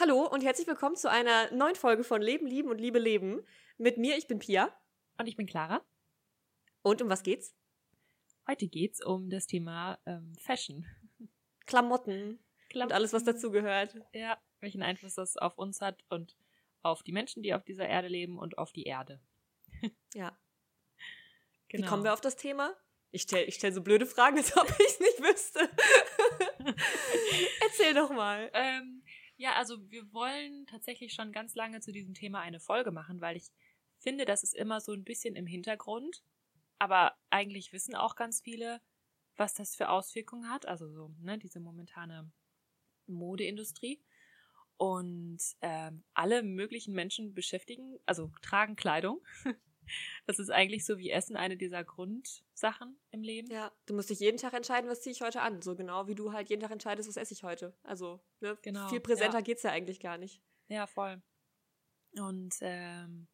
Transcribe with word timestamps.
Hallo 0.00 0.26
und 0.26 0.42
herzlich 0.42 0.66
willkommen 0.66 0.96
zu 0.96 1.10
einer 1.10 1.52
neuen 1.52 1.74
Folge 1.74 2.04
von 2.04 2.22
Leben, 2.22 2.46
Lieben 2.46 2.70
und 2.70 2.78
Liebe 2.78 2.98
Leben. 2.98 3.42
Mit 3.76 3.98
mir, 3.98 4.16
ich 4.16 4.26
bin 4.26 4.38
Pia. 4.38 4.74
Und 5.18 5.26
ich 5.26 5.36
bin 5.36 5.44
Clara. 5.44 5.84
Und 6.80 7.02
um 7.02 7.10
was 7.10 7.22
geht's? 7.22 7.54
Heute 8.48 8.66
geht's 8.66 9.04
um 9.04 9.28
das 9.28 9.46
Thema 9.46 9.98
ähm, 10.06 10.32
Fashion. 10.38 10.86
Klamotten. 11.66 12.38
Klamotten. 12.70 12.82
Und 12.82 12.92
alles, 12.94 13.12
was 13.12 13.24
dazugehört. 13.24 13.94
Ja, 14.14 14.40
welchen 14.60 14.82
Einfluss 14.82 15.16
das 15.16 15.36
auf 15.36 15.58
uns 15.58 15.82
hat 15.82 16.02
und 16.08 16.34
auf 16.80 17.02
die 17.02 17.12
Menschen, 17.12 17.42
die 17.42 17.52
auf 17.52 17.64
dieser 17.64 17.86
Erde 17.86 18.08
leben 18.08 18.38
und 18.38 18.56
auf 18.56 18.72
die 18.72 18.84
Erde. 18.84 19.20
ja. 20.14 20.34
Genau. 21.68 21.84
Wie 21.84 21.86
kommen 21.86 22.04
wir 22.04 22.14
auf 22.14 22.22
das 22.22 22.36
Thema? 22.36 22.74
Ich 23.10 23.22
stelle 23.22 23.44
ich 23.44 23.56
stell 23.56 23.74
so 23.74 23.82
blöde 23.82 24.06
Fragen, 24.06 24.36
als 24.38 24.56
ob 24.56 24.66
ich 24.66 24.86
es 24.86 24.98
nicht 24.98 25.20
wüsste. 25.20 25.68
Erzähl 27.60 27.92
doch 27.92 28.08
mal. 28.08 28.50
Ähm, 28.54 29.02
ja, 29.40 29.54
also 29.54 29.90
wir 29.90 30.12
wollen 30.12 30.66
tatsächlich 30.66 31.14
schon 31.14 31.32
ganz 31.32 31.54
lange 31.54 31.80
zu 31.80 31.92
diesem 31.92 32.12
Thema 32.12 32.40
eine 32.40 32.60
Folge 32.60 32.90
machen, 32.90 33.22
weil 33.22 33.38
ich 33.38 33.48
finde, 33.96 34.26
das 34.26 34.42
ist 34.42 34.54
immer 34.54 34.82
so 34.82 34.92
ein 34.92 35.02
bisschen 35.02 35.34
im 35.34 35.46
Hintergrund. 35.46 36.22
Aber 36.78 37.16
eigentlich 37.30 37.72
wissen 37.72 37.94
auch 37.94 38.16
ganz 38.16 38.42
viele, 38.42 38.82
was 39.36 39.54
das 39.54 39.74
für 39.74 39.88
Auswirkungen 39.88 40.50
hat. 40.50 40.66
Also 40.66 40.90
so, 40.90 41.14
ne, 41.22 41.38
diese 41.38 41.58
momentane 41.58 42.30
Modeindustrie. 43.06 44.02
Und 44.76 45.40
ähm, 45.62 46.04
alle 46.12 46.42
möglichen 46.42 46.92
Menschen 46.92 47.32
beschäftigen, 47.32 47.98
also 48.04 48.30
tragen 48.42 48.76
Kleidung. 48.76 49.22
Das 50.26 50.38
ist 50.38 50.50
eigentlich 50.50 50.84
so 50.84 50.98
wie 50.98 51.10
Essen 51.10 51.36
eine 51.36 51.56
dieser 51.56 51.82
Grundsachen 51.84 52.98
im 53.10 53.22
Leben. 53.22 53.50
Ja, 53.50 53.72
du 53.86 53.94
musst 53.94 54.10
dich 54.10 54.20
jeden 54.20 54.36
Tag 54.36 54.52
entscheiden, 54.52 54.88
was 54.88 55.02
ziehe 55.02 55.12
ich 55.12 55.22
heute 55.22 55.42
an. 55.42 55.62
So 55.62 55.74
genau 55.74 56.06
wie 56.06 56.14
du 56.14 56.32
halt 56.32 56.48
jeden 56.48 56.62
Tag 56.62 56.70
entscheidest, 56.70 57.08
was 57.08 57.16
esse 57.16 57.34
ich 57.34 57.42
heute. 57.42 57.76
Also 57.82 58.20
ne, 58.40 58.56
genau, 58.62 58.88
viel 58.88 59.00
präsenter 59.00 59.38
ja. 59.38 59.44
geht's 59.44 59.62
ja 59.62 59.72
eigentlich 59.72 60.00
gar 60.00 60.18
nicht. 60.18 60.40
Ja, 60.68 60.86
voll. 60.86 61.22
Und 62.12 62.54
ähm, 62.60 63.28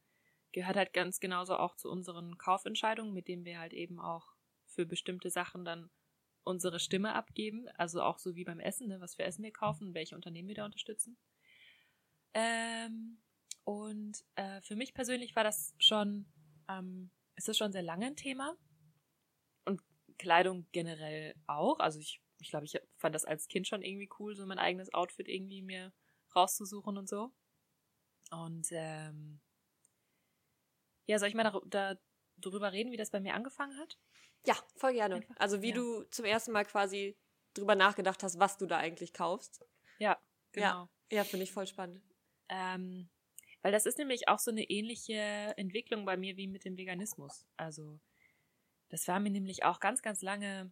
gehört 0.52 0.76
halt 0.76 0.92
ganz 0.92 1.20
genauso 1.20 1.56
auch 1.56 1.76
zu 1.76 1.90
unseren 1.90 2.38
Kaufentscheidungen, 2.38 3.12
mit 3.12 3.28
denen 3.28 3.44
wir 3.44 3.58
halt 3.58 3.74
eben 3.74 4.00
auch 4.00 4.34
für 4.64 4.86
bestimmte 4.86 5.30
Sachen 5.30 5.64
dann 5.64 5.90
unsere 6.44 6.80
Stimme 6.80 7.14
abgeben. 7.14 7.68
Also 7.76 8.02
auch 8.02 8.18
so 8.18 8.36
wie 8.36 8.44
beim 8.44 8.60
Essen, 8.60 8.88
ne, 8.88 9.00
was 9.00 9.16
für 9.16 9.24
Essen 9.24 9.44
wir 9.44 9.52
kaufen 9.52 9.94
welche 9.94 10.14
Unternehmen 10.14 10.48
wir 10.48 10.54
da 10.54 10.64
unterstützen. 10.64 11.18
Ähm, 12.32 13.18
und 13.64 14.24
äh, 14.36 14.60
für 14.60 14.76
mich 14.76 14.94
persönlich 14.94 15.34
war 15.34 15.42
das 15.42 15.74
schon 15.78 16.26
ähm, 16.68 17.10
ist 17.36 17.48
das 17.48 17.56
schon 17.56 17.72
sehr 17.72 17.82
lange 17.82 18.06
ein 18.06 18.16
Thema. 18.16 18.56
Und 19.64 19.80
Kleidung 20.18 20.66
generell 20.72 21.34
auch. 21.46 21.78
Also 21.78 21.98
ich, 21.98 22.20
ich 22.40 22.50
glaube, 22.50 22.66
ich 22.66 22.78
fand 22.96 23.14
das 23.14 23.24
als 23.24 23.48
Kind 23.48 23.66
schon 23.66 23.82
irgendwie 23.82 24.10
cool, 24.18 24.34
so 24.34 24.46
mein 24.46 24.58
eigenes 24.58 24.92
Outfit 24.94 25.28
irgendwie 25.28 25.62
mir 25.62 25.92
rauszusuchen 26.34 26.96
und 26.96 27.08
so. 27.08 27.32
Und 28.30 28.68
ähm, 28.70 29.40
ja, 31.06 31.18
soll 31.18 31.28
ich 31.28 31.34
mal 31.34 31.44
da, 31.44 31.60
da, 31.66 32.00
darüber 32.38 32.72
reden, 32.72 32.90
wie 32.90 32.96
das 32.96 33.10
bei 33.10 33.20
mir 33.20 33.34
angefangen 33.34 33.78
hat? 33.78 33.98
Ja, 34.44 34.56
voll 34.76 34.92
gerne. 34.92 35.16
Einfach, 35.16 35.36
also 35.38 35.62
wie 35.62 35.70
ja. 35.70 35.74
du 35.74 36.04
zum 36.10 36.24
ersten 36.24 36.52
Mal 36.52 36.64
quasi 36.64 37.16
drüber 37.54 37.74
nachgedacht 37.74 38.22
hast, 38.22 38.38
was 38.38 38.58
du 38.58 38.66
da 38.66 38.78
eigentlich 38.78 39.12
kaufst. 39.12 39.64
Ja, 39.98 40.18
genau. 40.52 40.88
Ja, 41.10 41.18
ja 41.18 41.24
finde 41.24 41.44
ich 41.44 41.52
voll 41.52 41.66
spannend. 41.66 42.02
Ähm, 42.48 43.08
weil 43.66 43.72
das 43.72 43.84
ist 43.84 43.98
nämlich 43.98 44.28
auch 44.28 44.38
so 44.38 44.52
eine 44.52 44.62
ähnliche 44.62 45.16
Entwicklung 45.56 46.04
bei 46.04 46.16
mir 46.16 46.36
wie 46.36 46.46
mit 46.46 46.64
dem 46.64 46.76
Veganismus. 46.76 47.48
Also 47.56 47.98
das 48.90 49.08
war 49.08 49.18
mir 49.18 49.30
nämlich 49.30 49.64
auch 49.64 49.80
ganz, 49.80 50.02
ganz 50.02 50.22
lange 50.22 50.70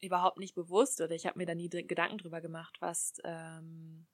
überhaupt 0.00 0.38
nicht 0.38 0.54
bewusst 0.54 1.02
oder 1.02 1.14
ich 1.14 1.26
habe 1.26 1.38
mir 1.38 1.44
da 1.44 1.54
nie 1.54 1.68
Gedanken 1.68 2.16
drüber 2.16 2.40
gemacht, 2.40 2.78
was, 2.80 3.20
ähm, 3.22 4.06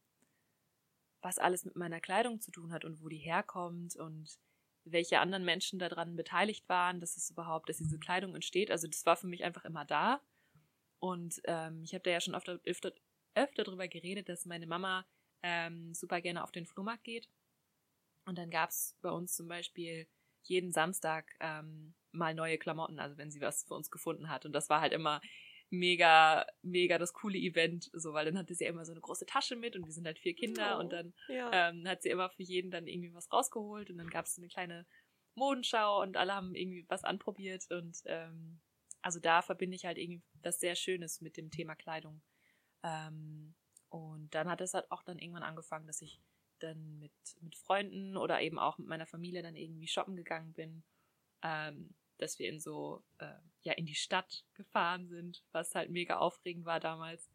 was 1.22 1.38
alles 1.38 1.64
mit 1.64 1.76
meiner 1.76 2.00
Kleidung 2.00 2.40
zu 2.40 2.50
tun 2.50 2.72
hat 2.72 2.84
und 2.84 3.00
wo 3.00 3.08
die 3.08 3.18
herkommt 3.18 3.94
und 3.94 4.36
welche 4.82 5.20
anderen 5.20 5.44
Menschen 5.44 5.78
daran 5.78 6.16
beteiligt 6.16 6.68
waren, 6.68 6.98
dass 6.98 7.16
es 7.16 7.30
überhaupt, 7.30 7.68
dass 7.68 7.76
diese 7.76 8.00
Kleidung 8.00 8.34
entsteht. 8.34 8.72
Also 8.72 8.88
das 8.88 9.06
war 9.06 9.14
für 9.16 9.28
mich 9.28 9.44
einfach 9.44 9.64
immer 9.64 9.84
da. 9.84 10.20
Und 10.98 11.40
ähm, 11.44 11.84
ich 11.84 11.94
habe 11.94 12.02
da 12.02 12.10
ja 12.10 12.20
schon 12.20 12.34
öfter, 12.34 12.58
öfter, 12.64 12.92
öfter 13.36 13.62
drüber 13.62 13.86
geredet, 13.86 14.28
dass 14.28 14.44
meine 14.44 14.66
Mama 14.66 15.06
ähm, 15.44 15.94
super 15.94 16.20
gerne 16.20 16.42
auf 16.42 16.50
den 16.50 16.66
Flohmarkt 16.66 17.04
geht 17.04 17.28
und 18.26 18.36
dann 18.36 18.50
gab 18.50 18.70
es 18.70 18.96
bei 19.00 19.10
uns 19.10 19.34
zum 19.34 19.48
Beispiel 19.48 20.06
jeden 20.42 20.72
Samstag 20.72 21.32
ähm, 21.40 21.94
mal 22.12 22.34
neue 22.34 22.58
Klamotten, 22.58 22.98
also 22.98 23.16
wenn 23.16 23.30
sie 23.30 23.40
was 23.40 23.64
für 23.64 23.74
uns 23.74 23.90
gefunden 23.90 24.28
hat. 24.28 24.44
Und 24.46 24.52
das 24.52 24.68
war 24.68 24.80
halt 24.80 24.92
immer 24.92 25.20
mega, 25.70 26.46
mega 26.62 26.98
das 26.98 27.12
coole 27.12 27.38
Event, 27.38 27.90
so, 27.92 28.12
weil 28.12 28.24
dann 28.24 28.38
hatte 28.38 28.54
sie 28.54 28.64
immer 28.64 28.84
so 28.84 28.92
eine 28.92 29.00
große 29.00 29.26
Tasche 29.26 29.56
mit 29.56 29.74
und 29.76 29.84
wir 29.84 29.92
sind 29.92 30.06
halt 30.06 30.18
vier 30.18 30.34
Kinder 30.34 30.76
oh, 30.76 30.80
und 30.80 30.92
dann 30.92 31.14
ja. 31.28 31.70
ähm, 31.70 31.86
hat 31.88 32.02
sie 32.02 32.10
immer 32.10 32.30
für 32.30 32.42
jeden 32.42 32.70
dann 32.70 32.86
irgendwie 32.86 33.14
was 33.14 33.32
rausgeholt 33.32 33.90
und 33.90 33.98
dann 33.98 34.10
gab 34.10 34.26
es 34.26 34.34
so 34.34 34.40
eine 34.40 34.48
kleine 34.48 34.86
Modenschau 35.34 36.02
und 36.02 36.16
alle 36.16 36.34
haben 36.34 36.54
irgendwie 36.54 36.84
was 36.88 37.04
anprobiert 37.04 37.64
und 37.70 37.96
ähm, 38.06 38.60
also 39.02 39.20
da 39.20 39.42
verbinde 39.42 39.76
ich 39.76 39.84
halt 39.84 39.98
irgendwie 39.98 40.22
was 40.42 40.58
sehr 40.58 40.76
Schönes 40.76 41.20
mit 41.20 41.36
dem 41.36 41.50
Thema 41.50 41.74
Kleidung. 41.74 42.22
Ähm, 42.82 43.54
und 43.88 44.34
dann 44.34 44.48
hat 44.48 44.60
es 44.60 44.74
halt 44.74 44.90
auch 44.90 45.02
dann 45.02 45.18
irgendwann 45.18 45.42
angefangen, 45.42 45.86
dass 45.86 46.00
ich 46.00 46.20
dann 46.58 46.98
mit, 46.98 47.12
mit 47.40 47.56
Freunden 47.56 48.16
oder 48.16 48.40
eben 48.40 48.58
auch 48.58 48.78
mit 48.78 48.88
meiner 48.88 49.06
Familie 49.06 49.42
dann 49.42 49.56
irgendwie 49.56 49.88
shoppen 49.88 50.16
gegangen 50.16 50.52
bin, 50.52 50.82
ähm, 51.42 51.94
dass 52.18 52.38
wir 52.38 52.48
in 52.48 52.60
so, 52.60 53.04
äh, 53.18 53.34
ja, 53.62 53.74
in 53.74 53.86
die 53.86 53.94
Stadt 53.94 54.44
gefahren 54.54 55.08
sind, 55.08 55.42
was 55.52 55.74
halt 55.74 55.90
mega 55.90 56.18
aufregend 56.18 56.64
war 56.64 56.80
damals, 56.80 57.30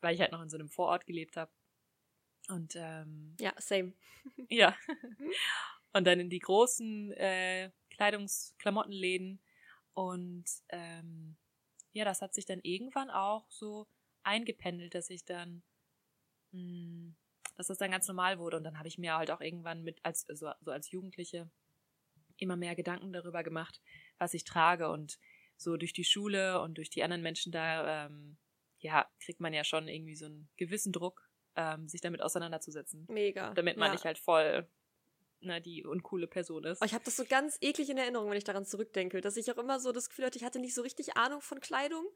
weil 0.00 0.14
ich 0.14 0.20
halt 0.20 0.32
noch 0.32 0.42
in 0.42 0.50
so 0.50 0.56
einem 0.56 0.68
Vorort 0.68 1.06
gelebt 1.06 1.36
habe. 1.36 1.50
Und 2.48 2.74
ähm, 2.76 3.36
ja, 3.38 3.52
same. 3.58 3.92
ja. 4.48 4.76
Und 5.92 6.06
dann 6.06 6.20
in 6.20 6.30
die 6.30 6.38
großen 6.38 7.12
äh, 7.12 7.70
Kleidungsklamottenläden. 7.90 9.40
Und 9.94 10.44
ähm, 10.68 11.36
ja, 11.92 12.04
das 12.04 12.22
hat 12.22 12.34
sich 12.34 12.46
dann 12.46 12.60
irgendwann 12.62 13.10
auch 13.10 13.50
so 13.50 13.86
eingependelt, 14.22 14.94
dass 14.94 15.10
ich 15.10 15.24
dann 15.24 15.62
mh, 16.52 16.60
hm, 16.60 17.16
dass 17.60 17.66
das 17.66 17.76
dann 17.76 17.90
ganz 17.90 18.08
normal 18.08 18.38
wurde. 18.38 18.56
Und 18.56 18.64
dann 18.64 18.78
habe 18.78 18.88
ich 18.88 18.96
mir 18.96 19.14
halt 19.16 19.30
auch 19.30 19.42
irgendwann 19.42 19.82
mit, 19.82 20.00
als, 20.02 20.24
so, 20.32 20.50
so 20.62 20.70
als 20.70 20.90
Jugendliche, 20.90 21.50
immer 22.38 22.56
mehr 22.56 22.74
Gedanken 22.74 23.12
darüber 23.12 23.42
gemacht, 23.42 23.82
was 24.16 24.32
ich 24.32 24.44
trage. 24.44 24.88
Und 24.88 25.18
so 25.58 25.76
durch 25.76 25.92
die 25.92 26.04
Schule 26.04 26.62
und 26.62 26.78
durch 26.78 26.88
die 26.88 27.02
anderen 27.02 27.22
Menschen 27.22 27.52
da, 27.52 28.06
ähm, 28.06 28.38
ja, 28.78 29.06
kriegt 29.22 29.40
man 29.40 29.52
ja 29.52 29.62
schon 29.62 29.88
irgendwie 29.88 30.16
so 30.16 30.24
einen 30.24 30.48
gewissen 30.56 30.90
Druck, 30.90 31.28
ähm, 31.54 31.86
sich 31.86 32.00
damit 32.00 32.22
auseinanderzusetzen. 32.22 33.04
Mega. 33.10 33.52
Damit 33.52 33.76
man 33.76 33.88
ja. 33.88 33.92
nicht 33.92 34.06
halt 34.06 34.16
voll 34.16 34.66
ne, 35.40 35.60
die 35.60 35.84
uncoole 35.84 36.26
Person 36.26 36.64
ist. 36.64 36.80
Oh, 36.80 36.86
ich 36.86 36.94
habe 36.94 37.04
das 37.04 37.16
so 37.16 37.26
ganz 37.26 37.58
eklig 37.60 37.90
in 37.90 37.98
Erinnerung, 37.98 38.30
wenn 38.30 38.38
ich 38.38 38.44
daran 38.44 38.64
zurückdenke, 38.64 39.20
dass 39.20 39.36
ich 39.36 39.52
auch 39.52 39.58
immer 39.58 39.80
so 39.80 39.92
das 39.92 40.08
Gefühl 40.08 40.24
hatte, 40.24 40.38
ich 40.38 40.44
hatte 40.44 40.60
nicht 40.60 40.74
so 40.74 40.80
richtig 40.80 41.18
Ahnung 41.18 41.42
von 41.42 41.60
Kleidung 41.60 42.06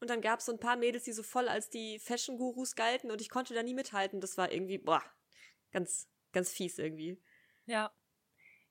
und 0.00 0.08
dann 0.10 0.20
gab 0.20 0.40
es 0.40 0.46
so 0.46 0.52
ein 0.52 0.60
paar 0.60 0.76
Mädels, 0.76 1.04
die 1.04 1.12
so 1.12 1.22
voll 1.22 1.48
als 1.48 1.70
die 1.70 1.98
Fashion-Gurus 1.98 2.76
galten 2.76 3.10
und 3.10 3.20
ich 3.20 3.30
konnte 3.30 3.54
da 3.54 3.62
nie 3.62 3.74
mithalten. 3.74 4.20
Das 4.20 4.36
war 4.36 4.52
irgendwie, 4.52 4.78
boah, 4.78 5.02
ganz, 5.72 6.08
ganz 6.32 6.52
fies 6.52 6.78
irgendwie. 6.78 7.20
Ja. 7.66 7.92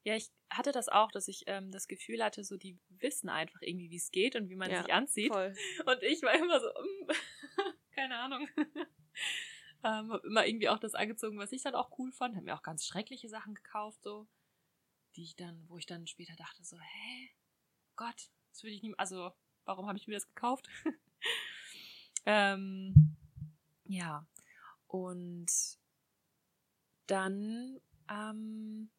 Ja, 0.03 0.16
ich 0.16 0.31
hatte 0.49 0.71
das 0.71 0.87
auch, 0.87 1.11
dass 1.11 1.27
ich 1.27 1.43
ähm, 1.47 1.69
das 1.71 1.89
Gefühl 1.89 2.23
hatte, 2.23 2.45
so 2.45 2.55
die 2.55 2.79
wissen 2.87 3.27
einfach 3.27 3.61
irgendwie, 3.61 3.89
wie 3.89 3.97
es 3.97 4.11
geht 4.11 4.37
und 4.37 4.49
wie 4.49 4.55
man 4.55 4.71
ja, 4.71 4.81
sich 4.81 4.93
anzieht. 4.93 5.33
Voll. 5.33 5.53
Und 5.85 6.01
ich 6.01 6.21
war 6.21 6.33
immer 6.33 6.61
so, 6.61 6.67
um, 6.73 7.07
keine 7.91 8.17
Ahnung. 8.17 8.47
ähm, 9.83 10.11
hab 10.11 10.23
immer 10.23 10.47
irgendwie 10.47 10.69
auch 10.69 10.79
das 10.79 10.95
angezogen, 10.95 11.37
was 11.39 11.51
ich 11.51 11.61
dann 11.61 11.75
auch 11.75 11.97
cool 11.99 12.13
fand. 12.13 12.37
Hab 12.37 12.43
mir 12.43 12.55
auch 12.55 12.63
ganz 12.63 12.85
schreckliche 12.85 13.27
Sachen 13.27 13.53
gekauft, 13.53 14.01
so, 14.01 14.27
die 15.17 15.23
ich 15.23 15.35
dann, 15.35 15.66
wo 15.67 15.77
ich 15.77 15.85
dann 15.85 16.07
später 16.07 16.35
dachte, 16.37 16.63
so, 16.63 16.79
hä? 16.79 17.29
Gott, 17.97 18.29
das 18.51 18.63
würde 18.63 18.75
ich 18.75 18.83
nie, 18.83 18.93
also, 18.97 19.33
warum 19.66 19.87
habe 19.87 19.97
ich 19.97 20.07
mir 20.07 20.13
das 20.13 20.27
gekauft? 20.27 20.69
ähm, 22.25 23.15
ja, 23.85 24.25
und 24.88 25.51
dann, 27.07 27.79
ähm, 28.09 28.90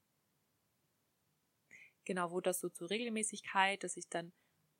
genau, 2.04 2.30
wurde 2.30 2.50
das 2.50 2.60
so 2.60 2.68
zur 2.68 2.90
Regelmäßigkeit, 2.90 3.84
dass 3.84 3.96
ich 3.96 4.08
dann, 4.08 4.32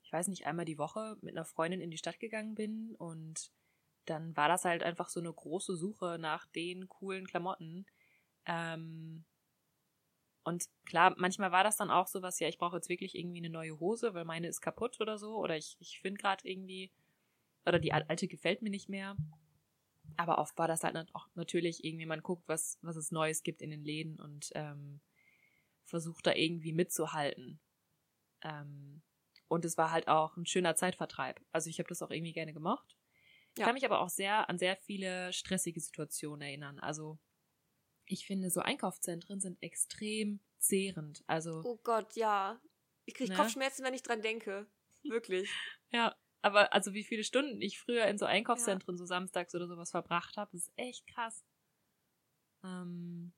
ich 0.03 0.13
weiß 0.13 0.29
nicht, 0.29 0.47
einmal 0.47 0.65
die 0.65 0.79
Woche 0.79 1.17
mit 1.21 1.37
einer 1.37 1.45
Freundin 1.45 1.81
in 1.81 1.91
die 1.91 1.99
Stadt 1.99 2.21
gegangen 2.21 2.55
bin 2.55 2.95
und 2.97 3.51
dann 4.07 4.37
war 4.37 4.49
das 4.49 4.65
halt 4.65 4.83
einfach 4.83 5.09
so 5.11 5.21
eine 5.21 5.33
große 5.33 5.77
Suche 5.77 6.17
nach 6.19 6.47
den 6.47 6.89
coolen 6.89 7.27
Klamotten. 7.27 7.87
Ähm, 8.47 9.25
und 10.45 10.65
klar, 10.87 11.15
manchmal 11.19 11.53
war 11.53 11.63
das 11.63 11.77
dann 11.77 11.91
auch 11.91 12.07
so 12.07 12.23
was, 12.23 12.41
ja, 12.41 12.49
ich 12.49 12.57
brauche 12.57 12.77
jetzt 12.77 12.89
wirklich 12.89 13.15
irgendwie 13.15 13.39
eine 13.39 13.51
neue 13.51 13.79
Hose, 13.79 14.15
weil 14.15 14.25
meine 14.25 14.49
ist 14.49 14.63
kaputt 14.63 14.99
oder 15.01 15.19
so. 15.19 15.37
Oder 15.37 15.59
ich, 15.59 15.77
ich 15.79 16.01
finde 16.01 16.19
gerade 16.19 16.49
irgendwie 16.49 16.91
oder 17.69 17.79
die 17.79 17.93
alte 17.93 18.29
gefällt 18.29 18.63
mir 18.63 18.71
nicht 18.71 18.89
mehr. 18.89 19.17
Aber 20.17 20.39
oft 20.39 20.57
war 20.59 20.67
das 20.69 20.83
halt 20.83 20.97
auch 21.15 21.29
natürlich 21.35 21.85
irgendwie, 21.85 22.07
man 22.07 22.23
guckt, 22.23 22.49
was, 22.49 22.79
was 22.83 22.97
es 22.97 23.13
Neues 23.13 23.43
gibt 23.43 23.63
in 23.63 23.71
den 23.71 23.85
Läden 23.85 24.19
und 24.21 24.51
ähm, 24.55 25.01
versucht 25.85 26.27
da 26.27 26.35
irgendwie 26.35 26.73
mitzuhalten. 26.73 27.61
Ähm, 28.43 29.03
und 29.49 29.65
es 29.65 29.79
war 29.79 29.91
halt 29.91 30.09
auch 30.09 30.37
ein 30.37 30.47
schöner 30.47 30.75
Zeitvertreib. 30.77 31.41
Also 31.53 31.71
ich 31.71 31.79
habe 31.79 31.89
das 31.89 32.03
auch 32.03 32.11
irgendwie 32.11 32.33
gerne 32.33 32.53
gemocht. 32.53 32.97
Ich 33.57 33.65
kann 33.65 33.75
mich 33.75 33.85
aber 33.85 34.01
auch 34.01 34.09
sehr 34.09 34.49
an 34.49 34.59
sehr 34.59 34.77
viele 34.77 35.33
stressige 35.33 35.81
Situationen 35.81 36.43
erinnern. 36.43 36.79
Also 36.79 37.19
ich 38.07 38.27
finde, 38.27 38.51
so 38.51 38.61
Einkaufszentren 38.61 39.41
sind 39.41 39.61
extrem 39.63 40.41
zehrend. 40.59 41.25
Also. 41.27 41.63
Oh 41.65 41.79
Gott, 41.83 42.15
ja. 42.15 42.61
Ich 43.05 43.15
kriege 43.15 43.31
ne? 43.31 43.37
Kopfschmerzen, 43.37 43.85
wenn 43.85 43.95
ich 43.95 44.03
dran 44.03 44.23
denke. 44.23 44.67
Wirklich. 45.03 45.51
ja, 45.91 46.15
aber 46.43 46.73
also 46.73 46.95
wie 46.95 47.05
viele 47.05 47.25
Stunden 47.25 47.61
ich 47.61 47.79
früher 47.79 48.07
in 48.07 48.19
so 48.19 48.27
Einkaufszentren 48.27 48.95
ja. 48.95 48.99
so 48.99 49.07
samstags 49.07 49.55
oder 49.55 49.67
sowas 49.67 49.91
verbracht 49.91 50.37
habe, 50.37 50.57
ist 50.57 50.73
echt 50.77 51.07
krass. 51.07 51.45
Ähm, 52.65 53.33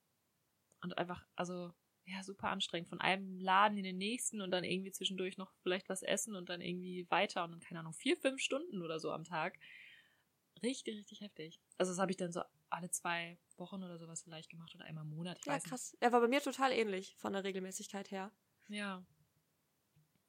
und 0.82 0.98
einfach, 0.98 1.26
also 1.36 1.72
ja, 2.04 2.22
super 2.22 2.48
anstrengend. 2.48 2.88
Von 2.88 3.00
einem 3.00 3.38
Laden 3.38 3.78
in 3.78 3.84
den 3.84 3.98
nächsten 3.98 4.40
und 4.40 4.50
dann 4.50 4.64
irgendwie 4.64 4.90
zwischendurch 4.90 5.36
noch 5.38 5.52
vielleicht 5.62 5.88
was 5.88 6.02
essen 6.02 6.34
und 6.34 6.48
dann 6.48 6.60
irgendwie 6.60 7.06
weiter 7.10 7.44
und 7.44 7.52
dann, 7.52 7.60
keine 7.60 7.80
Ahnung, 7.80 7.92
vier, 7.92 8.16
fünf 8.16 8.40
Stunden 8.40 8.82
oder 8.82 8.98
so 8.98 9.12
am 9.12 9.24
Tag. 9.24 9.58
Richtig, 10.62 10.98
richtig 10.98 11.20
heftig. 11.20 11.60
Also 11.78 11.92
das 11.92 11.98
habe 11.98 12.10
ich 12.10 12.16
dann 12.16 12.32
so 12.32 12.42
alle 12.68 12.90
zwei 12.90 13.38
Wochen 13.56 13.82
oder 13.82 13.98
sowas 13.98 14.22
vielleicht 14.22 14.50
gemacht 14.50 14.74
oder 14.74 14.84
einmal 14.84 15.04
im 15.04 15.10
Monat. 15.10 15.38
Ich 15.38 15.46
ja, 15.46 15.58
krass. 15.58 15.96
Er 16.00 16.12
war 16.12 16.20
bei 16.20 16.28
mir 16.28 16.40
total 16.40 16.72
ähnlich 16.72 17.16
von 17.16 17.32
der 17.32 17.44
Regelmäßigkeit 17.44 18.10
her. 18.10 18.32
Ja. 18.68 19.04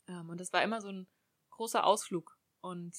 Ähm, 0.08 0.30
und 0.30 0.40
das 0.40 0.54
war 0.54 0.64
immer 0.64 0.82
so 0.82 0.90
ein 0.90 1.08
großer 1.50 1.86
Ausflug. 1.86 2.38
Und 2.62 2.96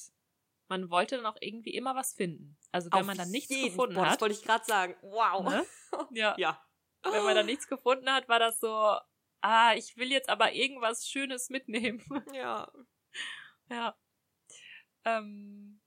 man 0.69 0.91
wollte 0.91 1.17
dann 1.17 1.27
auch 1.27 1.37
irgendwie 1.41 1.75
immer 1.75 1.95
was 1.95 2.15
finden. 2.15 2.57
Also 2.71 2.91
wenn 2.93 3.01
Auf 3.01 3.07
man 3.07 3.17
dann 3.17 3.31
nichts 3.31 3.49
gefunden 3.49 3.95
Boah, 3.95 4.07
hat. 4.07 4.15
Das 4.15 4.21
wollte 4.21 4.35
ich 4.35 4.43
gerade 4.43 4.65
sagen. 4.65 4.97
Wow. 5.03 5.45
Ne? 5.45 5.67
Ja. 6.13 6.35
ja. 6.39 6.67
Wenn 7.03 7.25
man 7.25 7.35
dann 7.35 7.47
nichts 7.47 7.69
gefunden 7.69 8.11
hat, 8.11 8.29
war 8.29 8.39
das 8.39 8.59
so, 8.61 8.97
ah, 9.43 9.75
ich 9.75 9.97
will 9.97 10.11
jetzt 10.11 10.31
aber 10.31 10.53
irgendwas 10.53 11.07
Schönes 11.07 11.51
mitnehmen. 11.51 12.03
Ja. 12.33 12.73
Ja. 13.69 13.97
Ähm, 15.05 15.81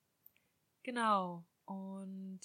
genau. 0.83 1.45
Und 1.65 2.41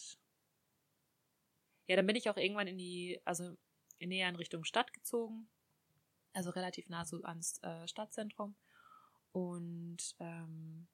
ja, 1.87 1.97
dann 1.97 2.07
bin 2.07 2.17
ich 2.17 2.31
auch 2.31 2.37
irgendwann 2.37 2.69
in 2.69 2.79
die, 2.79 3.21
also 3.25 3.57
näher 3.99 4.29
in 4.29 4.37
Richtung 4.37 4.65
Stadt 4.65 4.93
gezogen. 4.93 5.51
Also 6.33 6.51
relativ 6.51 6.89
nah 6.89 7.05
so 7.05 7.23
ans 7.25 7.63
äh, 7.63 7.87
Stadtzentrum. 7.89 8.55
Und 9.33 10.17
ähm, 10.21 10.89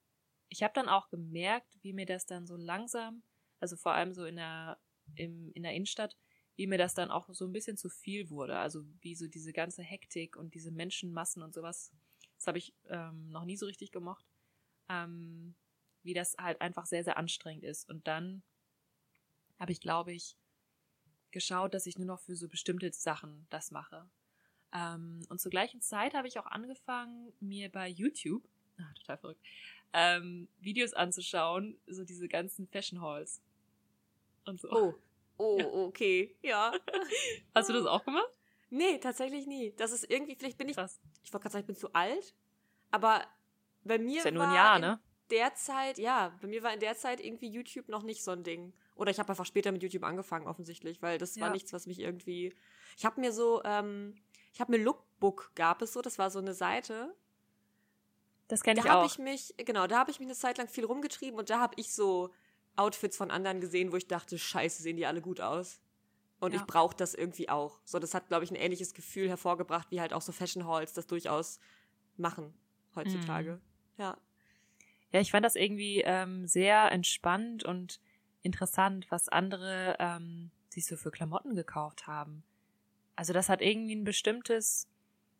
ich 0.48 0.62
habe 0.62 0.74
dann 0.74 0.88
auch 0.88 1.08
gemerkt, 1.08 1.76
wie 1.82 1.92
mir 1.92 2.06
das 2.06 2.26
dann 2.26 2.46
so 2.46 2.56
langsam, 2.56 3.22
also 3.60 3.76
vor 3.76 3.92
allem 3.92 4.14
so 4.14 4.24
in 4.24 4.36
der, 4.36 4.78
im, 5.14 5.50
in 5.52 5.62
der 5.62 5.74
Innenstadt, 5.74 6.16
wie 6.56 6.66
mir 6.66 6.78
das 6.78 6.94
dann 6.94 7.10
auch 7.10 7.28
so 7.32 7.44
ein 7.44 7.52
bisschen 7.52 7.76
zu 7.76 7.88
viel 7.88 8.30
wurde. 8.30 8.58
Also 8.58 8.84
wie 9.00 9.14
so 9.14 9.26
diese 9.28 9.52
ganze 9.52 9.82
Hektik 9.82 10.36
und 10.36 10.54
diese 10.54 10.70
Menschenmassen 10.70 11.42
und 11.42 11.52
sowas. 11.52 11.92
Das 12.36 12.46
habe 12.46 12.58
ich 12.58 12.74
ähm, 12.88 13.28
noch 13.30 13.44
nie 13.44 13.56
so 13.56 13.66
richtig 13.66 13.92
gemocht. 13.92 14.24
Ähm, 14.88 15.54
wie 16.06 16.14
das 16.14 16.36
halt 16.38 16.60
einfach 16.60 16.86
sehr, 16.86 17.04
sehr 17.04 17.18
anstrengend 17.18 17.64
ist. 17.64 17.88
Und 17.90 18.06
dann 18.06 18.42
habe 19.58 19.72
ich, 19.72 19.80
glaube 19.80 20.12
ich, 20.14 20.38
geschaut, 21.32 21.74
dass 21.74 21.86
ich 21.86 21.98
nur 21.98 22.06
noch 22.06 22.20
für 22.20 22.36
so 22.36 22.48
bestimmte 22.48 22.90
Sachen 22.92 23.46
das 23.50 23.70
mache. 23.70 24.08
Ähm, 24.72 25.26
und 25.28 25.40
zur 25.40 25.50
gleichen 25.50 25.82
Zeit 25.82 26.14
habe 26.14 26.28
ich 26.28 26.38
auch 26.38 26.46
angefangen, 26.46 27.32
mir 27.40 27.70
bei 27.70 27.88
YouTube, 27.88 28.48
ah, 28.78 28.92
total 28.94 29.18
verrückt, 29.18 29.42
ähm, 29.92 30.48
Videos 30.60 30.92
anzuschauen, 30.92 31.78
so 31.86 32.04
diese 32.04 32.28
ganzen 32.28 32.66
Fashion 32.66 33.00
Halls. 33.00 33.42
Und 34.44 34.60
so. 34.60 34.70
Oh. 34.70 34.94
Oh, 35.38 35.58
ja. 35.60 35.66
okay, 35.66 36.36
ja. 36.42 36.72
Hast 37.54 37.68
du 37.68 37.72
das 37.72 37.86
auch 37.86 38.04
gemacht? 38.04 38.28
Nee, 38.70 38.98
tatsächlich 38.98 39.46
nie. 39.46 39.72
Das 39.76 39.92
ist 39.92 40.10
irgendwie, 40.10 40.34
vielleicht 40.34 40.58
bin 40.58 40.68
ich, 40.68 40.76
Krass. 40.76 41.00
ich 41.22 41.32
wollte 41.32 41.42
gerade 41.42 41.52
sagen, 41.52 41.62
ich 41.62 41.66
bin 41.66 41.76
zu 41.76 41.92
alt, 41.92 42.34
aber 42.90 43.24
bei 43.84 43.98
mir 43.98 44.18
ist 44.18 44.24
ja 44.24 44.30
nur 44.30 44.44
ein 44.44 44.54
Jahr, 44.54 44.78
ne? 44.78 45.00
Der 45.30 45.54
Zeit, 45.54 45.98
ja, 45.98 46.36
bei 46.40 46.48
mir 46.48 46.62
war 46.62 46.72
in 46.72 46.80
der 46.80 46.96
Zeit 46.96 47.20
irgendwie 47.20 47.48
YouTube 47.48 47.88
noch 47.88 48.02
nicht 48.02 48.22
so 48.22 48.30
ein 48.30 48.44
Ding. 48.44 48.72
Oder 48.94 49.10
ich 49.10 49.18
habe 49.18 49.28
einfach 49.28 49.44
später 49.44 49.72
mit 49.72 49.82
YouTube 49.82 50.04
angefangen, 50.04 50.46
offensichtlich, 50.46 51.02
weil 51.02 51.18
das 51.18 51.36
ja. 51.36 51.42
war 51.42 51.50
nichts, 51.50 51.72
was 51.72 51.86
mich 51.86 51.98
irgendwie. 51.98 52.54
Ich 52.96 53.04
habe 53.04 53.20
mir 53.20 53.32
so, 53.32 53.62
ähm, 53.64 54.14
ich 54.52 54.60
habe 54.60 54.72
mir 54.72 54.82
Lookbook 54.82 55.52
gab 55.54 55.82
es 55.82 55.92
so, 55.92 56.00
das 56.00 56.18
war 56.18 56.30
so 56.30 56.38
eine 56.38 56.54
Seite. 56.54 57.14
Das 58.48 58.62
kenne 58.62 58.80
ich 58.80 58.84
da 58.84 58.90
auch. 58.90 58.94
Da 58.94 59.00
habe 59.00 59.12
ich 59.12 59.18
mich, 59.18 59.54
genau, 59.64 59.86
da 59.86 59.98
habe 59.98 60.10
ich 60.10 60.20
mich 60.20 60.28
eine 60.28 60.36
Zeit 60.36 60.58
lang 60.58 60.68
viel 60.68 60.84
rumgetrieben 60.84 61.38
und 61.38 61.50
da 61.50 61.60
habe 61.60 61.74
ich 61.76 61.92
so 61.92 62.32
Outfits 62.76 63.16
von 63.16 63.30
anderen 63.30 63.60
gesehen, 63.60 63.92
wo 63.92 63.96
ich 63.96 64.06
dachte, 64.06 64.38
scheiße, 64.38 64.82
sehen 64.82 64.96
die 64.96 65.06
alle 65.06 65.20
gut 65.20 65.40
aus. 65.40 65.80
Und 66.38 66.52
ja. 66.52 66.60
ich 66.60 66.66
brauche 66.66 66.94
das 66.94 67.14
irgendwie 67.14 67.48
auch. 67.48 67.80
So, 67.84 67.98
das 67.98 68.14
hat, 68.14 68.28
glaube 68.28 68.44
ich, 68.44 68.50
ein 68.50 68.56
ähnliches 68.56 68.92
Gefühl 68.92 69.28
hervorgebracht, 69.28 69.90
wie 69.90 70.00
halt 70.00 70.12
auch 70.12 70.20
so 70.20 70.32
Fashion 70.32 70.66
Halls 70.66 70.92
das 70.92 71.06
durchaus 71.06 71.58
machen 72.16 72.52
heutzutage. 72.94 73.54
Mhm. 73.54 74.02
Ja. 74.02 74.18
Ja, 75.12 75.20
ich 75.20 75.30
fand 75.30 75.46
das 75.46 75.56
irgendwie 75.56 76.02
ähm, 76.02 76.46
sehr 76.46 76.90
entspannt 76.92 77.64
und 77.64 78.00
interessant, 78.42 79.06
was 79.10 79.28
andere 79.28 79.96
ähm, 79.98 80.50
sich 80.68 80.86
so 80.86 80.96
für 80.96 81.10
Klamotten 81.10 81.54
gekauft 81.54 82.06
haben. 82.06 82.42
Also 83.14 83.32
das 83.32 83.48
hat 83.48 83.62
irgendwie 83.62 83.96
ein 83.96 84.04
bestimmtes 84.04 84.88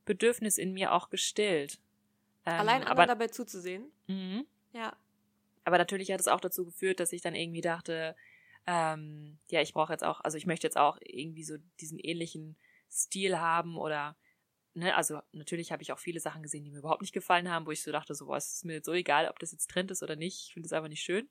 Bedürfnis 0.07 0.57
in 0.57 0.73
mir 0.73 0.93
auch 0.93 1.11
gestillt. 1.11 1.79
Ähm, 2.47 2.61
Allein 2.61 2.85
anderen 2.85 3.09
dabei 3.09 3.29
zuzusehen. 3.29 3.91
Mhm. 4.07 4.47
Ja. 4.73 4.97
Aber 5.65 5.79
natürlich 5.79 6.13
hat 6.13 6.21
es 6.21 6.29
auch 6.29 6.41
dazu 6.41 6.65
geführt, 6.65 7.01
dass 7.01 7.13
ich 7.13 7.23
dann 7.23 7.35
irgendwie 7.35 7.61
dachte, 7.61 8.15
ähm, 8.67 9.39
ja, 9.49 9.61
ich 9.61 9.73
brauche 9.73 9.93
jetzt 9.93 10.05
auch, 10.05 10.21
also 10.21 10.39
ich 10.39 10.47
möchte 10.47 10.67
jetzt 10.67 10.77
auch 10.77 10.99
irgendwie 11.03 11.45
so 11.45 11.57
diesen 11.81 11.99
ähnlichen 11.99 12.57
Stil 12.91 13.39
haben 13.39 13.77
oder, 13.77 14.17
ne, 14.75 14.95
also 14.95 15.21
natürlich 15.33 15.73
habe 15.73 15.83
ich 15.83 15.93
auch 15.93 15.99
viele 15.99 16.21
Sachen 16.21 16.43
gesehen, 16.43 16.65
die 16.65 16.71
mir 16.71 16.79
überhaupt 16.79 17.03
nicht 17.03 17.13
gefallen 17.13 17.51
haben, 17.51 17.67
wo 17.67 17.73
ich 17.73 17.83
so 17.83 17.91
dachte, 17.91 18.15
so, 18.15 18.27
boah, 18.27 18.37
es 18.37 18.53
ist 18.53 18.65
mir 18.65 18.75
jetzt 18.75 18.87
so 18.87 18.93
egal, 18.93 19.29
ob 19.29 19.39
das 19.41 19.53
jetzt 19.53 19.71
Trend 19.71 19.91
ist 19.91 20.03
oder 20.03 20.17
nicht, 20.17 20.47
ich 20.47 20.55
finde 20.55 20.67
es 20.67 20.73
einfach 20.73 20.89
nicht 20.89 21.03
schön. 21.03 21.29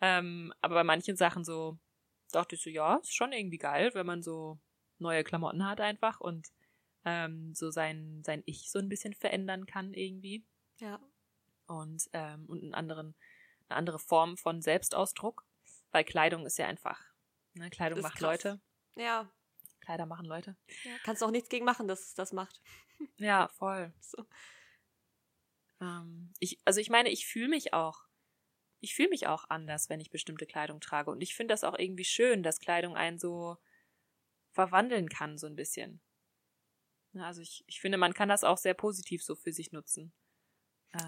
Ähm, 0.00 0.52
aber 0.60 0.74
bei 0.74 0.84
manchen 0.84 1.16
Sachen 1.16 1.44
so 1.44 1.78
dachte 2.32 2.54
ich 2.54 2.62
so, 2.62 2.70
ja, 2.70 2.96
ist 2.96 3.14
schon 3.14 3.32
irgendwie 3.32 3.58
geil, 3.58 3.90
wenn 3.94 4.06
man 4.06 4.22
so 4.22 4.58
neue 4.98 5.24
Klamotten 5.24 5.66
hat 5.66 5.80
einfach 5.80 6.20
und 6.20 6.48
ähm, 7.06 7.54
so 7.54 7.70
sein, 7.70 8.22
sein 8.24 8.42
Ich 8.44 8.70
so 8.70 8.78
ein 8.78 8.90
bisschen 8.90 9.14
verändern 9.14 9.64
kann 9.64 9.94
irgendwie. 9.94 10.44
Ja. 10.78 11.00
Und, 11.66 12.10
ähm, 12.12 12.44
und 12.46 12.62
einen 12.62 12.74
anderen 12.74 13.16
eine 13.68 13.78
andere 13.78 13.98
Form 13.98 14.36
von 14.36 14.62
Selbstausdruck, 14.62 15.44
weil 15.90 16.04
Kleidung 16.04 16.46
ist 16.46 16.58
ja 16.58 16.66
einfach, 16.66 17.00
ne, 17.54 17.70
Kleidung 17.70 18.00
macht 18.00 18.18
krass. 18.18 18.42
Leute. 18.42 18.60
Ja. 18.96 19.30
Kleider 19.80 20.06
machen 20.06 20.26
Leute. 20.26 20.56
Ja, 20.82 20.92
kannst 21.04 21.22
auch 21.22 21.30
nichts 21.30 21.48
gegen 21.48 21.64
machen, 21.64 21.86
dass 21.86 22.00
es 22.00 22.14
das 22.14 22.32
macht. 22.32 22.60
Ja, 23.18 23.48
voll. 23.48 23.92
So. 24.00 24.24
Ähm, 25.82 26.32
ich, 26.38 26.58
also 26.64 26.80
ich 26.80 26.88
meine, 26.88 27.10
ich 27.10 27.26
fühle 27.26 27.48
mich 27.48 27.74
auch, 27.74 28.06
ich 28.80 28.94
fühle 28.94 29.10
mich 29.10 29.26
auch 29.26 29.44
anders, 29.50 29.90
wenn 29.90 30.00
ich 30.00 30.10
bestimmte 30.10 30.46
Kleidung 30.46 30.80
trage. 30.80 31.10
Und 31.10 31.20
ich 31.20 31.34
finde 31.34 31.52
das 31.52 31.62
auch 31.62 31.78
irgendwie 31.78 32.06
schön, 32.06 32.42
dass 32.42 32.58
Kleidung 32.58 32.96
einen 32.96 33.18
so 33.18 33.58
verwandeln 34.52 35.10
kann, 35.10 35.36
so 35.36 35.46
ein 35.46 35.56
bisschen. 35.56 36.00
Also 37.20 37.40
ich, 37.40 37.64
ich 37.66 37.80
finde, 37.80 37.98
man 37.98 38.14
kann 38.14 38.28
das 38.28 38.44
auch 38.44 38.58
sehr 38.58 38.74
positiv 38.74 39.22
so 39.22 39.34
für 39.34 39.52
sich 39.52 39.72
nutzen. 39.72 40.12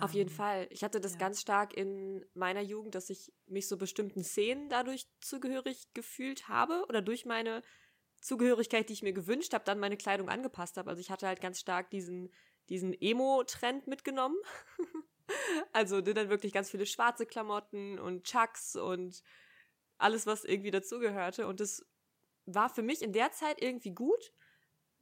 Auf 0.01 0.13
jeden 0.13 0.31
ähm, 0.31 0.37
Fall. 0.37 0.67
Ich 0.71 0.85
hatte 0.85 1.01
das 1.01 1.13
ja. 1.13 1.19
ganz 1.19 1.41
stark 1.41 1.75
in 1.75 2.25
meiner 2.35 2.61
Jugend, 2.61 2.95
dass 2.95 3.11
ich 3.11 3.33
mich 3.47 3.69
so 3.69 3.77
bestimmten 3.77 4.23
Szenen 4.23 4.69
dadurch 4.69 5.09
zugehörig 5.21 5.89
gefühlt 5.95 6.49
habe 6.49 6.85
oder 6.89 7.01
durch 7.01 7.25
meine 7.25 7.63
Zugehörigkeit, 8.21 8.89
die 8.89 8.93
ich 8.93 9.03
mir 9.03 9.13
gewünscht 9.13 9.55
habe, 9.55 9.65
dann 9.65 9.79
meine 9.79 9.97
Kleidung 9.97 10.29
angepasst 10.29 10.77
habe. 10.77 10.91
Also 10.91 11.01
ich 11.01 11.11
hatte 11.11 11.27
halt 11.27 11.41
ganz 11.41 11.61
stark 11.61 11.91
diesen, 11.91 12.33
diesen 12.69 12.93
Emo-Trend 12.93 13.87
mitgenommen. 13.87 14.37
also 15.73 16.01
dann 16.01 16.29
wirklich 16.29 16.53
ganz 16.53 16.71
viele 16.71 16.87
schwarze 16.87 17.27
Klamotten 17.27 17.99
und 17.99 18.25
Chucks 18.25 18.77
und 18.77 19.23
alles, 19.99 20.27
was 20.27 20.45
irgendwie 20.45 20.71
dazugehörte. 20.71 21.47
Und 21.47 21.61
das 21.61 21.87
war 22.45 22.69
für 22.69 22.83
mich 22.83 23.03
in 23.03 23.13
der 23.13 23.33
Zeit 23.33 23.63
irgendwie 23.63 23.93
gut, 23.93 24.33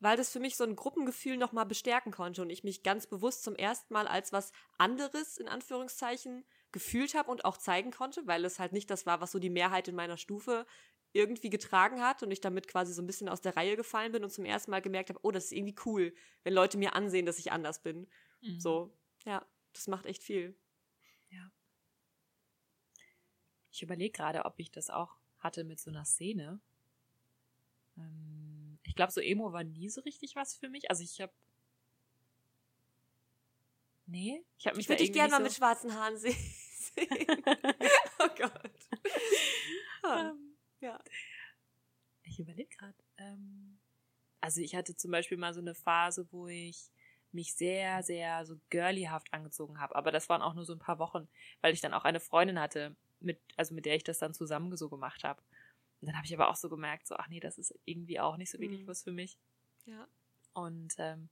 weil 0.06 0.16
das 0.16 0.30
für 0.30 0.38
mich 0.38 0.56
so 0.56 0.62
ein 0.62 0.76
Gruppengefühl 0.76 1.36
nochmal 1.36 1.66
bestärken 1.66 2.12
konnte 2.12 2.40
und 2.40 2.48
ich 2.48 2.62
mich 2.62 2.84
ganz 2.84 3.08
bewusst 3.08 3.42
zum 3.42 3.56
ersten 3.56 3.92
Mal 3.92 4.06
als 4.06 4.32
was 4.32 4.52
anderes 4.78 5.36
in 5.36 5.48
Anführungszeichen 5.48 6.44
gefühlt 6.70 7.16
habe 7.16 7.28
und 7.28 7.44
auch 7.44 7.56
zeigen 7.56 7.90
konnte, 7.90 8.24
weil 8.24 8.44
es 8.44 8.60
halt 8.60 8.72
nicht 8.72 8.88
das 8.88 9.04
war, 9.04 9.20
was 9.20 9.32
so 9.32 9.40
die 9.40 9.50
Mehrheit 9.50 9.88
in 9.88 9.96
meiner 9.96 10.16
Stufe 10.16 10.64
irgendwie 11.12 11.50
getragen 11.50 12.02
hat 12.02 12.22
und 12.22 12.30
ich 12.30 12.40
damit 12.40 12.68
quasi 12.68 12.92
so 12.92 13.02
ein 13.02 13.08
bisschen 13.08 13.28
aus 13.28 13.40
der 13.40 13.56
Reihe 13.56 13.74
gefallen 13.74 14.12
bin 14.12 14.22
und 14.22 14.30
zum 14.30 14.44
ersten 14.44 14.70
Mal 14.70 14.80
gemerkt 14.80 15.08
habe, 15.08 15.18
oh, 15.24 15.32
das 15.32 15.46
ist 15.46 15.52
irgendwie 15.52 15.74
cool, 15.84 16.14
wenn 16.44 16.54
Leute 16.54 16.78
mir 16.78 16.94
ansehen, 16.94 17.26
dass 17.26 17.40
ich 17.40 17.50
anders 17.50 17.82
bin. 17.82 18.06
Mhm. 18.42 18.60
So, 18.60 18.96
ja, 19.24 19.44
das 19.72 19.88
macht 19.88 20.06
echt 20.06 20.22
viel. 20.22 20.56
Ja. 21.30 21.50
Ich 23.72 23.82
überlege 23.82 24.12
gerade, 24.12 24.44
ob 24.44 24.54
ich 24.58 24.70
das 24.70 24.88
auch 24.88 25.16
hatte 25.40 25.64
mit 25.64 25.80
so 25.80 25.90
einer 25.90 26.04
Szene. 26.04 26.60
Ähm 27.98 28.45
glaube, 28.96 29.12
so 29.12 29.20
Emo 29.20 29.52
war 29.52 29.64
nie 29.64 29.88
so 29.88 30.00
richtig 30.02 30.36
was 30.36 30.56
für 30.56 30.68
mich. 30.68 30.90
Also 30.90 31.02
ich 31.02 31.20
habe 31.20 31.32
Nee, 34.06 34.44
ich 34.58 34.66
habe 34.66 34.76
mich 34.76 34.84
Ich 34.84 34.88
würde 34.88 35.02
dich 35.02 35.12
gerne 35.12 35.30
mal 35.30 35.38
so 35.38 35.42
mit 35.44 35.52
schwarzen 35.52 35.92
Haaren 35.94 36.16
sehen. 36.16 36.36
oh 38.20 38.28
Gott. 38.38 38.88
Ah, 40.04 40.30
ähm, 40.30 40.56
ja. 40.80 41.02
Ich 42.22 42.38
überlege 42.38 42.68
gerade. 42.76 42.94
Ähm, 43.18 43.78
also 44.40 44.60
ich 44.60 44.76
hatte 44.76 44.94
zum 44.94 45.10
Beispiel 45.10 45.38
mal 45.38 45.52
so 45.54 45.60
eine 45.60 45.74
Phase, 45.74 46.28
wo 46.30 46.46
ich 46.46 46.90
mich 47.32 47.54
sehr, 47.54 48.02
sehr 48.04 48.46
so 48.46 48.56
girlyhaft 48.70 49.32
angezogen 49.32 49.80
habe. 49.80 49.96
Aber 49.96 50.12
das 50.12 50.28
waren 50.28 50.42
auch 50.42 50.54
nur 50.54 50.64
so 50.64 50.72
ein 50.72 50.78
paar 50.78 51.00
Wochen, 51.00 51.28
weil 51.60 51.74
ich 51.74 51.80
dann 51.80 51.92
auch 51.92 52.04
eine 52.04 52.20
Freundin 52.20 52.60
hatte, 52.60 52.94
mit, 53.20 53.40
also 53.56 53.74
mit 53.74 53.86
der 53.86 53.96
ich 53.96 54.04
das 54.04 54.18
dann 54.18 54.34
zusammen 54.34 54.76
so 54.76 54.88
gemacht 54.88 55.24
habe. 55.24 55.42
Und 56.06 56.12
dann 56.12 56.18
habe 56.18 56.26
ich 56.26 56.34
aber 56.34 56.48
auch 56.48 56.54
so 56.54 56.68
gemerkt, 56.68 57.08
so, 57.08 57.16
ach 57.16 57.26
nee, 57.26 57.40
das 57.40 57.58
ist 57.58 57.76
irgendwie 57.84 58.20
auch 58.20 58.36
nicht 58.36 58.52
so 58.52 58.60
wirklich 58.60 58.82
Mhm. 58.82 58.86
was 58.86 59.02
für 59.02 59.10
mich. 59.10 59.36
Ja. 59.86 60.06
Und 60.52 60.94
ähm, 60.98 61.28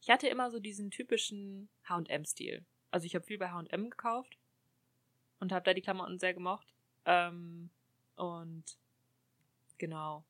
ich 0.00 0.10
hatte 0.10 0.26
immer 0.26 0.50
so 0.50 0.58
diesen 0.58 0.90
typischen 0.90 1.68
H&M-Stil. 1.88 2.66
Also 2.90 3.06
ich 3.06 3.14
habe 3.14 3.24
viel 3.24 3.38
bei 3.38 3.52
H&M 3.52 3.90
gekauft 3.90 4.36
und 5.38 5.52
habe 5.52 5.64
da 5.64 5.72
die 5.72 5.82
Klamotten 5.82 6.18
sehr 6.18 6.34
gemocht. 6.34 6.74
Ähm, 7.04 7.70
und 8.16 8.64
genau. 9.78 10.24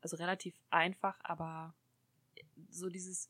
Also 0.00 0.16
relativ 0.16 0.54
einfach, 0.70 1.18
aber 1.24 1.74
so 2.70 2.88
dieses, 2.88 3.28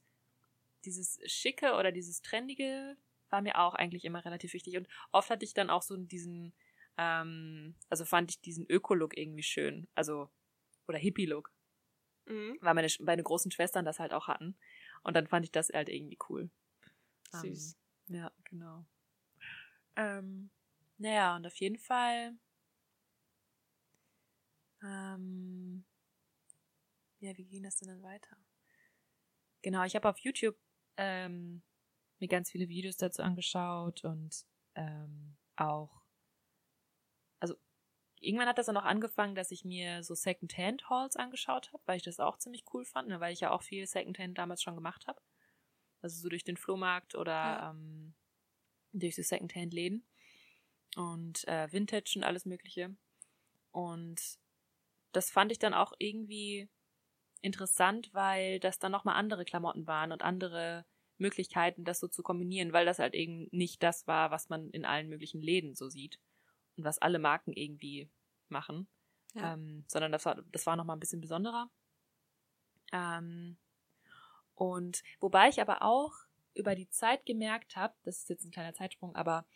dieses 0.84 1.18
Schicke 1.24 1.72
oder 1.72 1.90
dieses 1.90 2.20
Trendige 2.20 2.98
war 3.30 3.40
mir 3.40 3.58
auch 3.58 3.74
eigentlich 3.74 4.04
immer 4.04 4.22
relativ 4.26 4.52
wichtig. 4.52 4.76
Und 4.76 4.88
oft 5.10 5.30
hatte 5.30 5.46
ich 5.46 5.54
dann 5.54 5.70
auch 5.70 5.80
so 5.80 5.96
diesen, 5.96 6.52
ähm, 6.96 7.76
also 7.88 8.04
fand 8.04 8.30
ich 8.30 8.40
diesen 8.40 8.66
Öko-Look 8.68 9.16
irgendwie 9.16 9.42
schön. 9.42 9.88
Also, 9.94 10.30
oder 10.86 10.98
Hippie-Look 10.98 11.52
Mhm. 12.26 12.58
weil 12.60 12.74
meine, 12.74 12.88
meine 13.00 13.22
großen 13.22 13.50
Schwestern 13.50 13.84
das 13.84 13.98
halt 13.98 14.12
auch 14.12 14.26
hatten. 14.26 14.58
Und 15.02 15.14
dann 15.14 15.26
fand 15.26 15.44
ich 15.44 15.52
das 15.52 15.68
halt 15.72 15.88
irgendwie 15.88 16.18
cool. 16.28 16.50
Süß. 17.32 17.76
Ähm, 18.08 18.16
ja, 18.16 18.32
genau. 18.44 18.84
Ähm, 19.94 20.50
naja, 20.98 21.36
und 21.36 21.46
auf 21.46 21.54
jeden 21.56 21.78
Fall. 21.78 22.36
Ähm, 24.82 25.84
ja, 27.20 27.36
wie 27.36 27.46
ging 27.46 27.62
das 27.62 27.76
denn 27.76 27.88
dann 27.88 28.02
weiter? 28.02 28.36
Genau, 29.62 29.84
ich 29.84 29.94
habe 29.94 30.08
auf 30.08 30.18
YouTube 30.18 30.56
ähm, 30.96 31.62
mir 32.18 32.28
ganz 32.28 32.50
viele 32.50 32.68
Videos 32.68 32.96
dazu 32.96 33.22
angeschaut 33.22 34.04
und 34.04 34.44
ähm, 34.74 35.36
auch, 35.56 36.02
also 37.40 37.54
irgendwann 38.20 38.48
hat 38.48 38.58
das 38.58 38.66
dann 38.66 38.76
auch 38.76 38.84
angefangen, 38.84 39.34
dass 39.34 39.50
ich 39.50 39.64
mir 39.64 40.02
so 40.02 40.14
Second-Hand-Hauls 40.14 41.16
angeschaut 41.16 41.72
habe, 41.72 41.82
weil 41.86 41.98
ich 41.98 42.02
das 42.02 42.20
auch 42.20 42.38
ziemlich 42.38 42.64
cool 42.72 42.84
fand, 42.84 43.08
ne, 43.08 43.20
weil 43.20 43.32
ich 43.32 43.40
ja 43.40 43.50
auch 43.50 43.62
viel 43.62 43.86
Second-Hand 43.86 44.38
damals 44.38 44.62
schon 44.62 44.74
gemacht 44.74 45.06
habe. 45.06 45.20
Also 46.02 46.20
so 46.20 46.28
durch 46.28 46.44
den 46.44 46.56
Flohmarkt 46.56 47.14
oder 47.14 47.32
Ja. 47.32 47.70
ähm, 47.70 48.14
durch 48.92 49.16
so 49.16 49.22
Second-Hand-Läden 49.22 50.06
und 50.96 51.46
äh, 51.48 51.70
Vintage 51.72 52.14
und 52.16 52.24
alles 52.24 52.46
Mögliche. 52.46 52.96
Und 53.70 54.38
das 55.12 55.30
fand 55.30 55.52
ich 55.52 55.58
dann 55.58 55.74
auch 55.74 55.92
irgendwie 55.98 56.68
interessant, 57.42 58.12
weil 58.12 58.60
das 58.60 58.78
dann 58.78 58.92
nochmal 58.92 59.16
andere 59.16 59.44
Klamotten 59.44 59.86
waren 59.86 60.12
und 60.12 60.22
andere 60.22 60.86
Möglichkeiten, 61.18 61.84
das 61.84 62.00
so 62.00 62.08
zu 62.08 62.22
kombinieren, 62.22 62.72
weil 62.72 62.86
das 62.86 62.98
halt 62.98 63.14
eben 63.14 63.48
nicht 63.50 63.82
das 63.82 64.06
war, 64.06 64.30
was 64.30 64.48
man 64.48 64.70
in 64.70 64.84
allen 64.84 65.08
möglichen 65.08 65.40
Läden 65.40 65.74
so 65.74 65.88
sieht 65.88 66.18
und 66.76 66.84
was 66.84 66.98
alle 66.98 67.18
Marken 67.18 67.52
irgendwie 67.52 68.08
machen, 68.48 68.88
Ja. 69.34 69.54
ähm, 69.54 69.84
sondern 69.88 70.12
das 70.12 70.24
war, 70.24 70.42
das 70.52 70.66
war 70.66 70.76
nochmal 70.76 70.96
ein 70.96 71.00
bisschen 71.00 71.20
besonderer. 71.20 71.70
Ähm, 72.92 73.56
und 74.54 75.02
wobei 75.20 75.48
ich 75.48 75.60
aber 75.60 75.82
auch 75.82 76.12
über 76.54 76.74
die 76.74 76.88
Zeit 76.88 77.26
gemerkt 77.26 77.76
habe, 77.76 77.94
das 78.04 78.18
ist 78.18 78.30
jetzt 78.30 78.44
ein 78.44 78.50
kleiner 78.50 78.72
Zeitsprung, 78.74 79.14
aber 79.14 79.46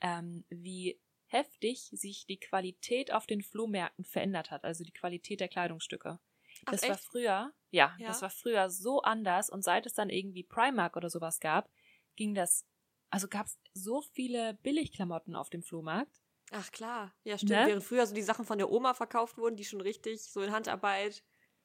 ähm, 0.00 0.44
wie 0.48 0.98
heftig 1.26 1.90
sich 1.92 2.26
die 2.26 2.38
Qualität 2.40 3.12
auf 3.12 3.26
den 3.26 3.42
Flohmärkten 3.42 4.04
verändert 4.04 4.50
hat, 4.50 4.64
also 4.64 4.82
die 4.82 4.92
Qualität 4.92 5.40
der 5.40 5.48
Kleidungsstücke. 5.48 6.18
Ach, 6.66 6.72
Das 6.72 6.82
war 6.82 6.96
echt? 6.96 7.04
früher, 7.04 7.52
ja, 7.70 7.94
Ja. 7.98 8.08
das 8.08 8.22
war 8.22 8.30
früher 8.30 8.70
so 8.70 9.02
anders 9.02 9.50
und 9.50 9.62
seit 9.62 9.86
es 9.86 9.92
dann 9.94 10.10
irgendwie 10.10 10.42
Primark 10.42 10.96
oder 10.96 11.10
sowas 11.10 11.38
gab, 11.38 11.70
ging 12.16 12.34
das, 12.34 12.66
also 13.10 13.28
gab 13.28 13.46
es 13.46 13.58
so 13.74 14.00
viele 14.02 14.54
Billigklamotten 14.54 15.36
auf 15.36 15.50
dem 15.50 15.62
Flohmarkt. 15.62 16.20
Ach 16.50 16.70
klar. 16.72 17.12
Ja, 17.24 17.38
stimmt. 17.38 17.50
Ne? 17.50 17.66
Während 17.68 17.84
früher 17.84 18.06
so 18.06 18.14
die 18.14 18.22
Sachen 18.22 18.44
von 18.44 18.58
der 18.58 18.70
Oma 18.70 18.94
verkauft 18.94 19.38
wurden, 19.38 19.56
die 19.56 19.64
schon 19.64 19.80
richtig, 19.80 20.22
so 20.22 20.42
in 20.42 20.52
Handarbeit, 20.52 21.22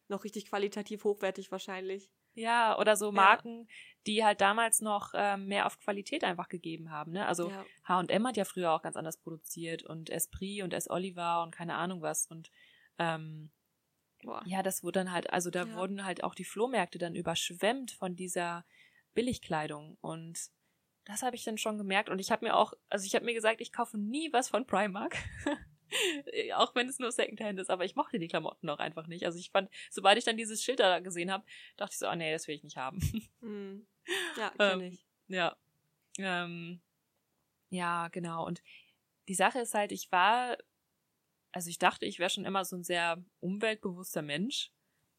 noch 0.07 0.23
richtig 0.23 0.45
qualitativ 0.47 1.03
hochwertig 1.03 1.51
wahrscheinlich. 1.51 2.11
Ja, 2.35 2.77
oder 2.77 2.97
so 2.97 3.11
Marken, 3.13 3.67
die 4.05 4.23
halt 4.23 4.41
damals 4.41 4.81
noch 4.81 5.13
ähm, 5.15 5.47
mehr 5.47 5.65
auf 5.65 5.79
Qualität 5.79 6.23
einfach 6.23 6.49
gegeben 6.49 6.91
haben. 6.91 7.13
Ne? 7.13 7.25
Also 7.25 7.49
ja. 7.49 7.65
H&M 7.85 8.27
hat 8.27 8.35
ja 8.37 8.43
früher 8.43 8.73
auch 8.73 8.81
ganz 8.81 8.97
anders 8.97 9.17
produziert 9.17 9.83
und 9.83 10.09
Esprit 10.09 10.61
und 10.61 10.73
S. 10.73 10.89
Oliver 10.89 11.41
und 11.43 11.51
keine 11.55 11.75
Ahnung 11.75 12.01
was 12.01 12.27
und 12.27 12.51
ähm, 12.99 13.51
Boah. 14.21 14.43
ja, 14.45 14.63
das 14.63 14.83
wurde 14.83 14.99
dann 14.99 15.11
halt, 15.11 15.31
also 15.31 15.49
da 15.49 15.65
Ja. 15.65 15.77
wurden 15.77 16.03
halt 16.05 16.23
auch 16.23 16.35
die 16.35 16.43
Flohmärkte 16.45 16.97
dann 16.97 17.15
überschwemmt 17.15 17.91
von 17.91 18.15
dieser 18.17 18.65
Billigkleidung 19.13 19.97
und 20.01 20.49
das 21.05 21.21
habe 21.21 21.35
ich 21.35 21.43
dann 21.43 21.57
schon 21.57 21.77
gemerkt 21.77 22.09
und 22.09 22.19
ich 22.19 22.31
habe 22.31 22.45
mir 22.45 22.55
auch, 22.55 22.73
also 22.89 23.05
ich 23.05 23.15
habe 23.15 23.25
mir 23.25 23.33
gesagt, 23.33 23.61
ich 23.61 23.71
kaufe 23.71 23.97
nie 23.97 24.33
was 24.33 24.49
von 24.49 24.65
Primark. 24.65 25.15
auch 26.55 26.73
wenn 26.75 26.89
es 26.89 26.99
nur 26.99 27.11
Secondhand 27.11 27.59
ist, 27.59 27.69
aber 27.69 27.85
ich 27.85 27.95
mochte 27.95 28.17
die 28.19 28.27
Klamotten 28.27 28.69
auch 28.69 28.79
einfach 28.79 29.05
nicht. 29.07 29.23
Also 29.23 29.37
ich 29.37 29.51
fand, 29.51 29.69
sobald 29.91 30.17
ich 30.17 30.25
dann 30.25 30.35
dieses 30.35 30.63
Schild 30.63 30.79
da 30.79 30.99
gesehen 30.99 31.31
habe, 31.31 31.45
dachte 31.77 31.93
ich 31.93 31.99
so, 31.99 32.09
oh 32.09 32.15
nee, 32.15 32.31
das 32.31 32.47
will 32.47 32.55
ich 32.55 32.63
nicht 32.63 32.77
haben. 32.77 32.99
Hm. 33.41 33.85
Ja, 34.37 34.49
kenn 34.49 34.81
Ähm, 34.81 34.81
ich. 34.81 35.05
Ja. 35.27 35.55
Ähm, 36.17 36.81
ja, 37.69 38.07
genau. 38.07 38.45
Und 38.45 38.61
die 39.27 39.35
Sache 39.35 39.59
ist 39.59 39.73
halt, 39.73 39.91
ich 39.91 40.11
war, 40.11 40.57
also 41.51 41.69
ich 41.69 41.79
dachte, 41.79 42.05
ich 42.05 42.19
wäre 42.19 42.29
schon 42.29 42.45
immer 42.45 42.65
so 42.65 42.75
ein 42.75 42.83
sehr 42.83 43.23
umweltbewusster 43.39 44.21
Mensch, 44.21 44.71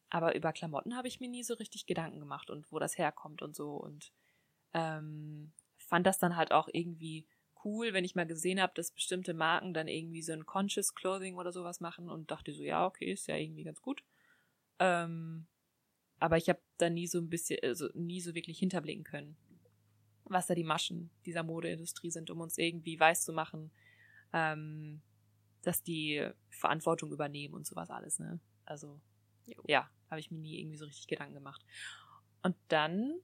aber 0.09 0.35
über 0.35 0.53
Klamotten 0.53 0.95
habe 0.95 1.07
ich 1.07 1.19
mir 1.19 1.29
nie 1.29 1.43
so 1.43 1.53
richtig 1.55 1.85
Gedanken 1.85 2.19
gemacht 2.19 2.49
und 2.49 2.71
wo 2.71 2.79
das 2.79 2.97
herkommt 2.97 3.41
und 3.41 3.55
so 3.55 3.75
und 3.75 4.11
ähm, 4.73 5.53
fand 5.87 6.05
das 6.05 6.19
dann 6.19 6.35
halt 6.35 6.51
auch 6.51 6.69
irgendwie 6.71 7.25
cool, 7.63 7.93
wenn 7.93 8.05
ich 8.05 8.15
mal 8.15 8.27
gesehen 8.27 8.61
habe, 8.61 8.73
dass 8.75 8.91
bestimmte 8.91 9.33
Marken 9.33 9.73
dann 9.73 9.87
irgendwie 9.87 10.21
so 10.21 10.33
ein 10.33 10.45
Conscious 10.45 10.93
Clothing 10.93 11.35
oder 11.35 11.51
sowas 11.51 11.79
machen 11.79 12.09
und 12.09 12.29
dachte 12.29 12.53
so, 12.53 12.63
ja, 12.63 12.85
okay, 12.85 13.11
ist 13.11 13.27
ja 13.27 13.35
irgendwie 13.35 13.63
ganz 13.63 13.81
gut. 13.81 14.03
Ähm, 14.79 15.47
aber 16.19 16.37
ich 16.37 16.49
habe 16.49 16.59
da 16.77 16.89
nie 16.89 17.07
so 17.07 17.19
ein 17.19 17.29
bisschen, 17.29 17.59
also 17.63 17.89
nie 17.93 18.21
so 18.21 18.35
wirklich 18.35 18.59
hinterblicken 18.59 19.03
können, 19.03 19.37
was 20.25 20.47
da 20.47 20.55
die 20.55 20.63
Maschen 20.63 21.09
dieser 21.25 21.43
Modeindustrie 21.43 22.11
sind, 22.11 22.29
um 22.29 22.41
uns 22.41 22.57
irgendwie 22.57 22.99
weiß 22.99 23.23
zu 23.23 23.33
machen, 23.33 23.71
ähm, 24.33 25.01
dass 25.63 25.83
die 25.83 26.29
Verantwortung 26.49 27.11
übernehmen 27.11 27.53
und 27.53 27.65
sowas 27.65 27.89
alles, 27.89 28.19
ne? 28.19 28.39
Also, 28.65 28.99
Jo. 29.45 29.63
ja, 29.67 29.89
habe 30.09 30.19
ich 30.19 30.31
mir 30.31 30.39
nie 30.39 30.59
irgendwie 30.59 30.77
so 30.77 30.85
richtig 30.85 31.07
Gedanken 31.07 31.35
gemacht. 31.35 31.65
Und 32.43 32.55
dann, 32.67 33.19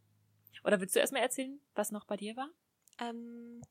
oder 0.64 0.80
willst 0.80 0.96
du 0.96 1.00
erstmal 1.00 1.22
erzählen, 1.22 1.60
was 1.76 1.92
noch 1.92 2.06
bei 2.06 2.18
dir 2.18 2.36
war? 2.36 2.50
Ähm, 3.00 3.62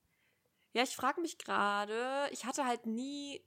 ja, 0.72 0.82
ich 0.82 0.96
frage 0.96 1.20
mich 1.20 1.38
gerade, 1.38 2.28
ich 2.30 2.44
hatte 2.44 2.66
halt 2.66 2.86
nie 2.86 3.44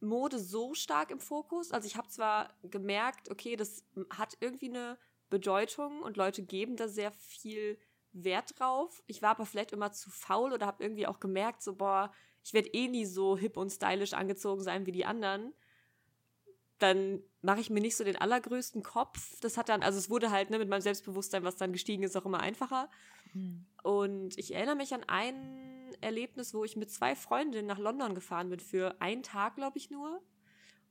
Mode 0.00 0.38
so 0.38 0.74
stark 0.74 1.10
im 1.10 1.20
Fokus. 1.20 1.72
Also 1.72 1.86
ich 1.86 1.96
habe 1.96 2.08
zwar 2.08 2.54
gemerkt, 2.62 3.30
okay, 3.30 3.56
das 3.56 3.84
hat 4.10 4.36
irgendwie 4.40 4.68
eine 4.68 4.98
Bedeutung 5.30 6.02
und 6.02 6.16
Leute 6.16 6.42
geben 6.42 6.76
da 6.76 6.88
sehr 6.88 7.12
viel 7.12 7.78
Wert 8.12 8.58
drauf. 8.58 9.02
Ich 9.06 9.22
war 9.22 9.30
aber 9.30 9.46
vielleicht 9.46 9.72
immer 9.72 9.92
zu 9.92 10.10
faul 10.10 10.52
oder 10.52 10.66
habe 10.66 10.82
irgendwie 10.82 11.06
auch 11.06 11.20
gemerkt, 11.20 11.62
so, 11.62 11.74
boah, 11.74 12.12
ich 12.44 12.54
werde 12.54 12.70
eh 12.72 12.88
nie 12.88 13.04
so 13.04 13.36
hip 13.36 13.56
und 13.56 13.70
stylisch 13.70 14.14
angezogen 14.14 14.62
sein 14.62 14.86
wie 14.86 14.92
die 14.92 15.04
anderen. 15.04 15.52
Dann 16.78 17.22
mache 17.42 17.60
ich 17.60 17.70
mir 17.70 17.80
nicht 17.80 17.96
so 17.96 18.04
den 18.04 18.16
allergrößten 18.16 18.82
Kopf. 18.82 19.40
Das 19.40 19.56
hat 19.56 19.68
dann, 19.68 19.82
also 19.82 19.98
es 19.98 20.10
wurde 20.10 20.30
halt 20.30 20.50
ne, 20.50 20.58
mit 20.58 20.68
meinem 20.68 20.80
Selbstbewusstsein, 20.80 21.44
was 21.44 21.56
dann 21.56 21.72
gestiegen 21.72 22.02
ist, 22.02 22.16
auch 22.16 22.26
immer 22.26 22.40
einfacher. 22.40 22.88
Und 23.82 24.38
ich 24.38 24.54
erinnere 24.54 24.76
mich 24.76 24.94
an 24.94 25.04
ein 25.06 25.94
Erlebnis, 26.00 26.54
wo 26.54 26.64
ich 26.64 26.76
mit 26.76 26.90
zwei 26.90 27.14
Freundinnen 27.14 27.66
nach 27.66 27.78
London 27.78 28.14
gefahren 28.14 28.48
bin 28.48 28.60
für 28.60 29.00
einen 29.00 29.22
Tag, 29.22 29.56
glaube 29.56 29.78
ich 29.78 29.90
nur. 29.90 30.22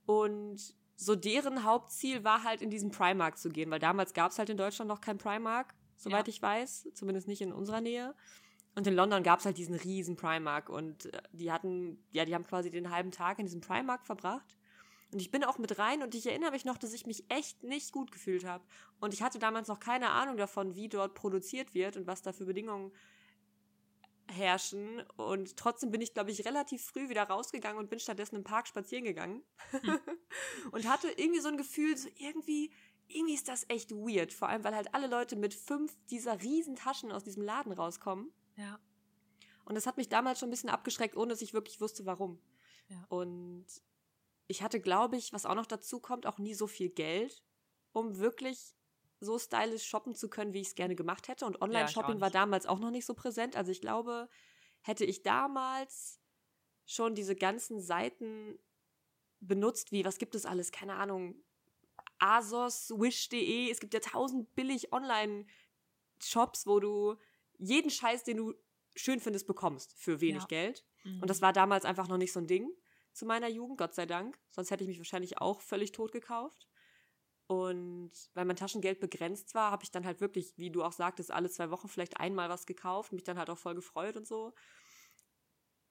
Und 0.06 0.75
so 0.96 1.15
deren 1.15 1.63
Hauptziel 1.63 2.24
war 2.24 2.44
halt 2.44 2.62
in 2.62 2.70
diesen 2.70 2.91
Primark 2.91 3.38
zu 3.38 3.50
gehen, 3.50 3.70
weil 3.70 3.79
damals 3.79 4.13
gab 4.13 4.32
es 4.32 4.39
halt 4.39 4.50
in 4.50 4.58
Deutschland 4.58 4.89
noch 4.89 5.01
kein 5.01 5.17
Primark, 5.17 5.74
soweit 5.96 6.27
Ja. 6.27 6.34
ich 6.34 6.41
weiß, 6.41 6.89
zumindest 6.94 7.27
nicht 7.27 7.41
in 7.41 7.53
unserer 7.53 7.82
Nähe. 7.82 8.15
Und 8.75 8.86
in 8.88 8.94
London 8.96 9.24
gab 9.24 9.39
es 9.39 9.46
halt 9.46 9.58
diesen 9.58 9.75
riesen 9.75 10.15
Primark 10.15 10.70
und 10.70 11.06
äh, 11.13 11.22
die 11.32 11.51
hatten, 11.51 12.03
ja, 12.12 12.25
die 12.25 12.36
haben 12.36 12.46
quasi 12.46 12.70
den 12.70 12.91
halben 12.91 13.12
Tag 13.12 13.39
in 13.39 13.46
diesem 13.46 13.62
Primark 13.62 14.06
verbracht. 14.06 14.57
Und 15.12 15.22
ich 15.22 15.32
bin 15.32 15.44
auch 15.44 15.58
mit 15.58 15.80
rein 15.80 16.04
und 16.04 16.16
ich 16.16 16.26
erinnere 16.28 16.52
mich 16.52 16.66
noch, 16.66 16.78
dass 16.78 16.94
ich 16.94 17.06
mich 17.06 17.30
echt 17.30 17.64
nicht 17.64 17.94
gut 17.94 18.12
gefühlt 18.12 18.44
habe. 18.44 18.66
Und 19.00 19.14
ich 19.14 19.22
hatte 19.22 19.40
damals 19.40 19.70
noch 19.70 19.80
keine 19.80 20.10
Ahnung 20.10 20.36
davon, 20.36 20.76
wie 20.76 20.90
dort 20.90 21.14
produziert 21.14 21.74
wird 21.74 21.96
und 21.96 22.08
was 22.08 22.22
da 22.22 22.34
für 22.34 22.46
Bedingungen 22.46 22.92
herrschen. 24.30 25.02
Und 25.16 25.56
trotzdem 25.56 25.92
bin 25.92 26.02
ich, 26.02 26.14
glaube 26.14 26.32
ich, 26.32 26.46
relativ 26.46 26.84
früh 26.84 27.08
wieder 27.08 27.24
rausgegangen 27.24 27.78
und 27.78 27.90
bin 27.90 28.00
stattdessen 28.00 28.36
im 28.36 28.44
Park 28.44 28.68
spazieren 28.68 29.06
gegangen. 29.06 29.44
und 30.72 30.90
hatte 30.90 31.10
irgendwie 31.16 31.40
so 31.40 31.48
ein 31.48 31.58
Gefühl, 31.58 31.96
so 31.96 32.10
irgendwie, 32.18 32.72
irgendwie 33.08 33.36
ist 33.36 33.48
das 33.48 33.66
echt 33.70 33.92
weird. 33.92 34.34
Vor 34.34 34.50
allem, 34.50 34.66
weil 34.66 34.76
halt 34.76 34.94
alle 34.94 35.08
Leute 35.08 35.38
mit 35.38 35.54
fünf 35.54 35.96
dieser 36.10 36.42
riesen 36.42 36.76
Taschen 36.76 37.14
aus 37.14 37.24
diesem 37.24 37.44
Laden 37.44 37.72
rauskommen. 37.72 38.32
Ja. 38.58 38.80
Und 39.64 39.76
das 39.76 39.86
hat 39.86 39.98
mich 39.98 40.10
damals 40.10 40.40
schon 40.40 40.50
ein 40.50 40.52
bisschen 40.52 40.70
abgeschreckt, 40.70 41.16
ohne 41.16 41.30
dass 41.30 41.42
ich 41.42 41.54
wirklich 41.54 41.80
wusste, 41.80 42.06
warum. 42.06 42.40
Ja. 42.90 43.06
Und 43.10 43.66
ich 44.48 44.63
hatte, 44.63 44.80
glaube 44.80 45.18
ich, 45.18 45.34
was 45.34 45.46
auch 45.46 45.56
noch 45.56 45.66
dazu 45.66 46.00
kommt, 46.00 46.25
auch 46.25 46.38
nie 46.38 46.54
so 46.54 46.68
viel 46.68 46.89
Geld, 46.89 47.44
um 47.92 48.18
wirklich 48.18 48.74
so 49.20 49.38
stylisch 49.39 49.86
shoppen 49.86 50.16
zu 50.16 50.30
können, 50.30 50.54
wie 50.54 50.62
ich 50.62 50.68
es 50.68 50.75
gerne 50.75 50.96
gemacht 50.96 51.27
hätte. 51.27 51.46
Und 51.46 51.56
Ja, 51.56 51.62
Online-Shopping 51.62 52.18
auch 52.18 52.22
war 52.22 52.32
damals 52.32 52.66
auch 52.66 52.80
noch 52.80 52.92
nicht 52.92 53.06
so 53.06 53.13
präsent. 53.13 53.56
Also 53.56 53.72
ich 53.72 53.82
glaube, 53.82 54.30
hätte 54.82 55.06
ich 55.06 55.24
damals 55.24 56.20
schon 56.86 57.16
diese 57.16 57.36
ganzen 57.36 57.82
Seiten 57.82 58.58
benutzt, 59.39 59.92
wie, 59.92 60.06
was 60.06 60.18
gibt 60.18 60.36
es 60.36 60.46
alles? 60.46 60.72
Keine 60.72 60.96
Ahnung. 60.96 61.36
Asos, 62.20 62.92
Wish.de, 62.92 63.70
es 63.70 63.80
gibt 63.80 63.94
ja 63.94 64.00
tausend 64.00 64.56
billig 64.56 64.94
Online-Shops, 64.94 66.66
wo 66.66 66.80
du 66.80 67.16
jeden 67.60 67.89
Scheiß, 67.89 68.24
den 68.24 68.38
du 68.38 68.54
schön 68.96 69.20
findest, 69.20 69.46
bekommst 69.46 69.94
für 69.98 70.22
wenig 70.22 70.44
ja. 70.44 70.48
Geld. 70.48 70.86
Mhm. 71.04 71.22
Und 71.22 71.30
das 71.30 71.42
war 71.42 71.54
damals 71.54 71.86
einfach 71.86 72.08
noch 72.08 72.18
nicht 72.18 72.32
so 72.32 72.39
ein 72.39 72.48
Ding 72.48 72.72
zu 73.18 73.26
meiner 73.26 73.50
Jugend, 73.50 73.78
Gott 73.78 73.96
sei 73.96 74.06
Dank. 74.06 74.40
Sonst 74.52 74.72
hätte 74.72 74.84
ich 74.84 74.88
mich 74.88 75.00
wahrscheinlich 75.00 75.40
auch 75.40 75.62
völlig 75.62 75.92
tot 75.92 76.12
gekauft. 76.12 76.68
Und 77.48 78.12
weil 78.34 78.46
mein 78.46 78.58
Taschengeld 78.58 79.00
begrenzt 79.00 79.56
war, 79.56 79.72
habe 79.72 79.84
ich 79.84 79.92
dann 79.92 80.06
halt 80.06 80.20
wirklich, 80.20 80.58
wie 80.58 80.70
du 80.70 80.84
auch 80.84 80.92
sagtest, 80.92 81.32
alle 81.32 81.50
zwei 81.50 81.72
Wochen 81.72 81.88
vielleicht 81.88 82.20
einmal 82.20 82.50
was 82.50 82.66
gekauft, 82.66 83.14
mich 83.14 83.24
dann 83.24 83.38
halt 83.40 83.50
auch 83.50 83.58
voll 83.58 83.74
gefreut 83.74 84.18
und 84.18 84.28
so. 84.28 84.54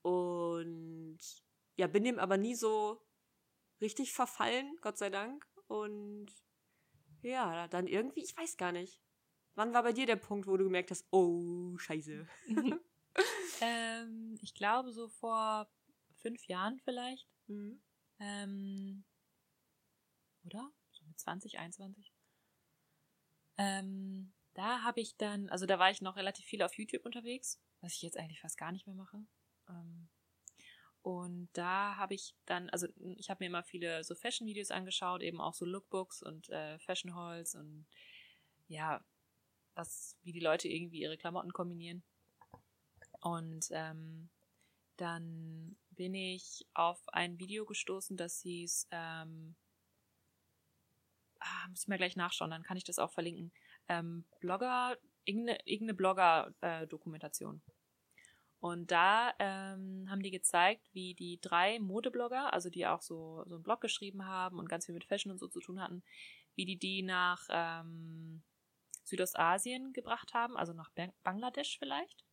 Und 0.03 1.19
ja, 1.77 1.87
bin 1.87 2.05
dem 2.05 2.19
aber 2.19 2.37
nie 2.37 2.55
so 2.55 3.03
richtig 3.81 4.13
verfallen, 4.13 4.77
Gott 4.83 4.99
sei 4.99 5.11
Dank. 5.11 5.47
Und 5.67 6.27
ja, 7.23 7.67
dann 7.69 7.87
irgendwie, 7.87 8.23
ich 8.23 8.37
weiß 8.37 8.57
gar 8.57 8.73
nicht. 8.73 9.01
Wann 9.55 9.73
war 9.73 9.83
bei 9.83 9.93
dir 9.93 10.05
der 10.05 10.17
Punkt, 10.17 10.47
wo 10.47 10.57
du 10.59 10.65
gemerkt 10.65 10.91
hast, 10.91 11.07
oh, 11.11 11.77
scheiße? 11.79 12.29
ähm, 13.63 14.39
ich 14.43 14.55
glaube 14.55 14.93
so 14.93 15.09
vor 15.09 15.67
fünf 16.27 16.45
Jahren 16.49 16.81
vielleicht. 16.81 17.29
Mhm. 17.47 17.81
Ähm, 18.19 19.05
oder? 20.45 20.73
So 20.91 21.05
mit 21.05 21.21
20, 21.21 21.59
21. 21.59 22.13
Ähm, 23.59 24.33
da 24.55 24.83
habe 24.83 25.01
ich 25.01 25.17
dann, 25.17 25.49
also 25.51 25.67
da 25.67 25.79
war 25.79 25.91
ich 25.91 26.03
noch 26.03 26.17
relativ 26.17 26.45
viel 26.47 26.63
auf 26.63 26.77
YouTube 26.77 27.05
unterwegs, 27.05 27.61
was 27.81 27.93
ich 27.93 28.03
jetzt 28.03 28.17
eigentlich 28.17 28.41
fast 28.41 28.59
gar 28.59 28.73
nicht 28.73 28.87
mehr 28.87 28.97
mache. 28.97 29.25
Ähm, 29.69 30.09
und 31.03 31.49
da 31.53 31.97
habe 31.97 32.15
ich 32.15 32.35
dann, 32.47 32.69
also 32.71 32.89
ich 33.17 33.31
habe 33.31 33.45
mir 33.45 33.49
immer 33.49 33.63
viele 33.63 34.03
so 34.03 34.17
Fashion-Videos 34.17 34.73
angeschaut, 34.73 35.23
eben 35.23 35.41
auch 35.41 35.55
so 35.55 35.65
Lookbooks 35.65 36.23
und 36.23 36.49
äh, 36.49 36.81
Fashion 36.81 37.15
Halls 37.15 37.55
und 37.55 37.87
ja, 38.67 39.05
was, 39.77 40.17
wie 40.25 40.33
die 40.33 40.41
Leute 40.41 40.67
irgendwie 40.67 41.03
ihre 41.03 41.17
Klamotten 41.19 41.53
kombinieren. 41.53 42.03
Und 43.21 43.69
ähm, 43.71 44.31
dann 44.97 45.77
bin 45.97 46.15
ich 46.15 46.67
auf 46.75 47.01
ein 47.09 47.39
Video 47.39 47.65
gestoßen, 47.65 48.17
das 48.17 48.41
hieß, 48.41 48.89
ähm, 48.91 49.57
ah, 51.41 51.69
muss 51.69 51.83
ich 51.83 51.89
mal 51.89 51.99
gleich 51.99 52.17
nachschauen, 52.17 52.51
dann 52.51 52.63
kann 52.63 52.77
ich 52.77 52.85
das 52.85 52.99
auch 52.99 53.11
verlinken. 53.11 53.53
Ähm, 53.89 54.25
Blogger, 54.41 54.97
irgendeine, 55.25 55.59
irgendeine 55.65 55.95
Blogger-Dokumentation. 55.95 57.63
Äh, 57.67 57.73
und 58.61 58.91
da 58.91 59.35
ähm, 59.39 60.07
haben 60.11 60.23
die 60.23 60.31
gezeigt, 60.31 60.89
wie 60.93 61.15
die 61.15 61.39
drei 61.41 61.79
Modeblogger, 61.79 62.53
also 62.53 62.71
die 62.71 62.87
auch 62.87 63.03
so, 63.03 63.45
so 63.47 63.57
einen 63.57 63.63
Blog 63.63 63.81
geschrieben 63.81 64.27
haben 64.27 64.59
und 64.59 64.69
ganz 64.69 64.87
viel 64.87 64.95
mit 64.95 65.05
Fashion 65.05 65.31
und 65.31 65.39
so 65.39 65.49
zu 65.49 65.61
tun 65.61 65.81
hatten, 65.81 66.03
wie 66.55 66.65
die 66.65 66.79
die 66.79 67.03
nach 67.03 67.47
ähm, 67.51 68.43
Südostasien 69.05 69.93
gebracht 69.93 70.35
haben, 70.35 70.57
also 70.57 70.73
nach 70.73 70.91
Bangladesch 71.23 71.79
vielleicht. 71.79 72.25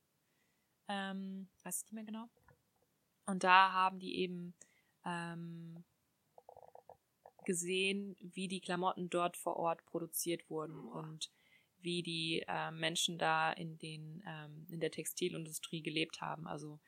Ähm, 0.87 1.49
weiß 1.63 1.77
ich 1.77 1.83
nicht 1.83 1.93
mehr 1.93 2.03
genau. 2.03 2.29
Und 3.25 3.43
da 3.43 3.71
haben 3.71 3.99
die 3.99 4.17
eben 4.19 4.53
ähm, 5.05 5.83
gesehen, 7.45 8.15
wie 8.19 8.47
die 8.47 8.61
Klamotten 8.61 9.09
dort 9.09 9.37
vor 9.37 9.57
Ort 9.57 9.85
produziert 9.85 10.49
wurden 10.49 10.79
und 10.79 11.31
wie 11.81 12.01
die 12.01 12.43
äh, 12.47 12.71
Menschen 12.71 13.17
da 13.17 13.51
in 13.51 13.77
den 13.77 14.23
ähm, 14.25 14.65
in 14.69 14.79
der 14.79 14.91
Textilindustrie 14.91 15.81
gelebt 15.81 16.21
haben. 16.21 16.47
Also 16.47 16.79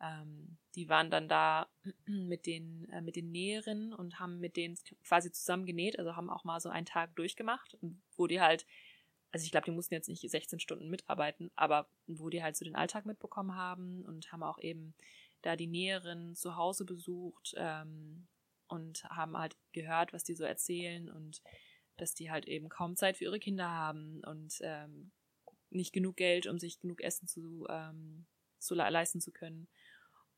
ähm, 0.00 0.58
die 0.74 0.88
waren 0.88 1.10
dann 1.10 1.28
da 1.28 1.68
mit 2.06 2.46
den 2.46 2.88
äh, 2.90 3.00
mit 3.00 3.16
den 3.16 3.30
Näherinnen 3.30 3.92
und 3.92 4.18
haben 4.18 4.40
mit 4.40 4.56
denen 4.56 4.76
quasi 5.04 5.30
zusammen 5.30 5.66
genäht. 5.66 5.98
Also 5.98 6.16
haben 6.16 6.30
auch 6.30 6.44
mal 6.44 6.60
so 6.60 6.68
einen 6.68 6.86
Tag 6.86 7.14
durchgemacht, 7.16 7.78
wo 8.16 8.26
die 8.26 8.40
halt 8.40 8.66
also 9.32 9.44
ich 9.44 9.52
glaube, 9.52 9.66
die 9.66 9.70
mussten 9.70 9.94
jetzt 9.94 10.08
nicht 10.08 10.28
16 10.28 10.58
Stunden 10.58 10.90
mitarbeiten, 10.90 11.52
aber 11.54 11.88
wo 12.08 12.30
die 12.30 12.42
halt 12.42 12.56
so 12.56 12.64
den 12.64 12.74
Alltag 12.74 13.06
mitbekommen 13.06 13.54
haben 13.54 14.04
und 14.04 14.32
haben 14.32 14.42
auch 14.42 14.58
eben 14.58 14.94
da 15.42 15.56
die 15.56 15.66
Näherinnen 15.66 16.36
zu 16.36 16.56
Hause 16.56 16.84
besucht 16.84 17.54
ähm, 17.56 18.28
und 18.68 19.04
haben 19.04 19.36
halt 19.36 19.56
gehört, 19.72 20.12
was 20.12 20.24
die 20.24 20.34
so 20.34 20.44
erzählen 20.44 21.10
und 21.10 21.42
dass 21.96 22.14
die 22.14 22.30
halt 22.30 22.46
eben 22.46 22.68
kaum 22.68 22.96
Zeit 22.96 23.16
für 23.16 23.24
ihre 23.24 23.40
Kinder 23.40 23.70
haben 23.70 24.22
und 24.24 24.58
ähm, 24.62 25.12
nicht 25.70 25.92
genug 25.92 26.16
Geld, 26.16 26.46
um 26.46 26.58
sich 26.58 26.80
genug 26.80 27.00
Essen 27.00 27.28
zu, 27.28 27.66
ähm, 27.68 28.26
zu 28.58 28.74
le 28.74 28.88
leisten 28.88 29.20
zu 29.20 29.32
können. 29.32 29.68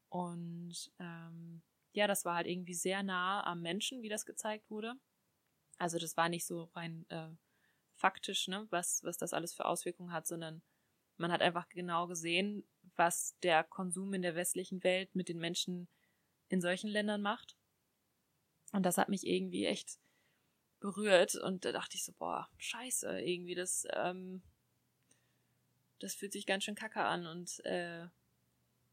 Und 0.08 0.92
ähm, 0.98 1.62
ja, 1.92 2.06
das 2.06 2.24
war 2.24 2.36
halt 2.36 2.46
irgendwie 2.46 2.74
sehr 2.74 3.02
nah 3.02 3.44
am 3.44 3.62
Menschen, 3.62 4.02
wie 4.02 4.08
das 4.08 4.26
gezeigt 4.26 4.70
wurde. 4.70 4.94
Also 5.78 5.98
das 5.98 6.16
war 6.16 6.28
nicht 6.28 6.46
so 6.46 6.64
rein 6.74 7.06
äh, 7.08 7.30
faktisch, 7.94 8.48
ne, 8.48 8.66
was, 8.70 9.02
was 9.04 9.16
das 9.16 9.32
alles 9.32 9.54
für 9.54 9.64
Auswirkungen 9.64 10.12
hat, 10.12 10.26
sondern 10.26 10.62
man 11.16 11.32
hat 11.32 11.42
einfach 11.42 11.68
genau 11.68 12.06
gesehen, 12.06 12.66
was 12.96 13.36
der 13.42 13.64
Konsum 13.64 14.14
in 14.14 14.22
der 14.22 14.34
westlichen 14.34 14.82
Welt 14.84 15.14
mit 15.14 15.28
den 15.28 15.38
Menschen 15.38 15.88
in 16.48 16.60
solchen 16.60 16.88
Ländern 16.88 17.22
macht. 17.22 17.56
Und 18.72 18.84
das 18.84 18.98
hat 18.98 19.08
mich 19.08 19.26
irgendwie 19.26 19.66
echt 19.66 19.98
berührt 20.80 21.36
und 21.36 21.64
da 21.64 21.72
dachte 21.72 21.96
ich 21.96 22.04
so, 22.04 22.12
boah, 22.12 22.48
scheiße, 22.58 23.20
irgendwie 23.20 23.54
das, 23.54 23.86
ähm, 23.92 24.42
das 26.00 26.14
fühlt 26.14 26.32
sich 26.32 26.46
ganz 26.46 26.64
schön 26.64 26.74
kacke 26.74 27.02
an 27.04 27.26
und 27.26 27.64
äh, 27.64 28.08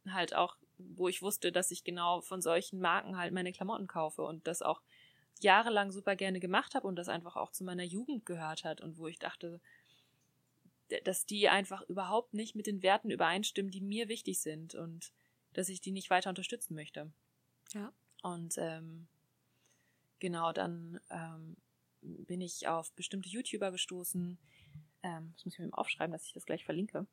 halt 0.07 0.35
auch, 0.35 0.57
wo 0.77 1.07
ich 1.07 1.21
wusste, 1.21 1.51
dass 1.51 1.71
ich 1.71 1.83
genau 1.83 2.21
von 2.21 2.41
solchen 2.41 2.79
Marken 2.79 3.17
halt 3.17 3.33
meine 3.33 3.51
Klamotten 3.51 3.87
kaufe 3.87 4.21
und 4.21 4.47
das 4.47 4.61
auch 4.61 4.81
jahrelang 5.41 5.91
super 5.91 6.15
gerne 6.15 6.39
gemacht 6.39 6.75
habe 6.75 6.87
und 6.87 6.95
das 6.95 7.09
einfach 7.09 7.35
auch 7.35 7.51
zu 7.51 7.63
meiner 7.63 7.83
Jugend 7.83 8.25
gehört 8.25 8.63
hat 8.63 8.81
und 8.81 8.97
wo 8.97 9.07
ich 9.07 9.19
dachte, 9.19 9.59
dass 11.05 11.25
die 11.25 11.49
einfach 11.49 11.81
überhaupt 11.89 12.33
nicht 12.33 12.55
mit 12.55 12.67
den 12.67 12.81
Werten 12.81 13.11
übereinstimmen, 13.11 13.71
die 13.71 13.81
mir 13.81 14.07
wichtig 14.07 14.41
sind 14.41 14.75
und 14.75 15.11
dass 15.53 15.69
ich 15.69 15.81
die 15.81 15.91
nicht 15.91 16.09
weiter 16.09 16.29
unterstützen 16.29 16.75
möchte. 16.75 17.11
Ja. 17.73 17.93
Und 18.21 18.55
ähm, 18.57 19.07
genau, 20.19 20.51
dann 20.51 20.99
ähm, 21.09 21.57
bin 22.01 22.41
ich 22.41 22.67
auf 22.67 22.91
bestimmte 22.93 23.29
YouTuber 23.29 23.71
gestoßen. 23.71 24.37
Ähm, 25.03 25.33
das 25.35 25.45
muss 25.45 25.53
ich 25.53 25.59
mir 25.59 25.67
mal 25.67 25.77
aufschreiben, 25.77 26.11
dass 26.11 26.25
ich 26.25 26.33
das 26.33 26.45
gleich 26.45 26.65
verlinke. 26.65 27.07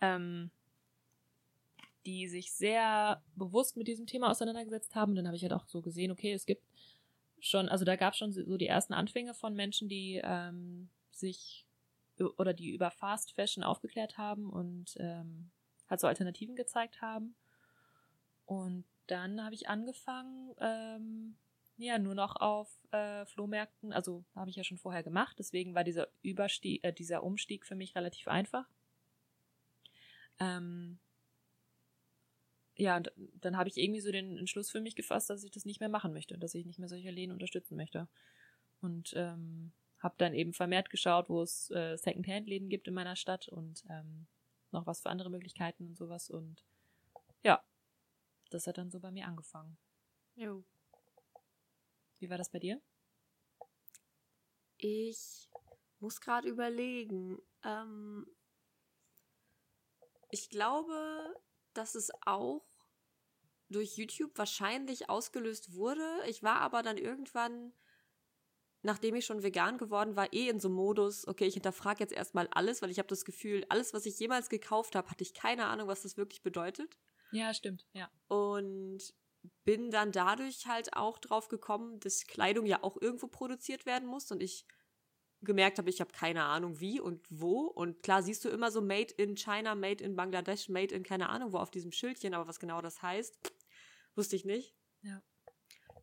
Ähm, 0.00 0.50
die 2.06 2.28
sich 2.28 2.52
sehr 2.52 3.22
bewusst 3.34 3.76
mit 3.76 3.88
diesem 3.88 4.06
Thema 4.06 4.30
auseinandergesetzt 4.30 4.94
haben. 4.94 5.10
Und 5.10 5.16
dann 5.16 5.26
habe 5.26 5.36
ich 5.36 5.42
halt 5.42 5.52
auch 5.52 5.66
so 5.66 5.82
gesehen, 5.82 6.10
okay, 6.10 6.32
es 6.32 6.46
gibt 6.46 6.64
schon, 7.40 7.68
also 7.68 7.84
da 7.84 7.96
gab 7.96 8.12
es 8.12 8.18
schon 8.18 8.32
so 8.32 8.56
die 8.56 8.66
ersten 8.66 8.94
Anfänge 8.94 9.34
von 9.34 9.54
Menschen, 9.54 9.88
die 9.88 10.20
ähm, 10.24 10.88
sich 11.10 11.66
oder 12.20 12.54
die 12.54 12.70
über 12.70 12.90
Fast 12.90 13.32
Fashion 13.32 13.64
aufgeklärt 13.64 14.18
haben 14.18 14.50
und 14.50 14.96
ähm, 14.98 15.50
halt 15.88 16.00
so 16.00 16.06
Alternativen 16.06 16.56
gezeigt 16.56 17.00
haben. 17.00 17.34
Und 18.46 18.84
dann 19.06 19.42
habe 19.44 19.54
ich 19.54 19.68
angefangen, 19.68 20.54
ähm, 20.60 21.36
ja, 21.76 21.98
nur 21.98 22.14
noch 22.14 22.36
auf 22.36 22.68
äh, 22.90 23.24
Flohmärkten, 23.26 23.92
also 23.92 24.24
habe 24.34 24.50
ich 24.50 24.56
ja 24.56 24.64
schon 24.64 24.78
vorher 24.78 25.02
gemacht, 25.02 25.36
deswegen 25.38 25.74
war 25.74 25.84
dieser 25.84 26.08
Überstieg, 26.22 26.82
äh, 26.82 26.92
dieser 26.92 27.22
Umstieg 27.22 27.66
für 27.66 27.76
mich 27.76 27.94
relativ 27.94 28.26
einfach. 28.26 28.68
Ähm, 30.40 30.98
ja, 32.74 32.96
und 32.96 33.12
dann 33.40 33.56
habe 33.56 33.68
ich 33.68 33.76
irgendwie 33.76 34.00
so 34.00 34.12
den 34.12 34.36
Entschluss 34.38 34.70
für 34.70 34.80
mich 34.80 34.96
gefasst, 34.96 35.30
dass 35.30 35.44
ich 35.44 35.50
das 35.50 35.64
nicht 35.64 35.80
mehr 35.80 35.88
machen 35.88 36.12
möchte, 36.12 36.38
dass 36.38 36.54
ich 36.54 36.64
nicht 36.64 36.78
mehr 36.78 36.88
solche 36.88 37.10
Läden 37.10 37.32
unterstützen 37.32 37.76
möchte. 37.76 38.08
Und 38.80 39.12
ähm, 39.16 39.72
habe 40.00 40.14
dann 40.18 40.34
eben 40.34 40.52
vermehrt 40.52 40.90
geschaut, 40.90 41.28
wo 41.28 41.42
es 41.42 41.70
äh, 41.70 41.96
Secondhand-Läden 41.96 42.68
gibt 42.68 42.88
in 42.88 42.94
meiner 42.94 43.16
Stadt 43.16 43.48
und 43.48 43.84
ähm, 43.90 44.26
noch 44.70 44.86
was 44.86 45.00
für 45.00 45.10
andere 45.10 45.30
Möglichkeiten 45.30 45.86
und 45.86 45.96
sowas. 45.96 46.30
Und 46.30 46.64
ja, 47.42 47.62
das 48.50 48.66
hat 48.66 48.78
dann 48.78 48.90
so 48.90 49.00
bei 49.00 49.10
mir 49.10 49.26
angefangen. 49.26 49.76
Jo. 50.36 50.64
Wie 52.18 52.30
war 52.30 52.38
das 52.38 52.50
bei 52.50 52.58
dir? 52.58 52.80
Ich 54.76 55.48
muss 55.98 56.20
gerade 56.20 56.48
überlegen. 56.48 57.38
Ähm, 57.64 58.26
ich 60.30 60.50
glaube, 60.50 61.34
dass 61.74 61.94
es 61.94 62.10
auch 62.24 62.64
durch 63.68 63.96
YouTube 63.96 64.36
wahrscheinlich 64.38 65.10
ausgelöst 65.10 65.74
wurde. 65.74 66.22
Ich 66.26 66.42
war 66.42 66.60
aber 66.60 66.82
dann 66.82 66.96
irgendwann 66.96 67.72
nachdem 68.82 69.14
ich 69.16 69.26
schon 69.26 69.42
vegan 69.42 69.78
geworden 69.78 70.16
war, 70.16 70.32
eh 70.32 70.48
in 70.48 70.60
so 70.60 70.68
einem 70.68 70.76
Modus, 70.76 71.26
okay, 71.26 71.46
ich 71.46 71.54
hinterfrage 71.54 72.00
jetzt 72.00 72.12
erstmal 72.12 72.48
alles, 72.52 72.80
weil 72.82 72.90
ich 72.90 72.98
habe 72.98 73.08
das 73.08 73.24
Gefühl, 73.24 73.64
alles, 73.68 73.92
was 73.92 74.06
ich 74.06 74.18
jemals 74.18 74.48
gekauft 74.48 74.94
habe, 74.94 75.10
hatte 75.10 75.22
ich 75.22 75.34
keine 75.34 75.66
Ahnung, 75.66 75.88
was 75.88 76.02
das 76.02 76.16
wirklich 76.16 76.42
bedeutet. 76.42 76.96
Ja, 77.32 77.52
stimmt, 77.52 77.86
ja. 77.92 78.10
Und 78.28 79.14
bin 79.64 79.90
dann 79.90 80.12
dadurch 80.12 80.66
halt 80.66 80.94
auch 80.94 81.18
drauf 81.18 81.48
gekommen, 81.48 82.00
dass 82.00 82.26
Kleidung 82.26 82.66
ja 82.66 82.82
auch 82.82 83.00
irgendwo 83.00 83.28
produziert 83.28 83.86
werden 83.86 84.08
muss 84.08 84.30
und 84.30 84.42
ich 84.42 84.66
gemerkt 85.40 85.78
habe, 85.78 85.90
ich 85.90 86.00
habe 86.00 86.10
keine 86.12 86.44
Ahnung 86.44 86.80
wie 86.80 87.00
und 87.00 87.24
wo. 87.30 87.66
Und 87.66 88.02
klar 88.02 88.22
siehst 88.22 88.44
du 88.44 88.48
immer 88.48 88.70
so 88.70 88.80
Made 88.80 89.14
in 89.14 89.36
China, 89.36 89.74
Made 89.74 90.02
in 90.02 90.16
Bangladesch, 90.16 90.68
Made 90.68 90.94
in 90.94 91.02
keine 91.02 91.28
Ahnung 91.28 91.52
wo 91.52 91.58
auf 91.58 91.70
diesem 91.70 91.92
Schildchen, 91.92 92.34
aber 92.34 92.48
was 92.48 92.58
genau 92.58 92.80
das 92.80 93.02
heißt, 93.02 93.36
wusste 94.14 94.36
ich 94.36 94.44
nicht. 94.44 94.74
Ja. 95.02 95.22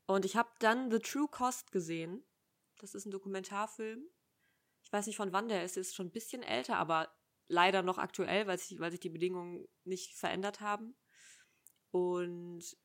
Und 0.06 0.26
ich 0.26 0.36
habe 0.36 0.50
dann 0.60 0.92
The 0.92 1.00
True 1.00 1.28
Cost 1.30 1.72
gesehen. 1.72 2.24
Das 2.86 2.96
ist 2.96 3.06
ein 3.06 3.12
Dokumentarfilm. 3.12 4.06
Ich 4.84 4.94
weiß 4.94 5.08
nicht, 5.08 5.18
von 5.18 5.34
wann 5.34 5.48
der 5.48 5.64
ist. 5.64 5.78
Er 5.78 5.82
ist 5.82 5.96
schon 5.96 6.08
ein 6.08 6.12
bisschen 6.12 6.44
älter, 6.44 6.78
aber 6.78 7.12
leider 7.48 7.82
noch 7.82 7.98
aktuell, 7.98 8.48
weil 8.48 8.58
sich, 8.58 8.80
weil 8.80 8.92
sich 8.92 9.00
die 9.00 9.10
Bedingungen 9.10 9.68
nicht 9.84 10.14
verändert 10.16 10.62
haben. 10.62 10.96
Und 11.92 12.78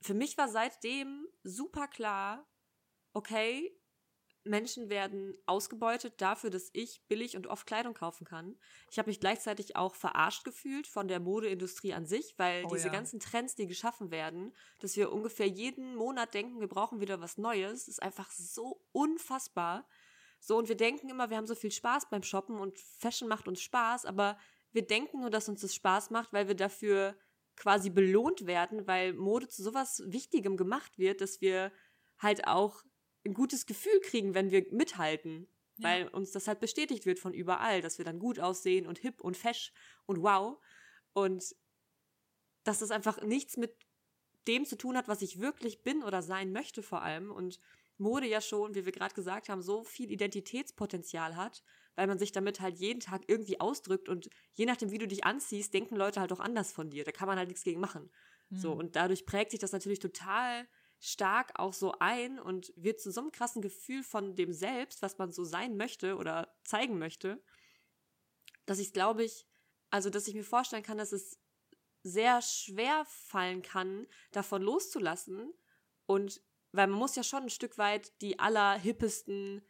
für 0.00 0.14
mich 0.14 0.36
war 0.36 0.48
seitdem 0.48 1.28
super 1.44 1.86
klar, 1.86 2.48
okay, 3.12 3.78
Menschen 4.44 4.88
werden 4.88 5.34
ausgebeutet 5.46 6.20
dafür, 6.20 6.50
dass 6.50 6.70
ich 6.72 7.02
billig 7.08 7.36
und 7.36 7.46
oft 7.46 7.66
Kleidung 7.66 7.94
kaufen 7.94 8.24
kann. 8.24 8.56
Ich 8.90 8.98
habe 8.98 9.08
mich 9.08 9.20
gleichzeitig 9.20 9.76
auch 9.76 9.94
verarscht 9.94 10.44
gefühlt 10.44 10.86
von 10.86 11.08
der 11.08 11.20
Modeindustrie 11.20 11.94
an 11.94 12.06
sich, 12.06 12.34
weil 12.38 12.64
oh, 12.64 12.74
diese 12.74 12.88
ja. 12.88 12.92
ganzen 12.92 13.20
Trends, 13.20 13.54
die 13.54 13.66
geschaffen 13.66 14.10
werden, 14.10 14.52
dass 14.80 14.96
wir 14.96 15.12
ungefähr 15.12 15.46
jeden 15.46 15.94
Monat 15.94 16.34
denken, 16.34 16.60
wir 16.60 16.68
brauchen 16.68 17.00
wieder 17.00 17.20
was 17.20 17.38
Neues, 17.38 17.88
ist 17.88 18.02
einfach 18.02 18.30
so 18.30 18.84
unfassbar. 18.92 19.86
So, 20.40 20.58
und 20.58 20.68
wir 20.68 20.76
denken 20.76 21.08
immer, 21.08 21.30
wir 21.30 21.36
haben 21.36 21.46
so 21.46 21.54
viel 21.54 21.70
Spaß 21.70 22.10
beim 22.10 22.24
Shoppen 22.24 22.58
und 22.58 22.78
Fashion 22.78 23.28
macht 23.28 23.46
uns 23.46 23.60
Spaß, 23.60 24.06
aber 24.06 24.36
wir 24.72 24.84
denken 24.84 25.20
nur, 25.20 25.30
dass 25.30 25.48
uns 25.48 25.60
das 25.60 25.74
Spaß 25.74 26.10
macht, 26.10 26.32
weil 26.32 26.48
wir 26.48 26.56
dafür 26.56 27.16
quasi 27.54 27.90
belohnt 27.90 28.46
werden, 28.46 28.86
weil 28.86 29.12
Mode 29.12 29.46
zu 29.46 29.62
sowas 29.62 30.02
Wichtigem 30.06 30.56
gemacht 30.56 30.98
wird, 30.98 31.20
dass 31.20 31.40
wir 31.40 31.70
halt 32.18 32.46
auch 32.46 32.82
ein 33.24 33.34
gutes 33.34 33.66
Gefühl 33.66 34.00
kriegen, 34.00 34.34
wenn 34.34 34.50
wir 34.50 34.66
mithalten. 34.70 35.48
Ja. 35.78 35.88
Weil 35.88 36.08
uns 36.08 36.32
das 36.32 36.48
halt 36.48 36.60
bestätigt 36.60 37.06
wird 37.06 37.18
von 37.18 37.32
überall, 37.32 37.80
dass 37.80 37.98
wir 37.98 38.04
dann 38.04 38.18
gut 38.18 38.38
aussehen 38.38 38.86
und 38.86 38.98
hip 38.98 39.20
und 39.20 39.36
fesch 39.36 39.72
und 40.06 40.22
wow. 40.22 40.58
Und 41.12 41.56
dass 42.64 42.80
das 42.80 42.90
einfach 42.90 43.22
nichts 43.22 43.56
mit 43.56 43.74
dem 44.46 44.64
zu 44.64 44.76
tun 44.76 44.96
hat, 44.96 45.08
was 45.08 45.22
ich 45.22 45.40
wirklich 45.40 45.82
bin 45.82 46.02
oder 46.02 46.22
sein 46.22 46.52
möchte 46.52 46.82
vor 46.82 47.02
allem. 47.02 47.30
Und 47.30 47.58
Mode 47.98 48.26
ja 48.26 48.40
schon, 48.40 48.74
wie 48.74 48.84
wir 48.84 48.92
gerade 48.92 49.14
gesagt 49.14 49.48
haben, 49.48 49.62
so 49.62 49.84
viel 49.84 50.10
Identitätspotenzial 50.10 51.36
hat, 51.36 51.62
weil 51.94 52.06
man 52.06 52.18
sich 52.18 52.32
damit 52.32 52.60
halt 52.60 52.78
jeden 52.78 53.00
Tag 53.00 53.22
irgendwie 53.26 53.60
ausdrückt 53.60 54.08
und 54.08 54.28
je 54.52 54.66
nachdem, 54.66 54.90
wie 54.90 54.98
du 54.98 55.06
dich 55.06 55.24
anziehst, 55.24 55.72
denken 55.72 55.96
Leute 55.96 56.20
halt 56.20 56.32
auch 56.32 56.40
anders 56.40 56.72
von 56.72 56.90
dir. 56.90 57.04
Da 57.04 57.12
kann 57.12 57.28
man 57.28 57.38
halt 57.38 57.48
nichts 57.48 57.64
gegen 57.64 57.80
machen. 57.80 58.10
Mhm. 58.50 58.56
So, 58.56 58.72
und 58.72 58.96
dadurch 58.96 59.26
prägt 59.26 59.52
sich 59.52 59.60
das 59.60 59.72
natürlich 59.72 60.00
total 60.00 60.66
stark 61.04 61.58
auch 61.58 61.72
so 61.72 61.96
ein 61.98 62.38
und 62.38 62.72
wird 62.76 63.00
zu 63.00 63.10
so 63.10 63.20
einem 63.20 63.32
krassen 63.32 63.60
Gefühl 63.60 64.04
von 64.04 64.36
dem 64.36 64.52
Selbst, 64.52 65.02
was 65.02 65.18
man 65.18 65.32
so 65.32 65.42
sein 65.42 65.76
möchte 65.76 66.16
oder 66.16 66.54
zeigen 66.62 67.00
möchte, 67.00 67.42
dass 68.66 68.78
ich 68.78 68.92
glaube 68.92 69.24
ich, 69.24 69.44
also 69.90 70.10
dass 70.10 70.28
ich 70.28 70.34
mir 70.34 70.44
vorstellen 70.44 70.84
kann, 70.84 70.98
dass 70.98 71.10
es 71.10 71.40
sehr 72.04 72.40
schwer 72.40 73.04
fallen 73.08 73.62
kann, 73.62 74.06
davon 74.30 74.62
loszulassen 74.62 75.52
und 76.06 76.40
weil 76.70 76.86
man 76.86 77.00
muss 77.00 77.16
ja 77.16 77.24
schon 77.24 77.42
ein 77.42 77.50
Stück 77.50 77.78
weit 77.78 78.12
die 78.22 78.38
allerhippesten 78.38 79.66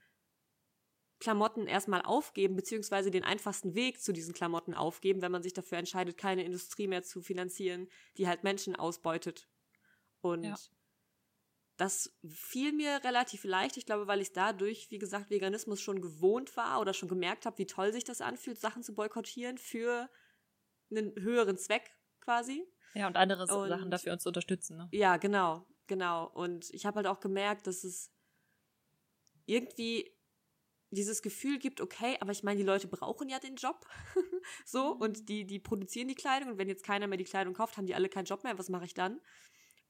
Klamotten 1.19 1.67
erstmal 1.67 2.03
aufgeben, 2.03 2.57
beziehungsweise 2.57 3.11
den 3.11 3.25
einfachsten 3.25 3.75
Weg 3.75 4.03
zu 4.03 4.13
diesen 4.13 4.35
Klamotten 4.35 4.75
aufgeben, 4.75 5.23
wenn 5.23 5.33
man 5.33 5.43
sich 5.43 5.55
dafür 5.55 5.79
entscheidet, 5.79 6.19
keine 6.19 6.45
Industrie 6.45 6.89
mehr 6.89 7.03
zu 7.03 7.23
finanzieren, 7.23 7.89
die 8.19 8.29
halt 8.29 8.45
Menschen 8.45 8.77
ausbeutet. 8.77 9.49
Und 10.21 10.45
ja 10.45 10.57
das 11.77 12.15
fiel 12.29 12.73
mir 12.73 13.03
relativ 13.03 13.45
leicht. 13.45 13.77
Ich 13.77 13.87
glaube, 13.87 14.07
weil 14.07 14.21
ich 14.21 14.33
dadurch, 14.33 14.91
wie 14.91 14.99
gesagt, 14.99 15.31
Veganismus 15.31 15.81
schon 15.81 16.01
gewohnt 16.01 16.57
war 16.57 16.81
oder 16.81 16.93
schon 16.95 17.09
gemerkt 17.09 17.47
habe, 17.47 17.59
wie 17.59 17.67
toll 17.67 17.93
sich 17.93 18.05
das 18.05 18.21
anfühlt, 18.21 18.61
Sachen 18.61 18.83
zu 18.83 18.95
boykottieren 18.95 19.59
für 19.59 20.11
einen 20.91 21.15
höheren 21.17 21.57
Zweck 21.57 21.97
quasi. 22.21 22.67
Ja, 22.95 23.07
und 23.07 23.17
andere 23.17 23.43
und, 23.43 23.69
Sachen 23.69 23.91
dafür 23.91 24.13
uns 24.13 24.23
zu 24.23 24.29
unterstützen. 24.29 24.77
Ne? 24.77 24.89
Ja, 24.93 25.17
genau, 25.17 25.67
genau. 25.87 26.29
Und 26.29 26.71
ich 26.71 26.85
habe 26.85 26.97
halt 26.97 27.07
auch 27.07 27.21
gemerkt, 27.21 27.67
dass 27.67 27.85
es 27.85 28.13
irgendwie 29.47 30.15
dieses 30.91 31.23
Gefühl 31.23 31.59
gibt, 31.59 31.81
okay, 31.81 32.19
aber 32.21 32.33
ich 32.33 32.43
meine, 32.43 32.59
die 32.59 32.67
Leute 32.67 32.87
brauchen 32.87 33.31
ja 33.31 33.39
den 33.39 33.57
Job. 33.57 33.87
so, 34.67 34.89
und 34.89 35.21
mhm. 35.21 35.27
die, 35.27 35.47
die 35.47 35.59
produzieren 35.59 36.09
die 36.09 36.15
Kleidung 36.15 36.51
und 36.51 36.59
wenn 36.59 36.69
jetzt 36.69 36.85
keiner 36.85 37.07
mehr 37.07 37.17
die 37.17 37.25
Kleidung 37.25 37.55
kauft, 37.55 37.79
haben 37.79 37.87
die 37.87 37.95
alle 37.95 38.11
keinen 38.11 38.27
Job 38.27 38.45
mehr, 38.45 38.59
was 38.59 38.69
mache 38.69 38.85
ich 38.85 38.95
dann? 38.95 39.21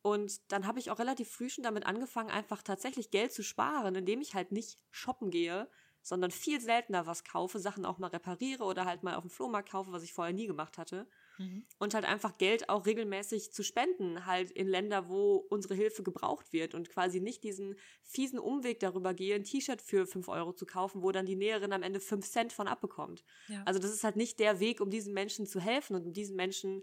Und 0.03 0.53
dann 0.53 0.67
habe 0.67 0.81
ich 0.81 0.91
auch 0.91 0.99
relativ 0.99 1.31
früh 1.31 1.49
schon 1.49 1.65
damit 1.65 1.87
angefangen, 1.87 2.31
einfach 2.31 2.63
tatsächlich 2.63 3.11
Geld 3.11 3.33
zu 3.33 3.43
sparen, 3.43 3.95
indem 3.95 4.21
ich 4.21 4.35
halt 4.35 4.51
nicht 4.51 4.79
shoppen 4.91 5.31
gehe, 5.31 5.69
sondern 6.03 6.33
viel 6.33 6.61
seltener 6.61 7.07
was 7.07 7.25
kaufe, 7.25 7.61
Sachen 7.61 7.85
auch 7.85 7.99
mal 7.99 8.09
repariere 8.09 8.65
oder 8.65 8.85
halt 8.85 9.05
mal 9.05 9.15
auf 9.15 9.23
dem 9.23 9.31
Flohmarkt 9.31 9.71
kaufe, 9.71 9.93
was 9.93 10.03
ich 10.03 10.13
vorher 10.13 10.35
nie 10.35 10.49
gemacht 10.49 10.77
hatte. 10.77 11.07
Mhm. 11.39 11.65
Und 11.79 11.95
halt 11.95 12.05
einfach 12.05 12.37
Geld 12.39 12.69
auch 12.69 12.85
regelmäßig 12.85 13.53
zu 13.53 13.63
spenden, 13.63 14.27
halt 14.27 14.51
in 14.51 14.67
Länder, 14.67 15.09
wo 15.09 15.37
unsere 15.37 15.75
Hilfe 15.75 16.03
gebraucht 16.03 16.53
wird 16.53 16.75
und 16.75 16.91
quasi 16.91 17.21
nicht 17.21 17.45
diesen 17.45 17.77
fiesen 18.03 18.41
Umweg 18.41 18.81
darüber 18.81 19.15
gehe, 19.15 19.37
ein 19.37 19.45
T-Shirt 19.45 19.81
für 19.81 20.07
5 20.07 20.29
Euro 20.29 20.53
zu 20.53 20.67
kaufen, 20.67 21.03
wo 21.03 21.13
dann 21.13 21.25
die 21.25 21.37
Näherin 21.37 21.73
am 21.73 21.85
Ende 21.85 22.01
5 22.01 22.29
Cent 22.29 22.53
von 22.53 22.67
abbekommt. 22.67 23.25
Ja. 23.47 23.63
Also 23.65 23.79
das 23.79 23.93
ist 23.93 24.05
halt 24.05 24.17
nicht 24.17 24.41
der 24.41 24.59
Weg, 24.59 24.81
um 24.81 24.91
diesen 24.91 25.15
Menschen 25.15 25.47
zu 25.47 25.61
helfen 25.61 25.95
und 25.95 26.07
um 26.07 26.13
diesen 26.13 26.35
Menschen 26.37 26.81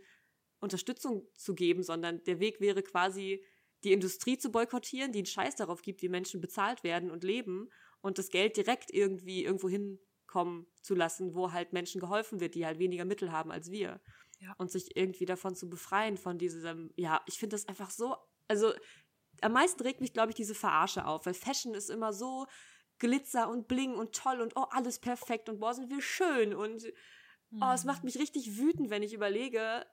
Unterstützung 0.59 1.27
zu 1.35 1.55
geben, 1.55 1.83
sondern 1.83 2.23
der 2.23 2.39
Weg 2.39 2.59
wäre 2.59 2.83
quasi, 2.83 3.43
die 3.83 3.93
Industrie 3.93 4.37
zu 4.37 4.51
boykottieren, 4.51 5.11
die 5.11 5.19
einen 5.19 5.25
Scheiß 5.25 5.55
darauf 5.55 5.81
gibt, 5.81 6.01
wie 6.01 6.09
Menschen 6.09 6.41
bezahlt 6.41 6.83
werden 6.83 7.11
und 7.11 7.23
leben 7.23 7.69
und 8.01 8.17
das 8.17 8.29
Geld 8.29 8.57
direkt 8.57 8.91
irgendwie 8.91 9.43
irgendwo 9.43 9.69
hinkommen 9.69 10.67
zu 10.81 10.95
lassen, 10.95 11.33
wo 11.33 11.51
halt 11.51 11.73
Menschen 11.73 12.01
geholfen 12.01 12.39
wird, 12.39 12.55
die 12.55 12.65
halt 12.65 12.79
weniger 12.79 13.05
Mittel 13.05 13.31
haben 13.31 13.51
als 13.51 13.71
wir. 13.71 14.01
Ja. 14.39 14.53
Und 14.57 14.71
sich 14.71 14.95
irgendwie 14.95 15.25
davon 15.25 15.55
zu 15.55 15.69
befreien, 15.69 16.17
von 16.17 16.37
diesem, 16.37 16.91
ja, 16.95 17.21
ich 17.25 17.39
finde 17.39 17.55
das 17.55 17.67
einfach 17.67 17.89
so, 17.89 18.15
also 18.47 18.73
am 19.41 19.53
meisten 19.53 19.81
regt 19.83 20.01
mich, 20.01 20.13
glaube 20.13 20.31
ich, 20.31 20.35
diese 20.35 20.55
Verarsche 20.55 21.05
auf, 21.05 21.25
weil 21.25 21.33
Fashion 21.33 21.73
ist 21.73 21.89
immer 21.89 22.13
so 22.13 22.47
Glitzer 22.99 23.49
und 23.49 23.67
Bling 23.67 23.95
und 23.95 24.13
toll 24.13 24.41
und 24.41 24.55
oh, 24.55 24.65
alles 24.71 24.99
perfekt 24.99 25.49
und 25.49 25.59
boah, 25.59 25.73
sind 25.73 25.89
wir 25.89 26.01
schön 26.01 26.53
und 26.53 26.85
oh, 27.61 27.71
es 27.73 27.85
macht 27.85 28.03
mhm. 28.03 28.07
mich 28.07 28.19
richtig 28.19 28.57
wütend, 28.57 28.89
wenn 28.89 29.03
ich 29.03 29.13
überlege, 29.13 29.85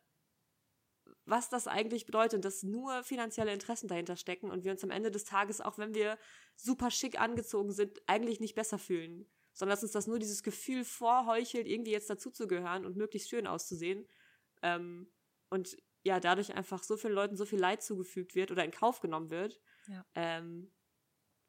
was 1.27 1.49
das 1.49 1.67
eigentlich 1.67 2.07
bedeutet, 2.07 2.45
dass 2.45 2.63
nur 2.63 3.03
finanzielle 3.03 3.53
Interessen 3.53 3.89
dahinter 3.89 4.17
stecken 4.17 4.51
und 4.51 4.65
wir 4.65 4.71
uns 4.73 4.85
am 4.85 4.91
Ende 4.91 5.11
des 5.11 5.25
Tages, 5.25 5.61
auch 5.61 5.77
wenn 5.77 5.95
wir 5.95 6.19
super 6.55 6.91
schick 6.91 7.21
angezogen 7.21 7.73
sind, 7.73 8.01
eigentlich 8.07 8.41
nicht 8.41 8.55
besser 8.55 8.79
fühlen. 8.79 9.29
Sondern 9.53 9.75
dass 9.75 9.83
uns 9.83 9.93
das 9.93 10.07
nur 10.07 10.19
dieses 10.19 10.43
Gefühl 10.43 10.85
vorheuchelt, 10.85 11.67
irgendwie 11.67 11.91
jetzt 11.91 12.09
dazuzugehören 12.09 12.87
und 12.87 12.97
möglichst 12.97 13.29
schön 13.29 13.47
auszusehen. 13.47 14.07
Ähm, 14.63 15.11
und 15.51 15.77
ja, 16.05 16.21
dadurch 16.21 16.55
einfach 16.55 16.83
so 16.85 16.97
vielen 16.97 17.15
Leuten 17.15 17.37
so 17.37 17.45
viel 17.45 17.59
Leid 17.59 17.83
zugefügt 17.83 18.35
wird 18.35 18.53
oder 18.53 18.65
in 18.65 18.71
Kauf 18.71 19.01
genommen 19.01 19.31
wird. 19.31 19.61
Ja. 19.89 20.05
Ähm, 20.15 20.73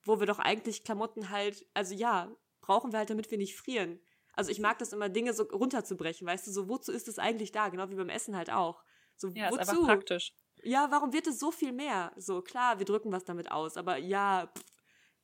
wo 0.03 0.19
wir 0.19 0.25
doch 0.25 0.39
eigentlich 0.39 0.83
Klamotten 0.83 1.29
halt, 1.29 1.67
also 1.73 1.93
ja, 1.93 2.35
brauchen 2.61 2.91
wir 2.91 2.99
halt, 2.99 3.09
damit 3.09 3.29
wir 3.29 3.37
nicht 3.37 3.55
frieren. 3.55 3.99
Also 4.33 4.51
ich 4.51 4.59
mag 4.59 4.79
das 4.79 4.93
immer, 4.93 5.09
Dinge 5.09 5.33
so 5.33 5.43
runterzubrechen, 5.43 6.25
weißt 6.25 6.47
du, 6.47 6.51
so 6.51 6.69
wozu 6.69 6.91
ist 6.91 7.07
es 7.07 7.19
eigentlich 7.19 7.51
da? 7.51 7.69
Genau 7.69 7.89
wie 7.89 7.95
beim 7.95 8.09
Essen 8.09 8.35
halt 8.35 8.51
auch. 8.51 8.83
So, 9.17 9.29
ja, 9.29 9.51
wozu? 9.51 9.61
ist 9.61 9.69
einfach 9.69 9.85
praktisch. 9.85 10.33
Ja, 10.63 10.87
warum 10.89 11.13
wird 11.13 11.27
es 11.27 11.39
so 11.39 11.51
viel 11.51 11.71
mehr? 11.71 12.11
So, 12.17 12.41
klar, 12.41 12.79
wir 12.79 12.85
drücken 12.85 13.11
was 13.11 13.23
damit 13.23 13.51
aus, 13.51 13.77
aber 13.77 13.97
ja, 13.97 14.51
pff, 14.55 14.65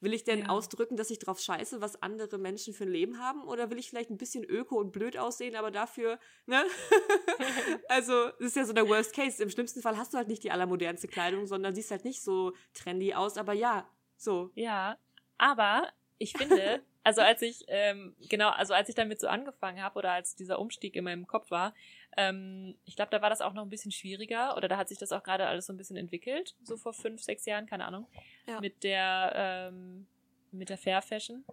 will 0.03 0.13
ich 0.13 0.23
denn 0.23 0.39
ja. 0.39 0.49
ausdrücken, 0.49 0.97
dass 0.97 1.09
ich 1.09 1.19
drauf 1.19 1.39
scheiße, 1.39 1.81
was 1.81 2.01
andere 2.01 2.37
Menschen 2.37 2.73
für 2.73 2.83
ein 2.83 2.91
Leben 2.91 3.19
haben? 3.19 3.43
Oder 3.43 3.69
will 3.69 3.79
ich 3.79 3.89
vielleicht 3.89 4.09
ein 4.09 4.17
bisschen 4.17 4.43
öko 4.43 4.77
und 4.77 4.91
blöd 4.91 5.17
aussehen, 5.17 5.55
aber 5.55 5.71
dafür, 5.71 6.19
ne? 6.45 6.63
also, 7.87 8.29
das 8.39 8.47
ist 8.47 8.55
ja 8.57 8.65
so 8.65 8.73
der 8.73 8.87
Worst 8.87 9.15
Case. 9.15 9.41
Im 9.41 9.49
schlimmsten 9.49 9.81
Fall 9.81 9.97
hast 9.97 10.13
du 10.13 10.17
halt 10.17 10.27
nicht 10.27 10.43
die 10.43 10.51
allermodernste 10.51 11.07
Kleidung, 11.07 11.47
sondern 11.47 11.73
siehst 11.73 11.89
halt 11.89 12.03
nicht 12.03 12.21
so 12.21 12.53
trendy 12.73 13.13
aus, 13.13 13.37
aber 13.37 13.53
ja, 13.53 13.89
so. 14.17 14.51
Ja, 14.55 14.97
aber 15.37 15.91
ich 16.17 16.33
finde, 16.33 16.83
also 17.03 17.21
als 17.21 17.41
ich, 17.41 17.63
ähm, 17.67 18.15
genau, 18.29 18.49
also 18.49 18.73
als 18.73 18.89
ich 18.89 18.95
damit 18.95 19.19
so 19.19 19.27
angefangen 19.27 19.81
habe 19.81 19.97
oder 19.97 20.11
als 20.11 20.35
dieser 20.35 20.59
Umstieg 20.59 20.95
in 20.95 21.05
meinem 21.05 21.27
Kopf 21.27 21.49
war, 21.49 21.73
ähm, 22.17 22.75
ich 22.85 22.95
glaube, 22.95 23.11
da 23.11 23.21
war 23.21 23.29
das 23.29 23.41
auch 23.41 23.53
noch 23.53 23.63
ein 23.63 23.69
bisschen 23.69 23.91
schwieriger 23.91 24.55
oder 24.57 24.67
da 24.67 24.77
hat 24.77 24.89
sich 24.89 24.97
das 24.97 25.11
auch 25.11 25.23
gerade 25.23 25.47
alles 25.47 25.65
so 25.65 25.73
ein 25.73 25.77
bisschen 25.77 25.97
entwickelt, 25.97 26.55
so 26.63 26.77
vor 26.77 26.93
fünf, 26.93 27.21
sechs 27.21 27.45
Jahren, 27.45 27.65
keine 27.65 27.85
Ahnung, 27.85 28.07
ja. 28.47 28.59
mit 28.59 28.83
der 28.83 29.33
ähm, 29.35 30.07
mit 30.51 30.69
der 30.69 30.77
Fair 30.77 31.01
Fashion. 31.01 31.43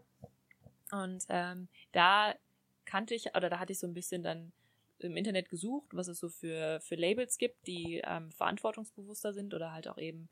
Und 0.93 1.25
ähm, 1.29 1.69
da 1.93 2.35
kannte 2.85 3.15
ich 3.15 3.35
oder 3.37 3.49
da 3.49 3.59
hatte 3.59 3.73
ich 3.73 3.79
so 3.79 3.87
ein 3.87 3.95
bisschen 3.95 4.23
dann 4.23 4.53
im 4.99 5.17
Internet 5.17 5.49
gesucht, 5.49 5.89
was 5.93 6.09
es 6.09 6.19
so 6.19 6.29
für 6.29 6.81
für 6.81 6.97
Labels 6.97 7.39
gibt, 7.39 7.67
die 7.67 8.03
ähm, 8.05 8.31
verantwortungsbewusster 8.33 9.33
sind 9.33 9.55
oder 9.55 9.73
halt 9.73 9.89
auch 9.89 9.99
eben 9.99 10.29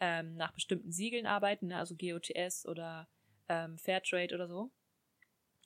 ähm, 0.00 0.34
nach 0.34 0.52
bestimmten 0.52 0.92
Siegeln 0.92 1.26
arbeiten, 1.26 1.68
ne? 1.68 1.78
also 1.78 1.94
GOTS 1.96 2.66
oder 2.66 3.08
ähm, 3.48 3.78
Fairtrade 3.78 4.34
oder 4.34 4.48
so. 4.48 4.70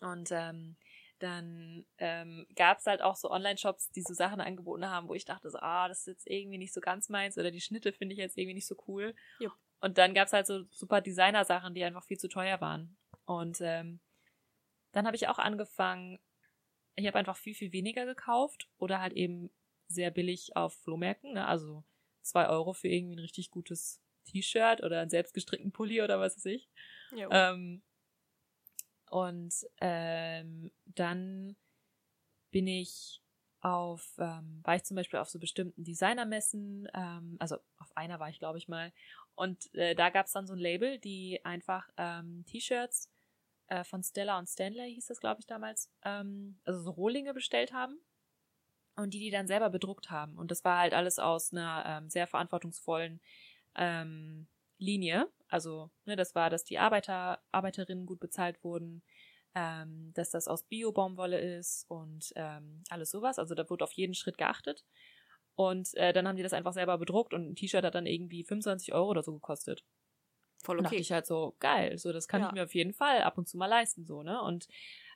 Und 0.00 0.30
ähm, 0.32 0.76
dann 1.22 1.84
ähm, 1.98 2.46
gab 2.56 2.78
es 2.78 2.86
halt 2.86 3.00
auch 3.00 3.16
so 3.16 3.30
Online-Shops, 3.30 3.90
die 3.92 4.02
so 4.02 4.12
Sachen 4.14 4.40
angeboten 4.40 4.88
haben, 4.88 5.08
wo 5.08 5.14
ich 5.14 5.24
dachte 5.24 5.50
so, 5.50 5.58
ah, 5.58 5.88
das 5.88 6.00
ist 6.00 6.06
jetzt 6.06 6.26
irgendwie 6.26 6.58
nicht 6.58 6.72
so 6.72 6.80
ganz 6.80 7.08
meins 7.08 7.38
oder 7.38 7.50
die 7.50 7.60
Schnitte 7.60 7.92
finde 7.92 8.14
ich 8.14 8.18
jetzt 8.18 8.36
irgendwie 8.36 8.54
nicht 8.54 8.66
so 8.66 8.76
cool. 8.88 9.14
Yep. 9.40 9.52
Und 9.80 9.98
dann 9.98 10.14
gab 10.14 10.26
es 10.26 10.32
halt 10.32 10.46
so 10.46 10.64
super 10.70 11.00
Designer-Sachen, 11.00 11.74
die 11.74 11.84
einfach 11.84 12.04
viel 12.04 12.18
zu 12.18 12.28
teuer 12.28 12.60
waren. 12.60 12.96
Und 13.24 13.60
ähm, 13.60 14.00
dann 14.92 15.06
habe 15.06 15.16
ich 15.16 15.28
auch 15.28 15.38
angefangen, 15.38 16.18
ich 16.96 17.06
habe 17.06 17.18
einfach 17.18 17.36
viel, 17.36 17.54
viel 17.54 17.72
weniger 17.72 18.04
gekauft 18.04 18.68
oder 18.78 19.00
halt 19.00 19.12
eben 19.12 19.50
sehr 19.88 20.10
billig 20.10 20.56
auf 20.56 20.74
Flohmärkten, 20.74 21.34
ne? 21.34 21.46
also 21.46 21.84
zwei 22.22 22.48
Euro 22.48 22.72
für 22.72 22.88
irgendwie 22.88 23.16
ein 23.16 23.20
richtig 23.20 23.50
gutes 23.50 24.00
T-Shirt 24.24 24.82
oder 24.82 25.00
einen 25.00 25.10
selbstgestrickten 25.10 25.72
Pulli 25.72 26.02
oder 26.02 26.20
was 26.20 26.36
weiß 26.36 26.46
ich. 26.46 26.68
Ähm, 27.30 27.82
und 29.12 29.52
ähm, 29.82 30.72
dann 30.86 31.54
bin 32.50 32.66
ich 32.66 33.20
auf, 33.60 34.16
ähm, 34.18 34.60
war 34.62 34.76
ich 34.76 34.84
zum 34.84 34.94
Beispiel 34.94 35.18
auf 35.18 35.28
so 35.28 35.38
bestimmten 35.38 35.84
Designermessen, 35.84 36.88
ähm, 36.94 37.36
also 37.38 37.56
auf 37.76 37.94
einer 37.94 38.20
war 38.20 38.30
ich, 38.30 38.38
glaube 38.38 38.56
ich 38.56 38.68
mal. 38.68 38.90
Und 39.34 39.72
äh, 39.74 39.94
da 39.94 40.08
gab 40.08 40.24
es 40.24 40.32
dann 40.32 40.46
so 40.46 40.54
ein 40.54 40.58
Label, 40.58 40.98
die 40.98 41.44
einfach 41.44 41.90
ähm, 41.98 42.46
T-Shirts 42.46 43.10
äh, 43.66 43.84
von 43.84 44.02
Stella 44.02 44.38
und 44.38 44.48
Stanley, 44.48 44.94
hieß 44.94 45.08
das, 45.08 45.20
glaube 45.20 45.40
ich, 45.40 45.46
damals, 45.46 45.90
ähm, 46.06 46.58
also 46.64 46.80
so 46.80 46.92
Rohlinge 46.92 47.34
bestellt 47.34 47.74
haben. 47.74 48.00
Und 48.96 49.12
die, 49.12 49.20
die 49.20 49.30
dann 49.30 49.46
selber 49.46 49.68
bedruckt 49.68 50.10
haben. 50.10 50.38
Und 50.38 50.50
das 50.50 50.64
war 50.64 50.78
halt 50.78 50.94
alles 50.94 51.18
aus 51.18 51.52
einer 51.52 51.84
ähm, 51.86 52.08
sehr 52.08 52.26
verantwortungsvollen 52.26 53.20
ähm, 53.74 54.46
Linie. 54.82 55.30
Also, 55.48 55.90
ne, 56.04 56.16
das 56.16 56.34
war, 56.34 56.50
dass 56.50 56.64
die 56.64 56.78
Arbeiter, 56.78 57.42
Arbeiterinnen 57.52 58.06
gut 58.06 58.20
bezahlt 58.20 58.62
wurden, 58.64 59.02
ähm, 59.54 60.12
dass 60.14 60.30
das 60.30 60.48
aus 60.48 60.64
Bio-Baumwolle 60.64 61.38
ist 61.38 61.84
und 61.88 62.32
ähm, 62.36 62.82
alles 62.88 63.10
sowas. 63.10 63.38
Also 63.38 63.54
da 63.54 63.68
wurde 63.68 63.84
auf 63.84 63.92
jeden 63.92 64.14
Schritt 64.14 64.38
geachtet. 64.38 64.84
Und 65.54 65.94
äh, 65.94 66.12
dann 66.12 66.26
haben 66.26 66.36
die 66.36 66.42
das 66.42 66.54
einfach 66.54 66.72
selber 66.72 66.96
bedruckt 66.96 67.34
und 67.34 67.50
ein 67.50 67.54
T-Shirt 67.54 67.84
hat 67.84 67.94
dann 67.94 68.06
irgendwie 68.06 68.44
25 68.44 68.94
Euro 68.94 69.10
oder 69.10 69.22
so 69.22 69.34
gekostet. 69.34 69.84
Voll 70.62 70.76
okay. 70.76 70.78
Und 70.78 70.84
dachte 70.84 70.96
ich 70.96 71.12
halt 71.12 71.26
so, 71.26 71.56
geil, 71.60 71.98
so 71.98 72.12
das 72.12 72.28
kann 72.28 72.40
ja. 72.40 72.48
ich 72.48 72.52
mir 72.54 72.64
auf 72.64 72.74
jeden 72.74 72.94
Fall 72.94 73.22
ab 73.22 73.36
und 73.36 73.48
zu 73.48 73.58
mal 73.58 73.66
leisten, 73.66 74.06
so, 74.06 74.22
ne? 74.22 74.40
Und 74.40 74.68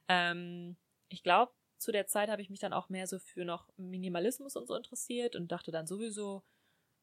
ähm, 0.08 0.76
ich 1.08 1.22
glaube, 1.22 1.52
zu 1.78 1.92
der 1.92 2.06
Zeit 2.06 2.28
habe 2.28 2.42
ich 2.42 2.50
mich 2.50 2.60
dann 2.60 2.72
auch 2.72 2.88
mehr 2.88 3.06
so 3.06 3.18
für 3.18 3.44
noch 3.44 3.68
Minimalismus 3.76 4.56
und 4.56 4.66
so 4.66 4.74
interessiert 4.74 5.36
und 5.36 5.52
dachte 5.52 5.70
dann 5.70 5.86
sowieso, 5.86 6.42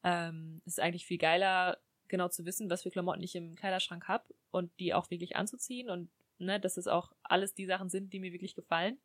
ähm, 0.04 0.62
ist 0.64 0.78
eigentlich 0.78 1.06
viel 1.06 1.18
geiler, 1.18 1.78
genau 2.14 2.28
zu 2.28 2.44
wissen, 2.44 2.70
was 2.70 2.84
für 2.84 2.90
Klamotten 2.90 3.22
ich 3.22 3.34
im 3.34 3.56
Kleiderschrank 3.56 4.06
habe 4.06 4.24
und 4.52 4.70
die 4.78 4.94
auch 4.94 5.10
wirklich 5.10 5.34
anzuziehen 5.34 5.90
und 5.90 6.10
ne, 6.38 6.60
dass 6.60 6.76
es 6.76 6.86
auch 6.86 7.12
alles 7.24 7.54
die 7.54 7.66
Sachen 7.66 7.88
sind, 7.88 8.12
die 8.12 8.20
mir 8.20 8.32
wirklich 8.32 8.54
gefallen. 8.54 9.00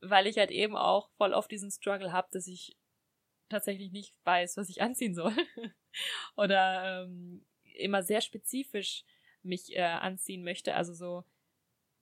Weil 0.00 0.26
ich 0.26 0.36
halt 0.36 0.50
eben 0.50 0.76
auch 0.76 1.10
voll 1.10 1.32
auf 1.32 1.46
diesen 1.46 1.70
Struggle 1.70 2.12
habe, 2.12 2.26
dass 2.32 2.48
ich 2.48 2.76
tatsächlich 3.48 3.92
nicht 3.92 4.14
weiß, 4.24 4.56
was 4.56 4.68
ich 4.68 4.82
anziehen 4.82 5.14
soll. 5.14 5.34
Oder 6.36 7.04
ähm, 7.04 7.46
immer 7.76 8.02
sehr 8.02 8.20
spezifisch 8.20 9.04
mich 9.44 9.76
äh, 9.76 9.82
anziehen 9.82 10.42
möchte. 10.42 10.74
Also 10.74 10.92
so 10.92 11.24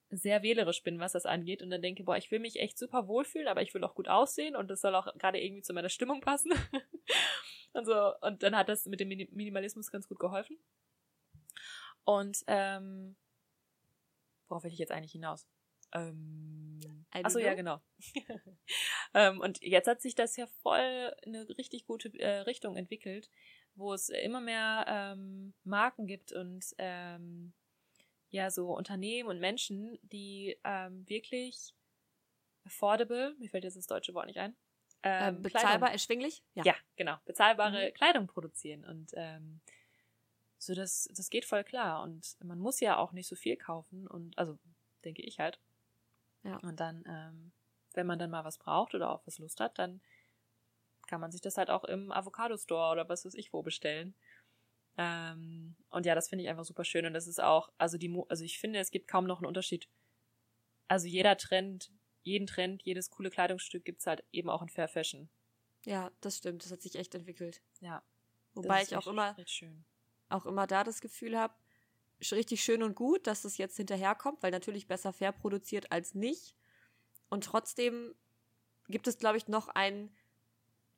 sehr 0.09 0.43
wählerisch 0.43 0.83
bin, 0.83 0.99
was 0.99 1.13
das 1.13 1.27
angeht. 1.27 1.63
Und 1.63 1.71
dann 1.71 1.83
denke, 1.83 2.05
boah, 2.05 2.17
ich 2.17 2.31
will 2.31 2.41
mich 2.41 2.59
echt 2.59 2.79
super 2.79 3.07
wohlfühlen, 3.07 3.49
aber 3.49 3.61
ich 3.61 3.75
will 3.75 3.85
auch 3.85 3.95
gut 3.95 4.09
aussehen 4.09 4.57
und 4.57 4.69
das 4.69 4.81
soll 4.81 4.95
auch 4.95 5.13
gerade 5.19 5.41
irgendwie 5.41 5.63
zu 5.63 5.75
meiner 5.75 5.91
Stimmung 5.91 6.21
passen. 6.21 6.53
und 7.73 7.85
so, 7.85 8.13
und 8.21 8.43
dann 8.43 8.57
hat 8.57 8.69
das 8.69 8.87
mit 8.87 9.01
dem 9.01 9.09
Minimalismus 9.09 9.91
ganz 9.91 10.09
gut 10.09 10.19
geholfen. 10.19 10.59
Und 12.05 12.43
ähm, 12.47 13.17
worauf 14.49 14.65
will 14.65 14.73
ich 14.73 14.79
jetzt 14.79 14.93
eigentlich 14.93 15.13
hinaus? 15.13 15.47
Ähm, 15.93 16.81
achso, 17.11 17.39
ja, 17.39 17.55
genau. 17.55 17.81
ähm, 19.15 19.41
und 19.41 19.61
jetzt 19.63 19.89
hat 19.89 20.01
sich 20.01 20.15
das 20.15 20.37
ja 20.37 20.47
voll 20.63 21.15
in 21.23 21.35
eine 21.35 21.49
richtig 21.59 21.85
gute 21.85 22.09
äh, 22.19 22.41
Richtung 22.41 22.77
entwickelt, 22.77 23.31
wo 23.75 23.93
es 23.93 24.09
immer 24.09 24.41
mehr 24.41 24.85
ähm, 24.89 25.55
Marken 25.65 26.07
gibt 26.07 26.33
und 26.33 26.65
ähm, 26.79 27.53
ja, 28.31 28.51
so 28.51 28.77
Unternehmen 28.77 29.29
und 29.29 29.41
Menschen, 29.41 29.99
die 30.03 30.57
ähm, 30.65 31.09
wirklich 31.09 31.75
affordable, 32.65 33.35
mir 33.39 33.51
fällt 33.51 33.65
jetzt 33.65 33.77
das 33.77 33.87
deutsche 33.87 34.15
Wort 34.15 34.27
nicht 34.27 34.39
ein. 34.39 34.57
Äh, 35.03 35.29
ähm, 35.29 35.43
bezahlbar, 35.43 35.71
Kleidung, 35.71 35.93
erschwinglich? 35.93 36.43
Ja. 36.55 36.65
ja, 36.65 36.75
genau. 36.97 37.17
Bezahlbare 37.25 37.89
mhm. 37.89 37.95
Kleidung 37.95 38.27
produzieren. 38.27 38.85
Und 38.85 39.13
ähm, 39.15 39.61
so, 40.59 40.75
das, 40.75 41.09
das 41.15 41.31
geht 41.31 41.45
voll 41.45 41.65
klar. 41.65 42.03
Und 42.03 42.37
man 42.43 42.59
muss 42.59 42.81
ja 42.81 42.99
auch 42.99 43.13
nicht 43.13 43.29
so 43.29 43.37
viel 43.37 43.57
kaufen. 43.57 44.07
Und 44.07 44.37
also, 44.39 44.59
denke 45.05 45.23
ich 45.23 45.41
halt. 45.41 45.59
Ja. 46.43 46.57
Und 46.59 46.81
dann, 46.81 47.05
ähm, 47.07 47.53
wenn 47.95 48.07
man 48.07 48.19
dann 48.19 48.31
mal 48.31 48.45
was 48.45 48.59
braucht 48.59 48.95
oder 48.95 49.11
auch 49.11 49.27
was 49.27 49.39
Lust 49.39 49.61
hat, 49.61 49.79
dann 49.79 50.01
kann 51.07 51.21
man 51.21 51.33
sich 51.33 51.41
das 51.41 51.57
halt 51.57 51.71
auch 51.71 51.85
im 51.85 52.13
Avocado 52.13 52.57
Store 52.57 52.93
oder 52.93 53.09
was 53.09 53.25
weiß 53.25 53.35
ich 53.35 53.53
wo 53.53 53.63
bestellen. 53.63 54.15
Ähm, 54.97 55.77
und 55.91 56.07
ja, 56.07 56.15
das 56.15 56.29
finde 56.29 56.45
ich 56.45 56.51
einfach 56.51 56.65
super 56.65 56.85
schön. 56.85 57.07
Und 57.07 57.15
das 57.15 57.27
ist 57.27 57.43
auch, 57.43 57.73
also 57.79 57.99
die, 57.99 58.23
also 58.29 58.45
ich 58.45 58.59
finde, 58.59 58.79
es 58.79 58.91
gibt 58.91 59.09
kaum 59.09 59.27
noch 59.27 59.39
einen 59.39 59.47
Unterschied. 59.47 59.89
Also 60.89 61.07
jeder 61.07 61.37
Trend, 61.37 61.91
jeden 62.23 62.47
Trend, 62.47 62.83
jedes 62.83 63.11
coole 63.11 63.31
Kleidungsstück 63.31 63.85
gibt 63.85 64.01
es 64.01 64.07
halt 64.07 64.25
eben 64.33 64.51
auch 64.51 64.63
in 64.63 64.69
Fair 64.69 64.89
Fashion. 64.89 65.29
Ja, 65.85 66.11
das 66.21 66.39
stimmt. 66.39 66.65
Das 66.65 66.73
hat 66.73 66.83
sich 66.83 66.97
echt 66.97 67.15
entwickelt. 67.15 67.63
Ja. 67.81 68.03
Wobei 68.55 68.83
ich 68.83 68.97
auch 68.97 69.07
immer, 69.07 69.37
auch 70.29 70.47
immer 70.47 70.67
da 70.67 70.85
das 70.85 71.01
Gefühl 71.01 71.39
habe, 71.39 71.55
richtig 72.33 72.63
schön 72.63 72.83
und 72.83 72.95
gut, 72.95 73.27
dass 73.27 73.43
das 73.43 73.57
jetzt 73.57 73.77
hinterherkommt, 73.77 74.43
weil 74.43 74.51
natürlich 74.51 74.87
besser 74.87 75.13
fair 75.13 75.33
produziert 75.33 75.91
als 75.93 76.15
nicht. 76.15 76.55
Und 77.29 77.45
trotzdem 77.45 78.15
gibt 78.89 79.07
es, 79.07 79.19
glaube 79.19 79.39
ich, 79.39 79.49
noch 79.49 79.69
ein, 79.69 80.15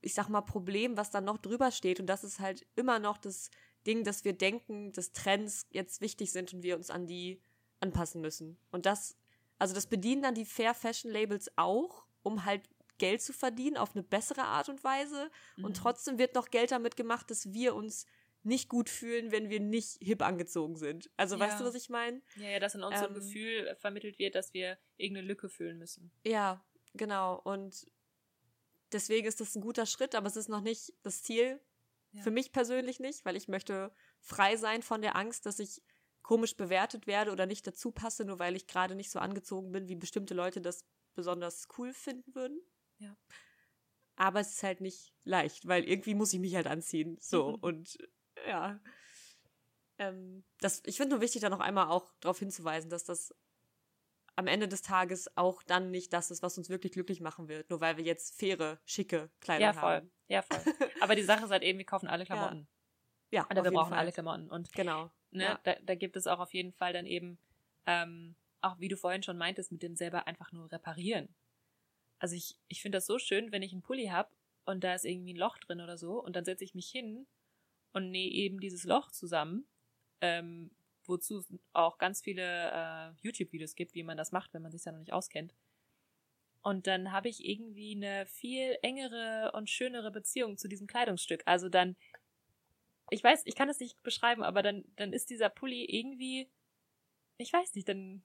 ich 0.00 0.14
sag 0.14 0.28
mal, 0.28 0.40
Problem, 0.40 0.96
was 0.96 1.10
dann 1.10 1.24
noch 1.24 1.38
drüber 1.38 1.70
steht. 1.70 2.00
Und 2.00 2.06
das 2.06 2.24
ist 2.24 2.40
halt 2.40 2.66
immer 2.74 2.98
noch 2.98 3.18
das 3.18 3.50
Ding, 3.86 4.02
dass 4.02 4.24
wir 4.24 4.32
denken, 4.32 4.92
dass 4.92 5.12
Trends 5.12 5.66
jetzt 5.70 6.00
wichtig 6.00 6.32
sind 6.32 6.52
und 6.54 6.62
wir 6.62 6.76
uns 6.76 6.90
an 6.90 7.06
die 7.06 7.40
anpassen 7.80 8.20
müssen. 8.20 8.58
Und 8.70 8.86
das, 8.86 9.16
also 9.62 9.76
das 9.76 9.86
bedienen 9.86 10.22
dann 10.22 10.34
die 10.34 10.44
Fair 10.44 10.74
Fashion 10.74 11.12
Labels 11.12 11.48
auch, 11.54 12.04
um 12.24 12.44
halt 12.44 12.68
Geld 12.98 13.22
zu 13.22 13.32
verdienen 13.32 13.76
auf 13.76 13.94
eine 13.94 14.02
bessere 14.02 14.42
Art 14.42 14.68
und 14.68 14.82
Weise. 14.82 15.30
Mhm. 15.56 15.66
Und 15.66 15.76
trotzdem 15.76 16.18
wird 16.18 16.34
noch 16.34 16.50
Geld 16.50 16.72
damit 16.72 16.96
gemacht, 16.96 17.30
dass 17.30 17.52
wir 17.52 17.76
uns 17.76 18.04
nicht 18.42 18.68
gut 18.68 18.90
fühlen, 18.90 19.30
wenn 19.30 19.50
wir 19.50 19.60
nicht 19.60 19.98
hip 20.00 20.20
angezogen 20.20 20.74
sind. 20.74 21.12
Also 21.16 21.36
ja. 21.36 21.42
weißt 21.42 21.60
du, 21.60 21.64
was 21.64 21.76
ich 21.76 21.90
meine? 21.90 22.22
Ja, 22.34 22.48
ja, 22.48 22.58
dass 22.58 22.74
in 22.74 22.82
uns 22.82 22.96
ähm, 22.96 23.02
so 23.02 23.06
ein 23.06 23.14
Gefühl 23.14 23.76
vermittelt 23.78 24.18
wird, 24.18 24.34
dass 24.34 24.52
wir 24.52 24.78
irgendeine 24.96 25.28
Lücke 25.28 25.48
füllen 25.48 25.78
müssen. 25.78 26.10
Ja, 26.24 26.64
genau. 26.94 27.40
Und 27.44 27.86
deswegen 28.90 29.28
ist 29.28 29.40
das 29.40 29.54
ein 29.54 29.62
guter 29.62 29.86
Schritt, 29.86 30.16
aber 30.16 30.26
es 30.26 30.34
ist 30.34 30.48
noch 30.48 30.60
nicht 30.60 30.92
das 31.04 31.22
Ziel. 31.22 31.60
Ja. 32.10 32.22
Für 32.22 32.32
mich 32.32 32.50
persönlich 32.50 32.98
nicht, 32.98 33.24
weil 33.24 33.36
ich 33.36 33.46
möchte 33.46 33.94
frei 34.18 34.56
sein 34.56 34.82
von 34.82 35.02
der 35.02 35.14
Angst, 35.14 35.46
dass 35.46 35.60
ich 35.60 35.82
komisch 36.22 36.56
bewertet 36.56 37.06
werde 37.06 37.32
oder 37.32 37.46
nicht 37.46 37.66
dazu 37.66 37.90
passe, 37.90 38.24
nur 38.24 38.38
weil 38.38 38.56
ich 38.56 38.66
gerade 38.66 38.94
nicht 38.94 39.10
so 39.10 39.18
angezogen 39.18 39.72
bin, 39.72 39.88
wie 39.88 39.96
bestimmte 39.96 40.34
Leute 40.34 40.60
das 40.60 40.84
besonders 41.14 41.68
cool 41.78 41.92
finden 41.92 42.34
würden. 42.34 42.60
Ja. 42.98 43.16
Aber 44.16 44.40
es 44.40 44.52
ist 44.52 44.62
halt 44.62 44.80
nicht 44.80 45.12
leicht, 45.24 45.66
weil 45.66 45.84
irgendwie 45.84 46.14
muss 46.14 46.32
ich 46.32 46.40
mich 46.40 46.54
halt 46.54 46.66
anziehen. 46.66 47.16
So. 47.20 47.58
Und 47.60 47.98
ja. 48.46 48.80
Ähm, 49.98 50.44
das, 50.60 50.82
ich 50.86 50.96
finde 50.96 51.16
nur 51.16 51.22
wichtig, 51.22 51.42
da 51.42 51.48
noch 51.48 51.60
einmal 51.60 51.88
auch 51.88 52.12
darauf 52.20 52.38
hinzuweisen, 52.38 52.90
dass 52.90 53.04
das 53.04 53.34
am 54.36 54.46
Ende 54.46 54.68
des 54.68 54.82
Tages 54.82 55.36
auch 55.36 55.62
dann 55.62 55.90
nicht 55.90 56.12
das 56.12 56.30
ist, 56.30 56.42
was 56.42 56.56
uns 56.56 56.70
wirklich 56.70 56.92
glücklich 56.92 57.20
machen 57.20 57.48
wird, 57.48 57.68
nur 57.70 57.80
weil 57.80 57.96
wir 57.96 58.04
jetzt 58.04 58.38
faire, 58.38 58.80
schicke 58.84 59.30
Kleider 59.40 59.60
ja, 59.62 59.72
voll. 59.72 59.94
haben. 59.96 60.12
Ja, 60.28 60.42
voll. 60.42 60.60
Aber 61.00 61.14
die 61.14 61.22
Sache 61.22 61.44
ist 61.44 61.50
halt 61.50 61.62
eben, 61.62 61.78
wir 61.78 61.86
kaufen 61.86 62.08
alle 62.08 62.24
Klamotten. 62.26 62.68
Ja. 63.30 63.42
ja 63.42 63.50
Oder 63.50 63.64
wir 63.64 63.72
brauchen 63.72 63.90
Fall. 63.90 63.98
alle 63.98 64.12
Klamotten. 64.12 64.50
Und 64.50 64.72
genau. 64.72 65.10
Ne, 65.32 65.44
ja. 65.44 65.60
da, 65.64 65.74
da 65.84 65.94
gibt 65.94 66.16
es 66.16 66.26
auch 66.26 66.38
auf 66.38 66.54
jeden 66.54 66.72
Fall 66.72 66.92
dann 66.92 67.06
eben, 67.06 67.38
ähm, 67.86 68.34
auch 68.60 68.78
wie 68.78 68.88
du 68.88 68.96
vorhin 68.96 69.22
schon 69.22 69.38
meintest, 69.38 69.72
mit 69.72 69.82
dem 69.82 69.96
selber 69.96 70.26
einfach 70.26 70.52
nur 70.52 70.70
reparieren. 70.70 71.28
Also 72.18 72.36
ich, 72.36 72.56
ich 72.68 72.82
finde 72.82 72.98
das 72.98 73.06
so 73.06 73.18
schön, 73.18 73.50
wenn 73.50 73.62
ich 73.62 73.72
einen 73.72 73.82
Pulli 73.82 74.06
habe 74.06 74.30
und 74.64 74.84
da 74.84 74.94
ist 74.94 75.04
irgendwie 75.04 75.34
ein 75.34 75.38
Loch 75.38 75.58
drin 75.58 75.80
oder 75.80 75.98
so 75.98 76.22
und 76.22 76.36
dann 76.36 76.44
setze 76.44 76.64
ich 76.64 76.74
mich 76.74 76.88
hin 76.88 77.26
und 77.92 78.10
nähe 78.10 78.30
eben 78.30 78.60
dieses 78.60 78.84
Loch 78.84 79.10
zusammen, 79.10 79.66
ähm, 80.20 80.70
wozu 81.04 81.38
es 81.38 81.52
auch 81.72 81.98
ganz 81.98 82.20
viele 82.20 82.70
äh, 82.70 83.10
YouTube-Videos 83.22 83.74
gibt, 83.74 83.94
wie 83.94 84.04
man 84.04 84.16
das 84.16 84.32
macht, 84.32 84.54
wenn 84.54 84.62
man 84.62 84.70
sich 84.70 84.82
da 84.82 84.92
noch 84.92 85.00
nicht 85.00 85.12
auskennt. 85.12 85.54
Und 86.62 86.86
dann 86.86 87.10
habe 87.10 87.28
ich 87.28 87.44
irgendwie 87.44 87.96
eine 87.96 88.24
viel 88.26 88.78
engere 88.82 89.50
und 89.52 89.68
schönere 89.68 90.12
Beziehung 90.12 90.56
zu 90.56 90.68
diesem 90.68 90.86
Kleidungsstück. 90.86 91.42
Also 91.44 91.68
dann, 91.68 91.96
ich 93.12 93.22
weiß, 93.22 93.42
ich 93.44 93.54
kann 93.54 93.68
es 93.68 93.78
nicht 93.78 94.02
beschreiben, 94.02 94.42
aber 94.42 94.62
dann, 94.62 94.84
dann 94.96 95.12
ist 95.12 95.28
dieser 95.30 95.50
Pulli 95.50 95.84
irgendwie, 95.84 96.50
ich 97.36 97.52
weiß 97.52 97.74
nicht, 97.74 97.88
dann 97.88 98.24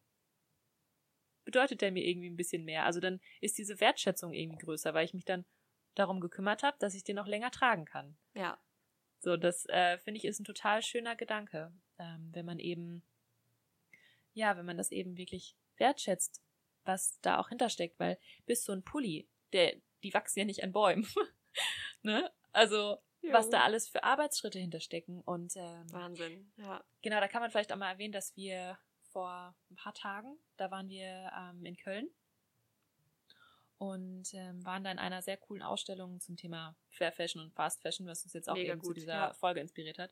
bedeutet 1.44 1.82
der 1.82 1.92
mir 1.92 2.06
irgendwie 2.06 2.30
ein 2.30 2.38
bisschen 2.38 2.64
mehr. 2.64 2.86
Also 2.86 3.00
dann 3.00 3.20
ist 3.42 3.58
diese 3.58 3.80
Wertschätzung 3.80 4.34
irgendwie 4.34 4.64
größer, 4.64 4.94
weil 4.94 5.06
ich 5.06 5.14
mich 5.14 5.26
dann 5.26 5.46
darum 5.96 6.22
gekümmert 6.22 6.64
habe, 6.64 6.78
dass 6.80 6.94
ich 6.94 7.04
den 7.04 7.18
noch 7.18 7.28
länger 7.28 7.52
tragen 7.52 7.86
kann. 7.86 8.18
Ja. 8.34 8.60
So, 9.20 9.36
das 9.36 9.66
äh, 9.68 9.98
finde 9.98 10.20
ich 10.20 10.26
ist 10.26 10.40
ein 10.40 10.46
total 10.46 10.82
schöner 10.82 11.16
Gedanke, 11.16 11.74
ähm, 11.98 12.30
wenn 12.34 12.46
man 12.46 12.60
eben, 12.60 13.04
ja, 14.34 14.56
wenn 14.58 14.66
man 14.66 14.78
das 14.78 14.92
eben 14.92 15.18
wirklich 15.18 15.56
wertschätzt, 15.78 16.42
was 16.86 17.20
da 17.22 17.40
auch 17.40 17.50
hintersteckt, 17.50 18.00
weil 18.00 18.18
bis 18.46 18.64
so 18.64 18.72
ein 18.72 18.84
Pulli, 18.84 19.28
der, 19.54 19.76
die 20.04 20.14
wachsen 20.14 20.40
ja 20.40 20.46
nicht 20.46 20.64
an 20.64 20.72
Bäumen. 20.72 21.08
ne? 22.04 22.32
Also, 22.52 23.00
jo. 23.28 23.34
was 23.34 23.50
da 23.50 23.62
alles 23.64 23.88
für 23.88 24.04
Arbeitsschritte 24.04 24.60
hinterstecken 24.60 25.22
und 25.22 25.56
ähm, 25.56 25.92
Wahnsinn, 25.92 26.52
ja. 26.58 26.84
Genau, 27.02 27.20
da 27.20 27.28
kann 27.28 27.42
man 27.42 27.52
vielleicht 27.52 27.72
auch 27.72 27.78
mal 27.78 27.92
erwähnen, 27.92 28.14
dass 28.14 28.36
wir 28.36 28.78
vor 29.12 29.56
ein 29.72 29.76
paar 29.76 29.94
Tagen, 29.94 30.38
da 30.58 30.72
waren 30.72 30.90
wir 30.90 31.32
ähm, 31.36 31.66
in 31.66 31.78
Köln 31.78 32.10
und 33.78 34.34
ähm, 34.34 34.66
waren 34.66 34.84
da 34.84 34.92
in 34.92 35.00
einer 35.00 35.22
sehr 35.22 35.38
coolen 35.38 35.62
Ausstellung 35.62 36.20
zum 36.20 36.36
Thema 36.36 36.76
Fair 36.90 37.12
Fashion 37.12 37.42
und 37.42 37.54
Fast 37.54 37.82
Fashion, 37.82 38.08
was 38.08 38.24
uns 38.24 38.34
jetzt 38.34 38.50
auch 38.50 38.56
Mega 38.56 38.74
eben 38.74 38.82
gut, 38.82 38.90
zu 38.90 38.94
dieser 38.94 39.14
ja. 39.14 39.34
Folge 39.34 39.60
inspiriert 39.60 40.00
hat. 40.00 40.12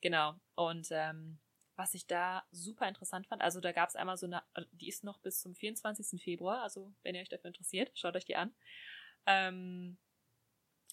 genau. 0.00 0.34
Und 0.54 0.88
ähm, 0.90 1.38
was 1.76 1.94
ich 1.94 2.06
da 2.06 2.44
super 2.52 2.88
interessant 2.88 3.26
fand, 3.26 3.42
also 3.42 3.60
da 3.60 3.72
gab 3.72 3.88
es 3.88 3.96
einmal 3.96 4.16
so 4.16 4.26
eine, 4.26 4.42
die 4.72 4.88
ist 4.88 5.04
noch 5.04 5.18
bis 5.18 5.40
zum 5.40 5.54
24. 5.54 6.22
Februar, 6.22 6.62
also 6.62 6.92
wenn 7.02 7.14
ihr 7.14 7.20
euch 7.20 7.28
dafür 7.28 7.48
interessiert, 7.48 7.90
schaut 7.94 8.16
euch 8.16 8.24
die 8.24 8.36
an. 8.36 8.54
Ähm, 9.26 9.98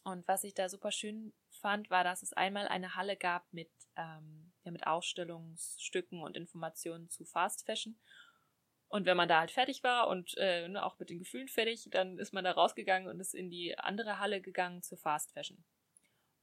und 0.03 0.27
was 0.27 0.43
ich 0.43 0.53
da 0.53 0.69
super 0.69 0.91
schön 0.91 1.33
fand, 1.61 1.89
war, 1.89 2.03
dass 2.03 2.23
es 2.23 2.33
einmal 2.33 2.67
eine 2.67 2.95
Halle 2.95 3.15
gab 3.15 3.45
mit, 3.53 3.71
ähm, 3.95 4.51
ja, 4.63 4.71
mit 4.71 4.85
Ausstellungsstücken 4.85 6.21
und 6.21 6.35
Informationen 6.35 7.09
zu 7.09 7.25
Fast 7.25 7.65
Fashion. 7.65 7.97
Und 8.87 9.05
wenn 9.05 9.15
man 9.15 9.29
da 9.29 9.39
halt 9.39 9.51
fertig 9.51 9.83
war 9.83 10.09
und 10.09 10.35
äh, 10.37 10.67
ne, 10.67 10.85
auch 10.85 10.99
mit 10.99 11.09
den 11.09 11.19
Gefühlen 11.19 11.47
fertig, 11.47 11.87
dann 11.91 12.17
ist 12.17 12.33
man 12.33 12.43
da 12.43 12.51
rausgegangen 12.51 13.07
und 13.07 13.21
ist 13.21 13.33
in 13.33 13.49
die 13.49 13.77
andere 13.79 14.19
Halle 14.19 14.41
gegangen 14.41 14.83
zu 14.83 14.97
Fast 14.97 15.31
Fashion. 15.31 15.63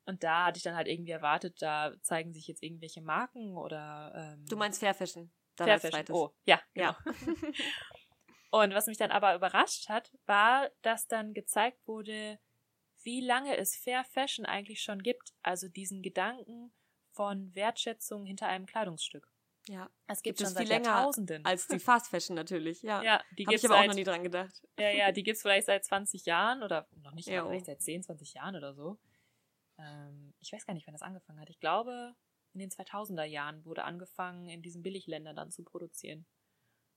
Und 0.07 0.25
da 0.25 0.47
hatte 0.47 0.57
ich 0.57 0.63
dann 0.63 0.75
halt 0.75 0.89
irgendwie 0.89 1.11
erwartet, 1.11 1.61
da 1.61 1.93
zeigen 2.01 2.33
sich 2.33 2.47
jetzt 2.47 2.63
irgendwelche 2.63 3.03
Marken 3.03 3.59
oder. 3.59 4.13
Ähm, 4.17 4.47
du 4.49 4.57
meinst 4.57 4.81
Fair 4.81 4.95
Fashion? 4.95 5.31
Fair 5.55 5.79
Fashion. 5.79 6.07
Oh, 6.09 6.31
ja, 6.47 6.59
genau. 6.73 6.93
Ja. 6.93 6.97
und 8.51 8.73
was 8.73 8.87
mich 8.87 8.97
dann 8.97 9.11
aber 9.11 9.35
überrascht 9.35 9.91
hat, 9.91 10.11
war, 10.25 10.71
dass 10.81 11.07
dann 11.07 11.35
gezeigt 11.35 11.87
wurde, 11.87 12.39
wie 13.03 13.21
lange 13.21 13.57
es 13.57 13.77
Fair 13.77 14.05
Fashion 14.05 14.47
eigentlich 14.47 14.83
schon 14.83 15.03
gibt. 15.03 15.35
Also 15.43 15.69
diesen 15.69 16.03
Gedanken 16.03 16.73
von 17.13 17.55
Wertschätzung 17.55 18.25
hinter 18.25 18.47
einem 18.47 18.67
Kleidungsstück. 18.67 19.31
Ja. 19.69 19.91
Es 20.07 20.23
gibt, 20.23 20.39
gibt 20.39 20.49
schon 20.49 20.57
es 20.57 20.59
viel 20.59 20.69
länger 20.69 20.87
Jahrtausenden. 20.87 21.45
als 21.45 21.69
die 21.69 21.79
Fast 21.79 22.09
Fashion 22.09 22.35
natürlich. 22.35 22.83
Ja. 22.83 23.03
Ja, 23.03 23.23
die 23.37 23.47
Habe 23.47 23.57
ich 23.57 23.65
aber 23.65 23.75
seit, 23.75 23.85
auch 23.85 23.89
noch 23.89 23.95
nie 23.95 24.05
dran 24.05 24.23
gedacht. 24.23 24.63
Ja, 24.79 24.91
ja, 24.91 25.13
die 25.13 25.23
gibt 25.23 25.37
es 25.37 25.43
vielleicht 25.43 25.67
seit 25.67 25.85
20 25.85 26.25
Jahren 26.25 26.63
oder 26.63 26.89
noch 27.03 27.13
nicht, 27.13 27.29
ja, 27.29 27.47
vielleicht 27.47 27.67
seit 27.67 27.83
10, 27.83 28.03
20 28.05 28.35
Jahren 28.35 28.57
oder 28.57 28.75
so. 28.75 28.99
Ähm, 29.79 30.33
ich 30.41 30.53
weiß 30.53 30.65
gar 30.67 30.75
nicht, 30.75 30.87
wann 30.87 30.95
das 30.95 31.03
angefangen 31.03 31.41
hat. 31.41 31.51
Ich 31.51 31.61
glaube, 31.61 32.15
in 32.55 32.61
den 32.61 32.71
2000er 32.71 33.25
Jahren 33.25 33.65
wurde 33.65 33.85
angefangen, 33.85 34.49
in 34.49 34.63
diesen 34.63 34.83
Billigländern 34.83 35.37
dann 35.37 35.51
zu 35.51 35.63
produzieren. 35.65 36.27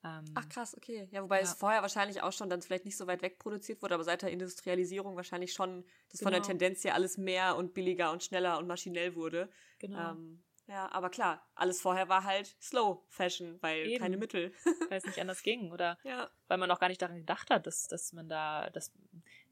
Ähm, 0.03 0.25
Ach 0.33 0.49
krass, 0.49 0.75
okay. 0.75 1.07
Ja, 1.11 1.21
wobei 1.21 1.37
ja. 1.37 1.43
es 1.43 1.53
vorher 1.53 1.81
wahrscheinlich 1.83 2.23
auch 2.23 2.33
schon 2.33 2.49
dann 2.49 2.61
vielleicht 2.61 2.85
nicht 2.85 2.97
so 2.97 3.05
weit 3.05 3.21
weg 3.21 3.37
produziert 3.37 3.81
wurde, 3.81 3.93
aber 3.93 4.03
seit 4.03 4.23
der 4.23 4.31
Industrialisierung 4.31 5.15
wahrscheinlich 5.15 5.53
schon, 5.53 5.83
dass 6.09 6.19
genau. 6.19 6.27
von 6.27 6.31
der 6.31 6.41
genau. 6.41 6.47
Tendenz 6.47 6.83
her 6.83 6.95
alles 6.95 7.17
mehr 7.17 7.55
und 7.55 7.73
billiger 7.73 8.11
und 8.11 8.23
schneller 8.23 8.57
und 8.57 8.67
maschinell 8.67 9.15
wurde. 9.15 9.49
Genau. 9.77 10.11
Ähm, 10.11 10.43
ja, 10.67 10.91
aber 10.91 11.09
klar, 11.09 11.45
alles 11.53 11.81
vorher 11.81 12.09
war 12.09 12.23
halt 12.23 12.55
Slow 12.61 13.03
Fashion, 13.09 13.61
weil 13.61 13.87
Eben. 13.87 14.01
keine 14.01 14.17
Mittel. 14.17 14.53
weil 14.89 14.97
es 14.97 15.05
nicht 15.05 15.19
anders 15.19 15.43
ging 15.43 15.71
oder 15.71 15.97
ja. 16.03 16.29
weil 16.47 16.57
man 16.57 16.71
auch 16.71 16.79
gar 16.79 16.87
nicht 16.87 17.01
daran 17.01 17.17
gedacht 17.17 17.49
hat, 17.49 17.67
dass, 17.67 17.87
dass 17.87 18.13
man 18.13 18.27
da, 18.27 18.69
dass, 18.71 18.91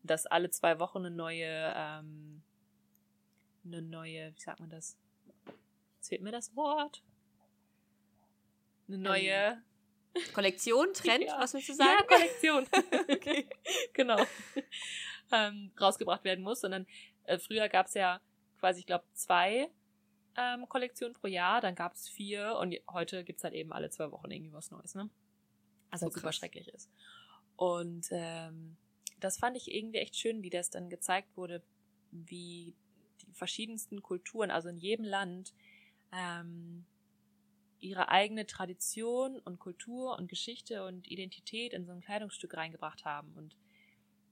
dass 0.02 0.26
alle 0.26 0.50
zwei 0.50 0.80
Wochen 0.80 1.00
eine 1.00 1.12
neue, 1.12 1.74
ähm, 1.76 2.42
eine 3.66 3.82
neue, 3.82 4.34
wie 4.34 4.40
sagt 4.40 4.62
man 4.62 4.70
das? 4.70 4.98
Jetzt 5.98 6.10
fehlt 6.10 6.22
mir 6.22 6.32
das 6.32 6.56
Wort. 6.56 7.04
Eine 8.88 8.98
neue. 8.98 9.62
Kollektion, 10.34 10.94
Trend, 10.94 11.26
ja. 11.26 11.40
was 11.40 11.54
willst 11.54 11.70
du 11.70 11.74
sagen? 11.74 11.92
Ja, 12.00 12.04
Kollektion. 12.04 12.68
okay. 13.10 13.48
genau. 13.94 14.24
Ähm, 15.32 15.72
rausgebracht 15.80 16.24
werden 16.24 16.44
muss, 16.44 16.62
sondern 16.62 16.88
äh, 17.26 17.38
früher 17.38 17.70
gab 17.70 17.88
es 17.88 17.94
ja 17.94 18.20
quasi, 18.60 18.80
ich 18.80 18.86
glaube, 18.86 19.06
zwei 19.14 19.70
ähm, 20.36 20.68
Kollektionen 20.68 21.14
pro 21.14 21.28
Jahr, 21.28 21.62
dann 21.62 21.76
gab 21.76 21.94
es 21.94 22.08
vier 22.08 22.58
und 22.60 22.76
heute 22.92 23.24
gibt 23.24 23.40
es 23.40 23.44
halt 23.44 23.54
eben 23.54 23.72
alle 23.72 23.90
zwei 23.90 24.12
Wochen 24.12 24.32
irgendwie 24.32 24.54
was 24.54 24.72
Neues, 24.72 24.96
ne? 24.96 25.10
Also 25.92 26.08
so 26.08 26.14
super 26.14 26.32
schrecklich 26.32 26.68
ist. 26.70 26.90
Und 27.56 28.08
ähm, 28.12 28.78
das 29.20 29.38
fand 29.38 29.58
ich 29.58 29.74
irgendwie 29.74 30.00
echt 30.00 30.16
schön, 30.16 30.44
wie 30.44 30.50
das 30.50 30.70
dann 30.70 30.90
gezeigt 30.90 31.36
wurde, 31.36 31.62
wie 32.12 32.76
die 33.22 33.34
verschiedensten 33.34 34.02
Kulturen, 34.02 34.52
also 34.52 34.70
in 34.70 34.78
jedem 34.78 35.06
Land, 35.06 35.54
ähm, 36.12 36.86
ihre 37.80 38.10
eigene 38.10 38.46
Tradition 38.46 39.40
und 39.40 39.60
Kultur 39.60 40.18
und 40.18 40.28
Geschichte 40.28 40.86
und 40.86 41.08
Identität 41.08 41.74
in 41.74 41.86
so 41.86 41.92
ein 41.92 42.02
Kleidungsstück 42.02 42.56
reingebracht 42.56 43.06
haben 43.06 43.34
und 43.36 43.56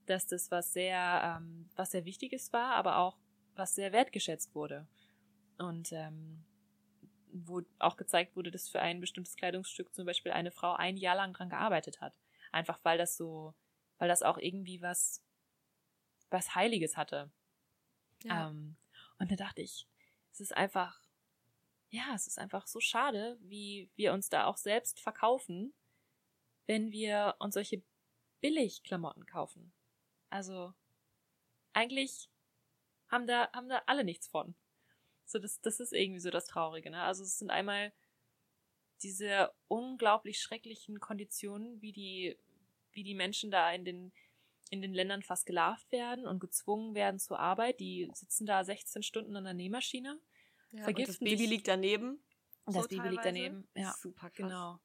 dass 0.06 0.26
das 0.26 0.50
was 0.50 0.72
sehr, 0.72 1.38
ähm, 1.38 1.68
was 1.76 1.90
sehr 1.90 2.04
Wichtiges 2.04 2.52
war, 2.52 2.74
aber 2.74 2.98
auch 2.98 3.18
was 3.54 3.74
sehr 3.74 3.92
wertgeschätzt 3.92 4.54
wurde. 4.54 4.86
Und 5.58 5.92
ähm, 5.92 6.44
wo 7.32 7.62
auch 7.78 7.96
gezeigt 7.96 8.36
wurde, 8.36 8.50
dass 8.50 8.68
für 8.68 8.80
ein 8.80 9.00
bestimmtes 9.00 9.36
Kleidungsstück 9.36 9.94
zum 9.94 10.06
Beispiel 10.06 10.32
eine 10.32 10.50
Frau 10.50 10.74
ein 10.74 10.96
Jahr 10.96 11.16
lang 11.16 11.34
dran 11.34 11.50
gearbeitet 11.50 12.00
hat. 12.00 12.14
Einfach 12.52 12.78
weil 12.82 12.96
das 12.96 13.16
so, 13.16 13.54
weil 13.98 14.08
das 14.08 14.22
auch 14.22 14.38
irgendwie 14.38 14.80
was, 14.80 15.22
was 16.30 16.54
Heiliges 16.54 16.96
hatte. 16.96 17.30
Ja. 18.24 18.48
Ähm, 18.48 18.76
und 19.18 19.30
da 19.30 19.36
dachte 19.36 19.62
ich, 19.62 19.86
es 20.32 20.40
ist 20.40 20.56
einfach 20.56 21.00
ja, 21.90 22.14
es 22.14 22.26
ist 22.26 22.38
einfach 22.38 22.66
so 22.66 22.80
schade, 22.80 23.38
wie 23.40 23.90
wir 23.96 24.12
uns 24.12 24.28
da 24.28 24.46
auch 24.46 24.56
selbst 24.56 25.00
verkaufen, 25.00 25.72
wenn 26.66 26.92
wir 26.92 27.36
uns 27.38 27.54
solche 27.54 27.82
Billigklamotten 28.40 29.24
kaufen. 29.26 29.72
Also, 30.30 30.74
eigentlich 31.72 32.28
haben 33.08 33.26
da, 33.26 33.50
haben 33.52 33.68
da 33.68 33.82
alle 33.86 34.04
nichts 34.04 34.28
von. 34.28 34.54
So, 35.24 35.38
das, 35.38 35.60
das 35.60 35.80
ist 35.80 35.92
irgendwie 35.92 36.20
so 36.20 36.30
das 36.30 36.46
Traurige, 36.46 36.90
ne? 36.90 37.02
Also, 37.02 37.24
es 37.24 37.38
sind 37.38 37.50
einmal 37.50 37.92
diese 39.02 39.52
unglaublich 39.68 40.40
schrecklichen 40.40 41.00
Konditionen, 41.00 41.80
wie 41.80 41.92
die, 41.92 42.36
wie 42.92 43.04
die 43.04 43.14
Menschen 43.14 43.50
da 43.50 43.72
in 43.72 43.84
den, 43.84 44.12
in 44.70 44.82
den 44.82 44.92
Ländern 44.92 45.22
fast 45.22 45.46
gelarvt 45.46 45.90
werden 45.92 46.26
und 46.26 46.40
gezwungen 46.40 46.94
werden 46.94 47.18
zur 47.18 47.38
Arbeit. 47.38 47.80
Die 47.80 48.10
sitzen 48.12 48.44
da 48.44 48.62
16 48.64 49.02
Stunden 49.02 49.36
an 49.36 49.44
der 49.44 49.54
Nähmaschine 49.54 50.20
ja, 50.72 50.82
vergiften 50.82 51.14
das 51.14 51.18
Baby 51.18 51.38
sich, 51.38 51.50
liegt 51.50 51.68
daneben. 51.68 52.22
Das 52.66 52.74
so 52.74 52.80
Baby 52.82 52.96
teilweise. 52.96 53.10
liegt 53.10 53.24
daneben, 53.24 53.68
ja. 53.74 53.92
Super 53.92 54.30
krass. 54.30 54.36
Genau. 54.36 54.80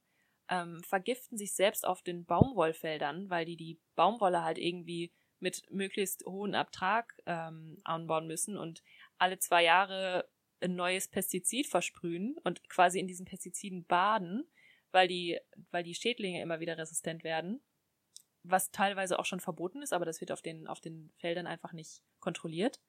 Ähm, 0.50 0.84
vergiften 0.84 1.38
sich 1.38 1.54
selbst 1.54 1.86
auf 1.86 2.02
den 2.02 2.26
Baumwollfeldern, 2.26 3.30
weil 3.30 3.46
die 3.46 3.58
die 3.58 3.80
Baumwolle 3.96 4.44
halt 4.44 4.58
irgendwie 4.58 5.12
mit 5.40 5.70
möglichst 5.72 6.26
hohen 6.26 6.56
Abtrag 6.56 7.16
ähm, 7.26 7.80
anbauen 7.84 8.28
müssen 8.28 8.58
und 8.58 8.82
alle 9.18 9.40
zwei 9.40 9.64
Jahre 9.64 10.30
ein 10.62 10.76
neues 10.76 11.08
Pestizid 11.08 11.68
versprühen 11.68 12.38
und 12.44 12.68
quasi 12.70 13.00
in 13.00 13.08
diesen 13.08 13.26
Pestiziden 13.26 13.86
baden, 13.86 14.50
weil 14.92 15.08
die, 15.08 15.40
weil 15.72 15.84
die 15.84 15.96
Schädlinge 15.96 16.42
immer 16.42 16.60
wieder 16.60 16.78
resistent 16.78 17.24
werden. 17.24 17.62
Was 18.44 18.72
teilweise 18.72 19.20
auch 19.20 19.26
schon 19.26 19.40
verboten 19.40 19.82
ist, 19.82 19.94
aber 19.94 20.06
das 20.06 20.22
wird 20.22 20.32
auf 20.32 20.42
den, 20.42 20.68
auf 20.68 20.82
den 20.82 21.12
Feldern 21.18 21.48
einfach 21.48 21.74
nicht 21.74 22.02
kontrolliert. 22.20 22.80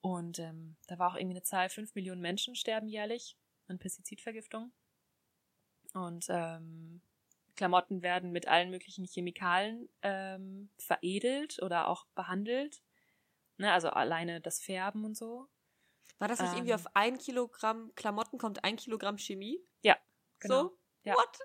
Und 0.00 0.38
ähm, 0.38 0.76
da 0.86 0.98
war 0.98 1.12
auch 1.12 1.16
irgendwie 1.16 1.36
eine 1.36 1.42
Zahl, 1.42 1.68
fünf 1.68 1.94
Millionen 1.94 2.20
Menschen 2.20 2.54
sterben 2.54 2.88
jährlich 2.88 3.36
an 3.68 3.78
Pestizidvergiftung. 3.78 4.72
Und 5.92 6.26
ähm, 6.30 7.02
Klamotten 7.56 8.02
werden 8.02 8.32
mit 8.32 8.48
allen 8.48 8.70
möglichen 8.70 9.04
Chemikalien 9.04 9.88
ähm, 10.02 10.70
veredelt 10.78 11.60
oder 11.62 11.88
auch 11.88 12.06
behandelt. 12.14 12.82
Ne, 13.58 13.70
also 13.72 13.90
alleine 13.90 14.40
das 14.40 14.62
Färben 14.62 15.04
und 15.04 15.16
so. 15.16 15.48
War 16.18 16.28
das 16.28 16.40
nicht 16.40 16.52
ähm, 16.52 16.58
irgendwie 16.58 16.74
auf 16.74 16.86
ein 16.94 17.18
Kilogramm 17.18 17.94
Klamotten 17.94 18.38
kommt 18.38 18.64
ein 18.64 18.76
Kilogramm 18.76 19.18
Chemie? 19.18 19.60
Ja, 19.82 19.98
genau. 20.38 20.62
So? 20.62 20.78
Ja. 21.04 21.14
What? 21.14 21.38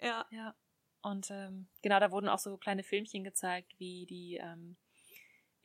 Ja. 0.00 0.26
Ja. 0.30 0.54
Und 1.02 1.30
ähm, 1.30 1.68
genau, 1.82 1.98
da 2.00 2.10
wurden 2.10 2.28
auch 2.28 2.38
so 2.38 2.56
kleine 2.56 2.82
Filmchen 2.82 3.24
gezeigt, 3.24 3.74
wie 3.78 4.06
die 4.06 4.36
ähm, 4.36 4.76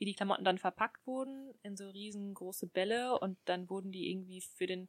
wie 0.02 0.06
die 0.06 0.14
Klamotten 0.14 0.42
dann 0.42 0.58
verpackt 0.58 1.06
wurden 1.06 1.54
in 1.62 1.76
so 1.76 1.88
riesengroße 1.88 2.66
Bälle 2.66 3.20
und 3.20 3.38
dann 3.44 3.70
wurden 3.70 3.92
die 3.92 4.10
irgendwie 4.10 4.40
für 4.40 4.66
den, 4.66 4.88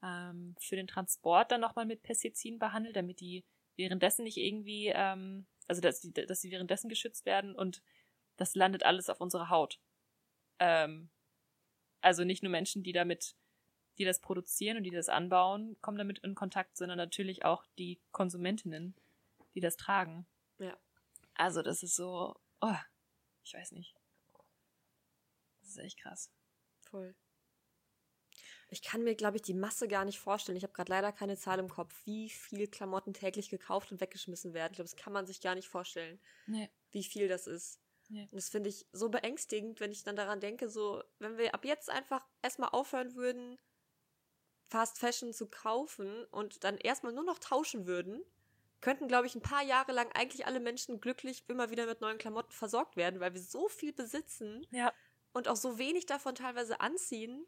ähm, 0.00 0.54
für 0.60 0.76
den 0.76 0.86
Transport 0.86 1.50
dann 1.50 1.60
nochmal 1.60 1.86
mit 1.86 2.04
Pestiziden 2.04 2.60
behandelt, 2.60 2.94
damit 2.94 3.18
die 3.18 3.44
währenddessen 3.74 4.22
nicht 4.22 4.36
irgendwie, 4.36 4.92
ähm, 4.94 5.48
also 5.66 5.80
dass 5.80 5.98
die, 5.98 6.12
dass 6.12 6.40
sie 6.40 6.52
währenddessen 6.52 6.88
geschützt 6.88 7.26
werden 7.26 7.56
und 7.56 7.82
das 8.36 8.54
landet 8.54 8.84
alles 8.84 9.10
auf 9.10 9.20
unserer 9.20 9.50
Haut. 9.50 9.80
Ähm, 10.60 11.10
also 12.00 12.22
nicht 12.22 12.44
nur 12.44 12.52
Menschen, 12.52 12.84
die 12.84 12.92
damit, 12.92 13.34
die 13.98 14.04
das 14.04 14.20
produzieren 14.20 14.76
und 14.76 14.84
die 14.84 14.92
das 14.92 15.08
anbauen, 15.08 15.76
kommen 15.80 15.98
damit 15.98 16.20
in 16.20 16.36
Kontakt, 16.36 16.76
sondern 16.76 16.98
natürlich 16.98 17.44
auch 17.44 17.66
die 17.76 18.00
Konsumentinnen, 18.12 18.94
die 19.56 19.60
das 19.60 19.76
tragen. 19.76 20.28
Ja. 20.60 20.78
Also 21.34 21.60
das 21.60 21.82
ist 21.82 21.96
so, 21.96 22.36
oh, 22.60 22.76
ich 23.42 23.52
weiß 23.52 23.72
nicht 23.72 23.96
ist 25.68 25.78
echt 25.78 25.98
krass. 25.98 26.30
Voll. 26.82 27.14
Ich 28.70 28.82
kann 28.82 29.04
mir, 29.04 29.14
glaube 29.14 29.36
ich, 29.36 29.42
die 29.42 29.54
Masse 29.54 29.88
gar 29.88 30.04
nicht 30.04 30.18
vorstellen. 30.18 30.56
Ich 30.56 30.64
habe 30.64 30.72
gerade 30.72 30.90
leider 30.90 31.12
keine 31.12 31.36
Zahl 31.36 31.58
im 31.58 31.68
Kopf, 31.68 31.94
wie 32.04 32.30
viel 32.30 32.66
Klamotten 32.66 33.12
täglich 33.12 33.48
gekauft 33.48 33.92
und 33.92 34.00
weggeschmissen 34.00 34.54
werden. 34.54 34.72
Ich 34.72 34.76
glaube, 34.76 34.90
das 34.90 34.96
kann 34.96 35.12
man 35.12 35.26
sich 35.26 35.40
gar 35.40 35.54
nicht 35.54 35.68
vorstellen, 35.68 36.20
nee. 36.46 36.70
wie 36.90 37.04
viel 37.04 37.28
das 37.28 37.46
ist. 37.46 37.80
Nee. 38.08 38.28
Und 38.30 38.34
das 38.34 38.48
finde 38.48 38.70
ich 38.70 38.86
so 38.92 39.08
beängstigend, 39.08 39.80
wenn 39.80 39.92
ich 39.92 40.02
dann 40.02 40.16
daran 40.16 40.40
denke, 40.40 40.68
so, 40.68 41.02
wenn 41.18 41.38
wir 41.38 41.54
ab 41.54 41.64
jetzt 41.64 41.90
einfach 41.90 42.26
erstmal 42.42 42.70
aufhören 42.70 43.14
würden, 43.14 43.58
Fast 44.66 44.98
Fashion 44.98 45.32
zu 45.32 45.46
kaufen 45.46 46.24
und 46.26 46.64
dann 46.64 46.76
erstmal 46.78 47.12
nur 47.12 47.24
noch 47.24 47.38
tauschen 47.38 47.86
würden, 47.86 48.22
könnten, 48.80 49.08
glaube 49.08 49.26
ich, 49.26 49.34
ein 49.34 49.42
paar 49.42 49.62
Jahre 49.62 49.92
lang 49.92 50.10
eigentlich 50.12 50.46
alle 50.46 50.60
Menschen 50.60 51.00
glücklich 51.00 51.44
immer 51.48 51.70
wieder 51.70 51.86
mit 51.86 52.00
neuen 52.00 52.18
Klamotten 52.18 52.52
versorgt 52.52 52.96
werden, 52.96 53.20
weil 53.20 53.34
wir 53.34 53.40
so 53.40 53.68
viel 53.68 53.92
besitzen. 53.92 54.66
Ja 54.70 54.92
und 55.34 55.48
auch 55.48 55.56
so 55.56 55.78
wenig 55.78 56.06
davon 56.06 56.34
teilweise 56.34 56.80
anziehen. 56.80 57.46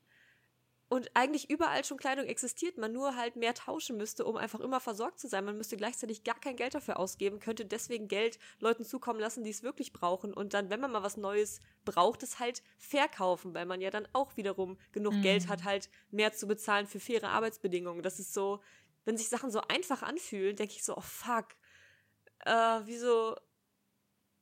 und 0.89 1.11
eigentlich 1.15 1.51
überall 1.51 1.85
schon 1.85 1.97
Kleidung 1.97 2.27
existiert, 2.27 2.79
man 2.79 2.93
nur 2.93 3.17
halt 3.17 3.35
mehr 3.35 3.55
tauschen 3.55 3.97
müsste, 3.97 4.25
um 4.25 4.37
einfach 4.37 4.61
immer 4.61 4.79
versorgt 4.79 5.19
zu 5.19 5.27
sein. 5.27 5.45
Man 5.45 5.57
müsste 5.57 5.77
gleichzeitig 5.77 6.23
gar 6.23 6.39
kein 6.39 6.55
Geld 6.55 6.75
dafür 6.75 7.01
ausgeben, 7.01 7.41
könnte 7.41 7.65
deswegen 7.65 8.07
Geld 8.07 8.39
Leuten 8.61 8.85
zukommen 8.85 9.19
lassen, 9.19 9.43
die 9.43 9.51
es 9.51 9.65
wirklich 9.65 9.93
brauchen 9.93 10.33
und 10.33 10.55
dann, 10.55 10.71
wenn 10.71 10.79
man 10.81 10.93
mal 10.93 11.03
was 11.03 11.17
Neues 11.17 11.59
braucht, 11.85 12.23
es 12.23 12.39
halt 12.39 12.63
verkaufen, 12.79 13.53
weil 13.53 13.67
man 13.67 13.81
ja 13.81 13.91
dann 13.91 14.07
auch 14.13 14.37
wiederum 14.37 14.79
genug 14.93 15.15
mhm. 15.15 15.23
Geld 15.23 15.49
hat, 15.49 15.65
halt 15.65 15.91
mehr 16.13 16.33
zu 16.33 16.47
bezahlen 16.47 16.87
für 16.87 17.01
faire 17.01 17.31
Arbeitsbedingungen. 17.31 18.03
Das 18.05 18.21
ist 18.21 18.33
so, 18.33 18.61
wenn 19.05 19.17
sich 19.17 19.29
Sachen 19.29 19.51
so 19.51 19.63
einfach 19.63 20.03
anfühlen, 20.03 20.55
denke 20.55 20.75
ich 20.75 20.85
so, 20.85 20.97
oh 20.97 21.01
fuck, 21.01 21.49
äh, 22.45 22.81
wieso, 22.85 23.37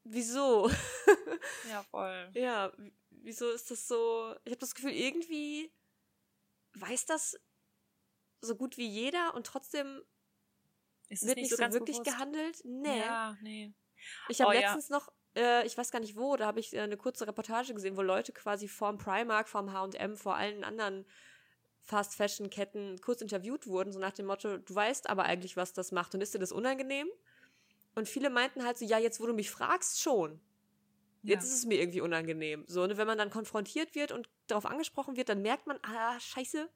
wieso? 0.05 0.71
ja, 1.71 1.83
voll. 1.85 2.31
Ja, 2.35 2.71
wieso 3.25 3.51
ist 3.51 3.71
das 3.71 3.89
so, 3.89 4.35
ich 4.45 4.51
habe 4.51 4.61
das 4.61 4.75
Gefühl, 4.75 4.93
irgendwie 4.93 5.73
weiß 6.75 7.07
das 7.07 7.39
so 8.41 8.55
gut 8.57 8.77
wie 8.77 8.87
jeder 8.87 9.35
und 9.35 9.47
trotzdem 9.47 10.03
wird 11.09 11.37
nicht 11.37 11.51
so, 11.51 11.57
so 11.57 11.63
wirklich 11.73 11.99
bewusst? 11.99 12.05
gehandelt. 12.05 12.61
Nee. 12.65 12.99
Ja, 12.99 13.37
nee. 13.43 13.73
Ich 14.29 14.41
habe 14.41 14.51
oh, 14.51 14.61
letztens 14.61 14.89
ja. 14.89 14.97
noch, 14.97 15.13
äh, 15.37 15.67
ich 15.67 15.77
weiß 15.77 15.91
gar 15.91 16.01
nicht 16.01 16.17
wo, 16.17 16.37
da 16.37 16.47
habe 16.47 16.61
ich 16.61 16.75
äh, 16.75 16.81
eine 16.81 16.97
kurze 16.97 17.27
Reportage 17.27 17.75
gesehen, 17.75 17.97
wo 17.97 18.03
Leute 18.03 18.33
quasi 18.33 18.69
vorm 18.69 18.99
Primark, 18.99 19.49
vorm 19.49 19.73
H&M, 19.73 20.17
vor 20.17 20.35
allen 20.35 20.65
anderen 20.65 21.07
Fast 21.81 22.15
Fashion 22.15 22.51
Ketten 22.51 23.01
kurz 23.01 23.21
interviewt 23.21 23.67
wurden, 23.67 23.93
so 23.93 23.99
nach 23.99 24.13
dem 24.13 24.27
Motto, 24.27 24.57
du 24.59 24.75
weißt 24.75 25.09
aber 25.09 25.25
eigentlich, 25.25 25.57
was 25.57 25.73
das 25.73 25.93
macht 25.93 26.15
und 26.15 26.23
ist 26.23 26.35
dir 26.35 26.39
das 26.39 26.53
unangenehm? 26.53 27.09
Und 27.95 28.09
viele 28.09 28.31
meinten 28.31 28.65
halt 28.65 28.79
so, 28.79 28.85
ja, 28.85 28.99
jetzt 28.99 29.21
wo 29.21 29.27
du 29.27 29.35
mich 29.35 29.51
fragst, 29.51 30.01
schon. 30.01 30.41
Jetzt 31.25 31.45
ja. 31.45 31.49
ist 31.49 31.59
es 31.59 31.65
mir 31.65 31.81
irgendwie 31.81 32.03
unangenehm. 32.03 32.65
So, 32.69 32.87
ne, 32.87 32.99
wenn 32.99 33.07
man 33.07 33.17
dann 33.17 33.31
konfrontiert 33.31 33.95
wird 33.95 34.13
und 34.13 34.29
darauf 34.47 34.67
angesprochen 34.67 35.17
wird, 35.17 35.31
dann 35.31 35.41
merkt 35.41 35.67
man, 35.67 35.79
ah, 35.83 36.21
scheiße, 36.21 36.69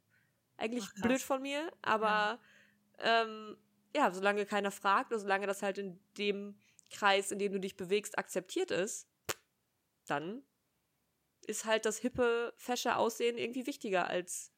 eigentlich 0.56 0.86
Ach, 0.88 1.02
blöd 1.02 1.20
von 1.20 1.42
mir, 1.42 1.70
aber 1.82 2.06
ja. 2.06 2.40
Ähm, 3.00 3.56
ja, 3.94 4.10
solange 4.10 4.46
keiner 4.46 4.70
fragt 4.70 5.12
oder 5.12 5.20
solange 5.20 5.46
das 5.46 5.62
halt 5.62 5.78
in 5.78 6.00
dem 6.16 6.58
Kreis, 6.90 7.30
in 7.30 7.38
dem 7.38 7.52
du 7.52 7.60
dich 7.60 7.76
bewegst, 7.76 8.18
akzeptiert 8.18 8.70
ist, 8.70 9.06
dann 10.06 10.42
ist 11.46 11.66
halt 11.66 11.84
das 11.84 11.98
hippe, 11.98 12.54
fesche 12.56 12.96
Aussehen 12.96 13.38
irgendwie 13.38 13.66
wichtiger 13.66 14.08
als 14.08 14.52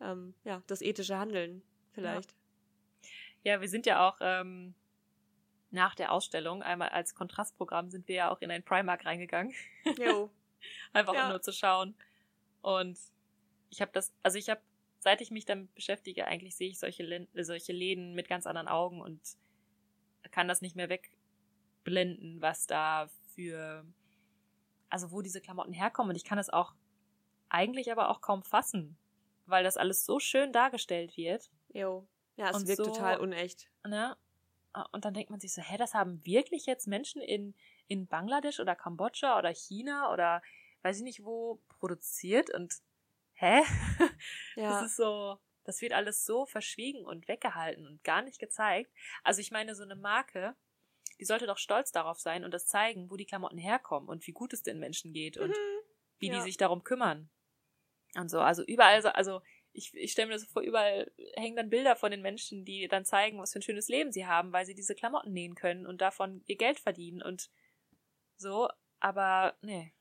ähm, 0.00 0.34
ja, 0.44 0.62
das 0.66 0.82
ethische 0.82 1.18
Handeln 1.18 1.62
vielleicht. 1.92 2.32
Ja, 3.42 3.54
ja 3.54 3.60
wir 3.60 3.68
sind 3.68 3.86
ja 3.86 4.08
auch 4.08 4.18
ähm, 4.20 4.74
nach 5.74 5.94
der 5.94 6.12
Ausstellung, 6.12 6.62
einmal 6.62 6.88
als 6.88 7.14
Kontrastprogramm, 7.14 7.90
sind 7.90 8.08
wir 8.08 8.14
ja 8.14 8.30
auch 8.30 8.40
in 8.40 8.50
ein 8.50 8.62
Primark 8.62 9.04
reingegangen. 9.04 9.52
Jo. 9.98 10.30
Einfach 10.94 11.14
ja. 11.14 11.24
um 11.24 11.30
nur 11.30 11.42
zu 11.42 11.52
schauen. 11.52 11.94
Und 12.62 12.98
ich 13.68 13.82
habe 13.82 13.90
das, 13.92 14.14
also 14.22 14.38
ich 14.38 14.48
habe, 14.48 14.62
seit 15.00 15.20
ich 15.20 15.30
mich 15.30 15.44
damit 15.44 15.74
beschäftige, 15.74 16.26
eigentlich 16.26 16.56
sehe 16.56 16.70
ich 16.70 16.78
solche, 16.78 17.02
Läden, 17.02 17.28
solche 17.44 17.72
Läden 17.72 18.14
mit 18.14 18.28
ganz 18.28 18.46
anderen 18.46 18.68
Augen 18.68 19.02
und 19.02 19.20
kann 20.30 20.48
das 20.48 20.62
nicht 20.62 20.76
mehr 20.76 20.88
wegblenden, 20.88 22.40
was 22.40 22.66
da 22.66 23.10
für, 23.34 23.84
also 24.88 25.10
wo 25.10 25.20
diese 25.20 25.42
Klamotten 25.42 25.72
herkommen. 25.72 26.10
Und 26.10 26.16
ich 26.16 26.24
kann 26.24 26.38
es 26.38 26.48
auch 26.48 26.72
eigentlich 27.50 27.92
aber 27.92 28.08
auch 28.08 28.20
kaum 28.20 28.42
fassen, 28.42 28.96
weil 29.46 29.64
das 29.64 29.76
alles 29.76 30.06
so 30.06 30.18
schön 30.18 30.52
dargestellt 30.52 31.16
wird. 31.16 31.50
Jo. 31.72 32.06
Ja, 32.36 32.50
es 32.50 32.66
wirkt 32.66 32.78
so, 32.78 32.84
total 32.84 33.20
unecht. 33.20 33.68
Ne? 33.86 34.16
Und 34.92 35.04
dann 35.04 35.14
denkt 35.14 35.30
man 35.30 35.40
sich 35.40 35.52
so, 35.52 35.62
hä, 35.62 35.76
das 35.76 35.94
haben 35.94 36.24
wirklich 36.24 36.66
jetzt 36.66 36.86
Menschen 36.86 37.20
in, 37.22 37.54
in 37.86 38.06
Bangladesch 38.06 38.60
oder 38.60 38.74
Kambodscha 38.74 39.38
oder 39.38 39.50
China 39.50 40.12
oder 40.12 40.42
weiß 40.82 40.98
ich 40.98 41.02
nicht 41.04 41.24
wo 41.24 41.60
produziert 41.68 42.52
und 42.52 42.74
hä? 43.34 43.62
Ja. 44.56 44.70
Das 44.70 44.82
ist 44.82 44.96
so, 44.96 45.38
das 45.64 45.80
wird 45.80 45.92
alles 45.92 46.24
so 46.24 46.46
verschwiegen 46.46 47.04
und 47.04 47.26
weggehalten 47.26 47.86
und 47.86 48.04
gar 48.04 48.22
nicht 48.22 48.38
gezeigt. 48.38 48.92
Also 49.22 49.40
ich 49.40 49.50
meine, 49.50 49.74
so 49.74 49.82
eine 49.82 49.96
Marke, 49.96 50.54
die 51.18 51.24
sollte 51.24 51.46
doch 51.46 51.58
stolz 51.58 51.90
darauf 51.92 52.20
sein 52.20 52.44
und 52.44 52.52
das 52.52 52.66
zeigen, 52.66 53.10
wo 53.10 53.16
die 53.16 53.26
Klamotten 53.26 53.58
herkommen 53.58 54.08
und 54.08 54.26
wie 54.26 54.32
gut 54.32 54.52
es 54.52 54.62
den 54.62 54.78
Menschen 54.78 55.12
geht 55.12 55.36
und 55.36 55.50
mhm. 55.50 55.80
wie 56.18 56.28
ja. 56.28 56.34
die 56.34 56.40
sich 56.42 56.56
darum 56.56 56.84
kümmern. 56.84 57.30
Und 58.14 58.28
so, 58.30 58.40
also 58.40 58.62
überall, 58.64 59.02
so, 59.02 59.08
also 59.08 59.42
ich, 59.74 59.92
ich 59.94 60.12
stelle 60.12 60.28
mir 60.28 60.34
das 60.34 60.44
vor, 60.44 60.62
überall 60.62 61.10
hängen 61.34 61.56
dann 61.56 61.68
Bilder 61.68 61.96
von 61.96 62.10
den 62.10 62.22
Menschen, 62.22 62.64
die 62.64 62.88
dann 62.88 63.04
zeigen, 63.04 63.38
was 63.38 63.52
für 63.52 63.58
ein 63.58 63.62
schönes 63.62 63.88
Leben 63.88 64.12
sie 64.12 64.26
haben, 64.26 64.52
weil 64.52 64.64
sie 64.64 64.74
diese 64.74 64.94
Klamotten 64.94 65.32
nähen 65.32 65.56
können 65.56 65.86
und 65.86 66.00
davon 66.00 66.42
ihr 66.46 66.56
Geld 66.56 66.78
verdienen 66.78 67.22
und 67.22 67.50
so, 68.36 68.68
aber 69.00 69.56
nee. 69.62 69.92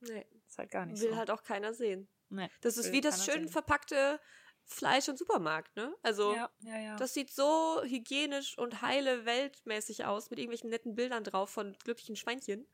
Nee. 0.00 0.26
Ist 0.46 0.58
halt 0.58 0.70
gar 0.70 0.86
nicht 0.86 1.00
Will 1.00 1.10
so. 1.10 1.16
halt 1.16 1.30
auch 1.30 1.42
keiner 1.42 1.72
sehen. 1.72 2.08
Nee. 2.28 2.50
Das 2.60 2.76
ist 2.76 2.92
wie 2.92 3.00
das 3.00 3.24
schön 3.24 3.44
sehen. 3.44 3.48
verpackte 3.48 4.20
Fleisch 4.64 5.06
im 5.06 5.16
Supermarkt, 5.16 5.76
ne? 5.76 5.94
Also, 6.02 6.34
ja, 6.34 6.50
ja, 6.58 6.78
ja. 6.78 6.96
das 6.96 7.14
sieht 7.14 7.30
so 7.30 7.82
hygienisch 7.84 8.58
und 8.58 8.82
heile 8.82 9.24
weltmäßig 9.24 10.04
aus, 10.04 10.28
mit 10.28 10.40
irgendwelchen 10.40 10.70
netten 10.70 10.96
Bildern 10.96 11.22
drauf 11.22 11.50
von 11.50 11.76
glücklichen 11.84 12.16
Schweinchen. 12.16 12.66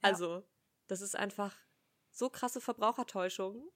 Also, 0.00 0.46
das 0.86 1.00
ist 1.00 1.16
einfach 1.16 1.56
so 2.10 2.30
krasse 2.30 2.60
Verbrauchertäuschung 2.60 3.72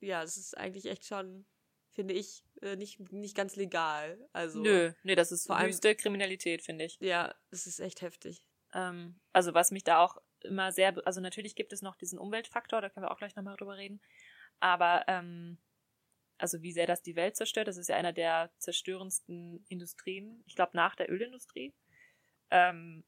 ja, 0.00 0.22
es 0.22 0.36
ist 0.36 0.56
eigentlich 0.56 0.86
echt 0.86 1.04
schon, 1.04 1.46
finde 1.92 2.14
ich, 2.14 2.44
äh, 2.62 2.76
nicht, 2.76 3.00
nicht 3.12 3.36
ganz 3.36 3.56
legal. 3.56 4.18
Also, 4.32 4.60
nö, 4.60 4.92
nö, 5.02 5.14
das 5.14 5.32
ist 5.32 5.46
vor 5.46 5.60
höchste 5.60 5.88
allem, 5.88 5.96
Kriminalität, 5.96 6.62
finde 6.62 6.84
ich. 6.84 6.98
Ja, 7.00 7.34
es 7.50 7.66
ist 7.66 7.80
echt 7.80 8.02
heftig. 8.02 8.44
Ähm, 8.74 9.18
also 9.32 9.54
was 9.54 9.70
mich 9.70 9.84
da 9.84 10.04
auch 10.04 10.20
immer 10.42 10.72
sehr, 10.72 10.94
also 11.06 11.20
natürlich 11.20 11.54
gibt 11.54 11.72
es 11.72 11.82
noch 11.82 11.96
diesen 11.96 12.18
Umweltfaktor, 12.18 12.80
da 12.80 12.88
können 12.88 13.06
wir 13.06 13.10
auch 13.10 13.18
gleich 13.18 13.34
nochmal 13.36 13.56
drüber 13.56 13.76
reden. 13.76 14.00
Aber 14.60 15.04
ähm, 15.08 15.58
also 16.38 16.62
wie 16.62 16.72
sehr 16.72 16.86
das 16.86 17.02
die 17.02 17.16
Welt 17.16 17.36
zerstört, 17.36 17.68
das 17.68 17.78
ist 17.78 17.88
ja 17.88 17.96
einer 17.96 18.12
der 18.12 18.50
zerstörendsten 18.58 19.64
Industrien, 19.68 20.42
ich 20.46 20.54
glaube 20.54 20.76
nach 20.76 20.94
der 20.94 21.10
Ölindustrie. 21.10 21.74
Ähm, 22.50 23.04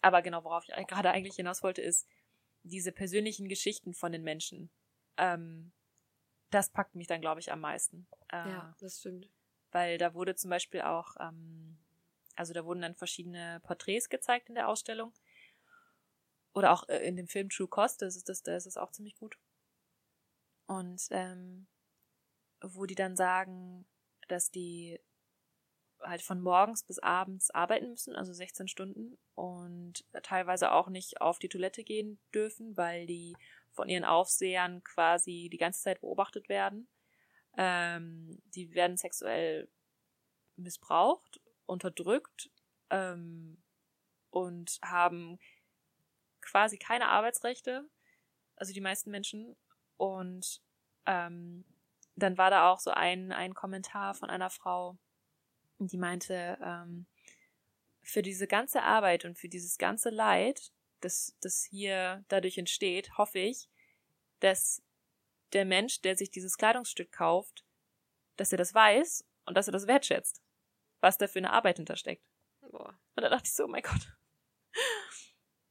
aber 0.00 0.22
genau, 0.22 0.44
worauf 0.44 0.64
ich 0.68 0.86
gerade 0.86 1.10
eigentlich 1.10 1.36
hinaus 1.36 1.62
wollte, 1.62 1.82
ist 1.82 2.08
diese 2.62 2.92
persönlichen 2.92 3.48
Geschichten 3.48 3.94
von 3.94 4.12
den 4.12 4.22
Menschen. 4.22 4.70
Ähm, 5.16 5.72
das 6.50 6.70
packt 6.70 6.94
mich 6.94 7.06
dann, 7.06 7.20
glaube 7.20 7.40
ich, 7.40 7.52
am 7.52 7.60
meisten. 7.60 8.06
Äh, 8.32 8.50
ja, 8.50 8.76
das 8.80 9.00
stimmt. 9.00 9.28
Weil 9.70 9.98
da 9.98 10.14
wurde 10.14 10.34
zum 10.34 10.50
Beispiel 10.50 10.80
auch, 10.80 11.16
ähm, 11.20 11.78
also 12.36 12.52
da 12.52 12.64
wurden 12.64 12.80
dann 12.80 12.94
verschiedene 12.94 13.60
Porträts 13.64 14.08
gezeigt 14.08 14.48
in 14.48 14.54
der 14.54 14.68
Ausstellung. 14.68 15.12
Oder 16.54 16.72
auch 16.72 16.88
äh, 16.88 16.98
in 17.06 17.16
dem 17.16 17.28
Film 17.28 17.50
True 17.50 17.68
Cost, 17.68 18.02
das 18.02 18.16
ist, 18.16 18.28
das, 18.28 18.42
das 18.42 18.66
ist 18.66 18.78
auch 18.78 18.90
ziemlich 18.90 19.16
gut. 19.16 19.38
Und 20.66 21.06
ähm, 21.10 21.66
wo 22.60 22.86
die 22.86 22.94
dann 22.94 23.16
sagen, 23.16 23.86
dass 24.28 24.50
die 24.50 25.00
halt 26.00 26.22
von 26.22 26.40
morgens 26.40 26.84
bis 26.84 26.98
abends 26.98 27.50
arbeiten 27.50 27.90
müssen, 27.90 28.14
also 28.14 28.32
16 28.32 28.68
Stunden 28.68 29.18
und 29.34 30.04
teilweise 30.22 30.72
auch 30.72 30.88
nicht 30.88 31.20
auf 31.20 31.38
die 31.38 31.48
Toilette 31.48 31.82
gehen 31.82 32.20
dürfen, 32.32 32.76
weil 32.76 33.06
die 33.06 33.36
von 33.72 33.88
ihren 33.88 34.04
Aufsehern 34.04 34.82
quasi 34.84 35.48
die 35.50 35.58
ganze 35.58 35.82
Zeit 35.82 36.00
beobachtet 36.00 36.48
werden. 36.48 36.88
Ähm, 37.56 38.40
die 38.54 38.74
werden 38.74 38.96
sexuell 38.96 39.68
missbraucht, 40.56 41.40
unterdrückt 41.66 42.50
ähm, 42.90 43.62
und 44.30 44.78
haben 44.82 45.38
quasi 46.40 46.78
keine 46.78 47.08
Arbeitsrechte, 47.08 47.88
also 48.56 48.72
die 48.72 48.80
meisten 48.80 49.10
Menschen. 49.10 49.56
Und 49.96 50.60
ähm, 51.06 51.64
dann 52.16 52.38
war 52.38 52.50
da 52.50 52.70
auch 52.70 52.80
so 52.80 52.90
ein, 52.90 53.32
ein 53.32 53.54
Kommentar 53.54 54.14
von 54.14 54.30
einer 54.30 54.50
Frau, 54.50 54.96
die 55.78 55.98
meinte, 55.98 56.58
ähm, 56.62 57.06
für 58.02 58.22
diese 58.22 58.46
ganze 58.46 58.82
Arbeit 58.82 59.24
und 59.24 59.36
für 59.36 59.48
dieses 59.48 59.78
ganze 59.78 60.10
Leid 60.10 60.72
das, 61.00 61.36
das 61.40 61.64
hier 61.64 62.24
dadurch 62.28 62.58
entsteht, 62.58 63.16
hoffe 63.16 63.38
ich, 63.38 63.68
dass 64.40 64.82
der 65.52 65.64
Mensch, 65.64 66.00
der 66.00 66.16
sich 66.16 66.30
dieses 66.30 66.56
Kleidungsstück 66.56 67.12
kauft, 67.12 67.64
dass 68.36 68.52
er 68.52 68.58
das 68.58 68.74
weiß 68.74 69.24
und 69.46 69.56
dass 69.56 69.68
er 69.68 69.72
das 69.72 69.86
wertschätzt, 69.86 70.42
was 71.00 71.18
da 71.18 71.26
für 71.26 71.38
eine 71.38 71.52
Arbeit 71.52 71.76
hintersteckt. 71.76 72.24
Boah. 72.70 72.98
Und 73.16 73.22
da 73.22 73.28
dachte 73.28 73.46
ich 73.46 73.54
so, 73.54 73.64
oh 73.64 73.68
mein 73.68 73.82
Gott. 73.82 74.12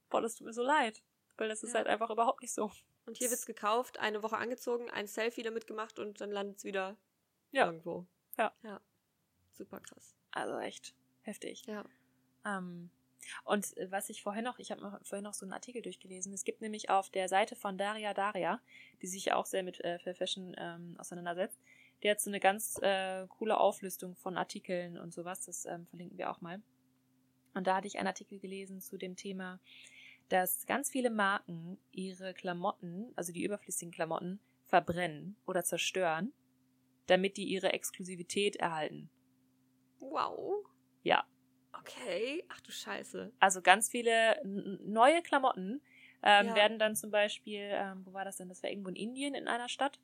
Boah, 0.08 0.20
das 0.20 0.34
tut 0.34 0.46
mir 0.46 0.52
so 0.52 0.62
leid. 0.62 1.02
Weil 1.36 1.48
das 1.48 1.62
ist 1.62 1.70
ja. 1.70 1.78
halt 1.78 1.86
einfach 1.86 2.10
überhaupt 2.10 2.42
nicht 2.42 2.52
so. 2.52 2.72
Und 3.06 3.16
hier 3.16 3.30
wird's 3.30 3.46
gekauft, 3.46 3.98
eine 3.98 4.22
Woche 4.22 4.36
angezogen, 4.36 4.90
ein 4.90 5.06
Selfie 5.06 5.42
damit 5.42 5.66
gemacht 5.66 5.98
und 5.98 6.20
dann 6.20 6.30
landet's 6.30 6.64
wieder 6.64 6.96
ja. 7.52 7.66
irgendwo. 7.66 8.06
Ja. 8.36 8.52
Ja. 8.62 8.80
Super 9.52 9.80
krass. 9.80 10.16
Also 10.32 10.58
echt 10.58 10.94
heftig. 11.22 11.64
Ja. 11.66 11.84
Ähm, 12.44 12.90
und 13.44 13.76
äh, 13.76 13.90
was 13.90 14.08
ich 14.08 14.22
vorhin 14.22 14.44
noch, 14.44 14.58
ich 14.58 14.70
habe 14.70 15.00
vorhin 15.02 15.24
noch 15.24 15.34
so 15.34 15.44
einen 15.44 15.52
Artikel 15.52 15.82
durchgelesen. 15.82 16.32
Es 16.32 16.44
gibt 16.44 16.60
nämlich 16.60 16.90
auf 16.90 17.10
der 17.10 17.28
Seite 17.28 17.56
von 17.56 17.78
Daria 17.78 18.14
Daria, 18.14 18.60
die 19.02 19.06
sich 19.06 19.32
auch 19.32 19.46
sehr 19.46 19.62
mit 19.62 19.80
äh, 19.84 19.98
Fashion 20.14 20.54
ähm, 20.58 20.96
auseinandersetzt, 20.98 21.58
die 22.02 22.10
hat 22.10 22.20
so 22.20 22.30
eine 22.30 22.40
ganz 22.40 22.78
äh, 22.82 23.26
coole 23.28 23.58
Auflistung 23.58 24.14
von 24.14 24.36
Artikeln 24.36 24.98
und 24.98 25.12
sowas. 25.12 25.44
Das 25.46 25.66
ähm, 25.66 25.86
verlinken 25.86 26.18
wir 26.18 26.30
auch 26.30 26.40
mal. 26.40 26.62
Und 27.54 27.66
da 27.66 27.76
hatte 27.76 27.88
ich 27.88 27.98
einen 27.98 28.06
Artikel 28.06 28.38
gelesen 28.38 28.80
zu 28.80 28.98
dem 28.98 29.16
Thema, 29.16 29.58
dass 30.28 30.66
ganz 30.66 30.90
viele 30.90 31.10
Marken 31.10 31.78
ihre 31.90 32.34
Klamotten, 32.34 33.12
also 33.16 33.32
die 33.32 33.44
überflüssigen 33.44 33.92
Klamotten, 33.92 34.40
verbrennen 34.66 35.36
oder 35.46 35.64
zerstören, 35.64 36.32
damit 37.06 37.36
die 37.36 37.44
ihre 37.44 37.72
Exklusivität 37.72 38.56
erhalten. 38.56 39.10
Wow. 39.98 40.66
Ja. 41.02 41.24
Okay. 41.80 42.44
Ach 42.48 42.60
du 42.60 42.72
Scheiße. 42.72 43.32
Also 43.40 43.62
ganz 43.62 43.88
viele 43.88 44.40
neue 44.44 45.22
Klamotten 45.22 45.82
ähm, 46.22 46.46
Ja. 46.46 46.54
werden 46.54 46.78
dann 46.78 46.96
zum 46.96 47.10
Beispiel, 47.10 47.60
ähm, 47.72 48.04
wo 48.04 48.12
war 48.12 48.24
das 48.24 48.36
denn? 48.36 48.48
Das 48.48 48.62
war 48.62 48.70
irgendwo 48.70 48.90
in 48.90 48.96
Indien 48.96 49.34
in 49.34 49.48
einer 49.48 49.68
Stadt, 49.68 50.00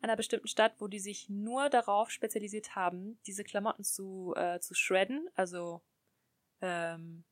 einer 0.00 0.16
bestimmten 0.16 0.46
Stadt, 0.48 0.74
wo 0.78 0.86
die 0.88 1.00
sich 1.00 1.28
nur 1.28 1.68
darauf 1.70 2.10
spezialisiert 2.10 2.76
haben, 2.76 3.18
diese 3.26 3.44
Klamotten 3.44 3.84
zu, 3.84 4.34
äh, 4.36 4.60
zu 4.60 4.74
shredden, 4.74 5.28
also 5.34 5.82
ähm, 6.60 7.24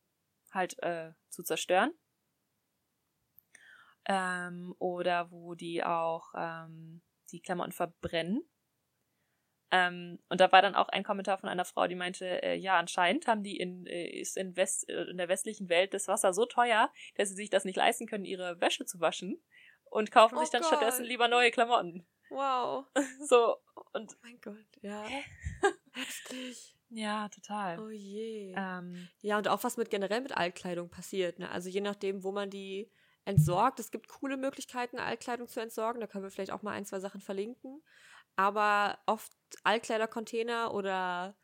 halt 0.51 0.81
äh, 0.83 1.11
zu 1.29 1.43
zerstören. 1.43 1.91
Ähm, 4.05 4.73
oder 4.79 5.31
wo 5.31 5.53
die 5.55 5.83
auch 5.83 6.33
ähm, 6.35 7.01
die 7.31 7.41
Klamotten 7.41 7.73
verbrennen. 7.73 8.43
Ähm, 9.71 10.19
und 10.29 10.39
da 10.39 10.51
war 10.51 10.61
dann 10.61 10.75
auch 10.75 10.87
ein 10.89 11.03
Kommentar 11.03 11.37
von 11.37 11.49
einer 11.49 11.65
Frau, 11.65 11.87
die 11.87 11.95
meinte, 11.95 12.41
äh, 12.41 12.55
ja, 12.55 12.77
anscheinend 12.79 13.27
haben 13.27 13.43
die 13.43 13.57
in, 13.57 13.85
äh, 13.85 14.07
ist 14.07 14.37
in, 14.37 14.55
West, 14.55 14.87
äh, 14.89 15.03
in 15.09 15.17
der 15.17 15.27
westlichen 15.27 15.67
Welt 15.67 15.93
das 15.93 16.07
Wasser 16.07 16.33
so 16.33 16.45
teuer, 16.45 16.89
dass 17.15 17.29
sie 17.29 17.35
sich 17.35 17.49
das 17.49 17.65
nicht 17.65 17.75
leisten 17.75 18.07
können, 18.07 18.23
ihre 18.25 18.61
Wäsche 18.61 18.85
zu 18.85 18.99
waschen 19.01 19.41
und 19.89 20.11
kaufen 20.11 20.37
Oh 20.37 20.41
sich 20.41 20.49
dann 20.51 20.61
Gott. 20.61 20.69
stattdessen 20.69 21.03
lieber 21.05 21.27
neue 21.27 21.51
Klamotten. 21.51 22.05
Wow. 22.29 22.85
So, 23.27 23.57
und 23.93 24.13
Oh 24.13 24.19
mein 24.23 24.39
Gott. 24.41 24.55
Ja. 24.81 25.05
Heftig. 25.93 26.75
ja, 26.89 27.27
total. 27.29 27.79
Oh 27.79 27.89
je. 27.89 28.53
Ähm, 28.55 29.07
Ja, 29.21 29.37
und 29.37 29.47
auch 29.47 29.63
was 29.63 29.77
mit 29.77 29.89
generell 29.89 30.21
mit 30.21 30.35
Altkleidung 30.35 30.89
passiert. 30.89 31.39
Ne? 31.39 31.49
Also 31.49 31.69
je 31.69 31.81
nachdem, 31.81 32.23
wo 32.23 32.31
man 32.31 32.49
die 32.49 32.89
entsorgt. 33.25 33.79
Es 33.81 33.91
gibt 33.91 34.07
coole 34.07 34.37
Möglichkeiten, 34.37 34.99
Altkleidung 34.99 35.47
zu 35.49 35.59
entsorgen. 35.59 35.99
Da 35.99 36.07
können 36.07 36.23
wir 36.23 36.31
vielleicht 36.31 36.51
auch 36.51 36.61
mal 36.61 36.71
ein, 36.71 36.85
zwei 36.85 36.99
Sachen 37.01 37.19
verlinken. 37.19 37.83
Aber 38.37 38.99
oft 39.05 39.33
Altkleidercontainer 39.63 40.73
oder 40.73 41.35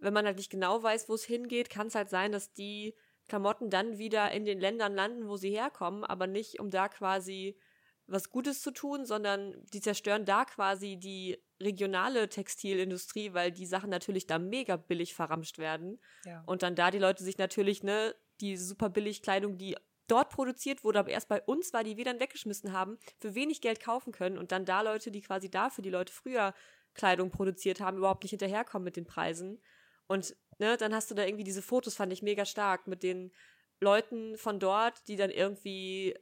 wenn 0.00 0.14
man 0.14 0.26
halt 0.26 0.36
nicht 0.36 0.50
genau 0.50 0.80
weiß, 0.82 1.08
wo 1.08 1.14
es 1.14 1.24
hingeht, 1.24 1.70
kann 1.70 1.88
es 1.88 1.96
halt 1.96 2.10
sein, 2.10 2.30
dass 2.30 2.52
die 2.52 2.94
Klamotten 3.28 3.70
dann 3.70 3.98
wieder 3.98 4.30
in 4.30 4.44
den 4.44 4.60
Ländern 4.60 4.94
landen, 4.94 5.28
wo 5.28 5.36
sie 5.36 5.50
herkommen, 5.50 6.04
aber 6.04 6.26
nicht 6.26 6.60
um 6.60 6.70
da 6.70 6.88
quasi 6.88 7.58
was 8.06 8.30
Gutes 8.30 8.62
zu 8.62 8.70
tun, 8.70 9.04
sondern 9.04 9.54
die 9.72 9.80
zerstören 9.80 10.24
da 10.24 10.44
quasi 10.44 10.96
die 10.96 11.42
regionale 11.60 12.28
Textilindustrie, 12.28 13.34
weil 13.34 13.52
die 13.52 13.66
Sachen 13.66 13.90
natürlich 13.90 14.26
da 14.26 14.38
mega 14.38 14.76
billig 14.76 15.14
verramscht 15.14 15.58
werden. 15.58 16.00
ja. 16.24 16.42
Und 16.46 16.62
dann 16.62 16.74
da 16.74 16.90
die 16.90 16.98
Leute 16.98 17.22
sich 17.22 17.36
natürlich, 17.36 17.82
ne, 17.82 18.14
die 18.40 18.56
super 18.56 18.88
billig 18.88 19.22
Kleidung, 19.22 19.58
die 19.58 19.76
dort 20.08 20.30
produziert 20.30 20.84
wurde, 20.84 20.98
aber 21.00 21.10
erst 21.10 21.28
bei 21.28 21.42
uns 21.42 21.72
war, 21.72 21.84
die 21.84 21.96
wir 21.96 22.04
dann 22.04 22.20
weggeschmissen 22.20 22.72
haben, 22.72 22.98
für 23.20 23.34
wenig 23.34 23.60
Geld 23.60 23.80
kaufen 23.80 24.12
können 24.12 24.38
und 24.38 24.52
dann 24.52 24.64
da 24.64 24.80
Leute, 24.82 25.10
die 25.10 25.20
quasi 25.22 25.50
dafür 25.50 25.82
die 25.82 25.90
Leute 25.90 26.12
früher 26.12 26.54
Kleidung 26.94 27.30
produziert 27.30 27.80
haben, 27.80 27.98
überhaupt 27.98 28.24
nicht 28.24 28.30
hinterherkommen 28.30 28.84
mit 28.84 28.96
den 28.96 29.06
Preisen. 29.06 29.62
Und 30.06 30.36
ne, 30.58 30.76
dann 30.76 30.94
hast 30.94 31.10
du 31.10 31.14
da 31.14 31.24
irgendwie 31.24 31.44
diese 31.44 31.62
Fotos, 31.62 31.94
fand 31.94 32.12
ich 32.12 32.22
mega 32.22 32.44
stark, 32.44 32.86
mit 32.86 33.02
den 33.02 33.32
Leuten 33.80 34.36
von 34.38 34.58
dort, 34.58 35.06
die 35.08 35.16
dann 35.16 35.30
irgendwie 35.30 36.14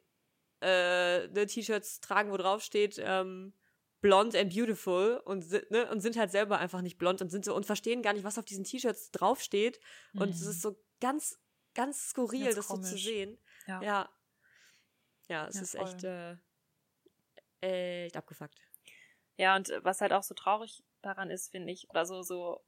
äh, 0.60 1.28
ne, 1.28 1.46
T-Shirts 1.46 2.00
tragen, 2.00 2.30
wo 2.32 2.36
drauf 2.36 2.62
steht, 2.62 2.96
ähm, 3.02 3.54
blond 4.00 4.34
and 4.36 4.52
beautiful 4.54 5.20
und, 5.24 5.50
ne, 5.70 5.90
und 5.90 6.00
sind 6.00 6.16
halt 6.16 6.30
selber 6.30 6.58
einfach 6.58 6.80
nicht 6.82 6.98
blond 6.98 7.22
und 7.22 7.30
sind 7.30 7.44
so 7.44 7.54
und 7.54 7.66
verstehen 7.66 8.02
gar 8.02 8.12
nicht, 8.12 8.24
was 8.24 8.38
auf 8.38 8.44
diesen 8.44 8.64
T-Shirts 8.64 9.10
draufsteht. 9.10 9.80
Und 10.16 10.30
es 10.30 10.40
Mhm. 10.42 10.48
ist 10.50 10.62
so 10.62 10.76
ganz, 11.00 11.38
ganz 11.74 12.08
skurril, 12.10 12.44
Ganz 12.44 12.54
das 12.54 12.68
so 12.68 12.78
zu 12.78 12.82
komisch. 12.82 13.04
sehen. 13.04 13.38
Ja. 13.66 13.82
Ja. 13.82 14.08
Ja, 15.28 15.46
es 15.48 15.56
Ja, 15.56 15.62
ist 15.62 15.72
voll. 15.72 15.82
echt, 15.82 16.04
äh, 16.04 16.36
echt 18.04 18.16
abgefuckt. 18.16 18.60
Ja, 19.36 19.56
und 19.56 19.70
äh, 19.70 19.84
was 19.84 20.00
halt 20.00 20.12
auch 20.12 20.22
so 20.22 20.34
traurig 20.34 20.84
daran 21.02 21.30
ist, 21.30 21.50
finde 21.50 21.72
ich, 21.72 21.90
oder 21.90 22.06
so, 22.06 22.22
so, 22.22 22.64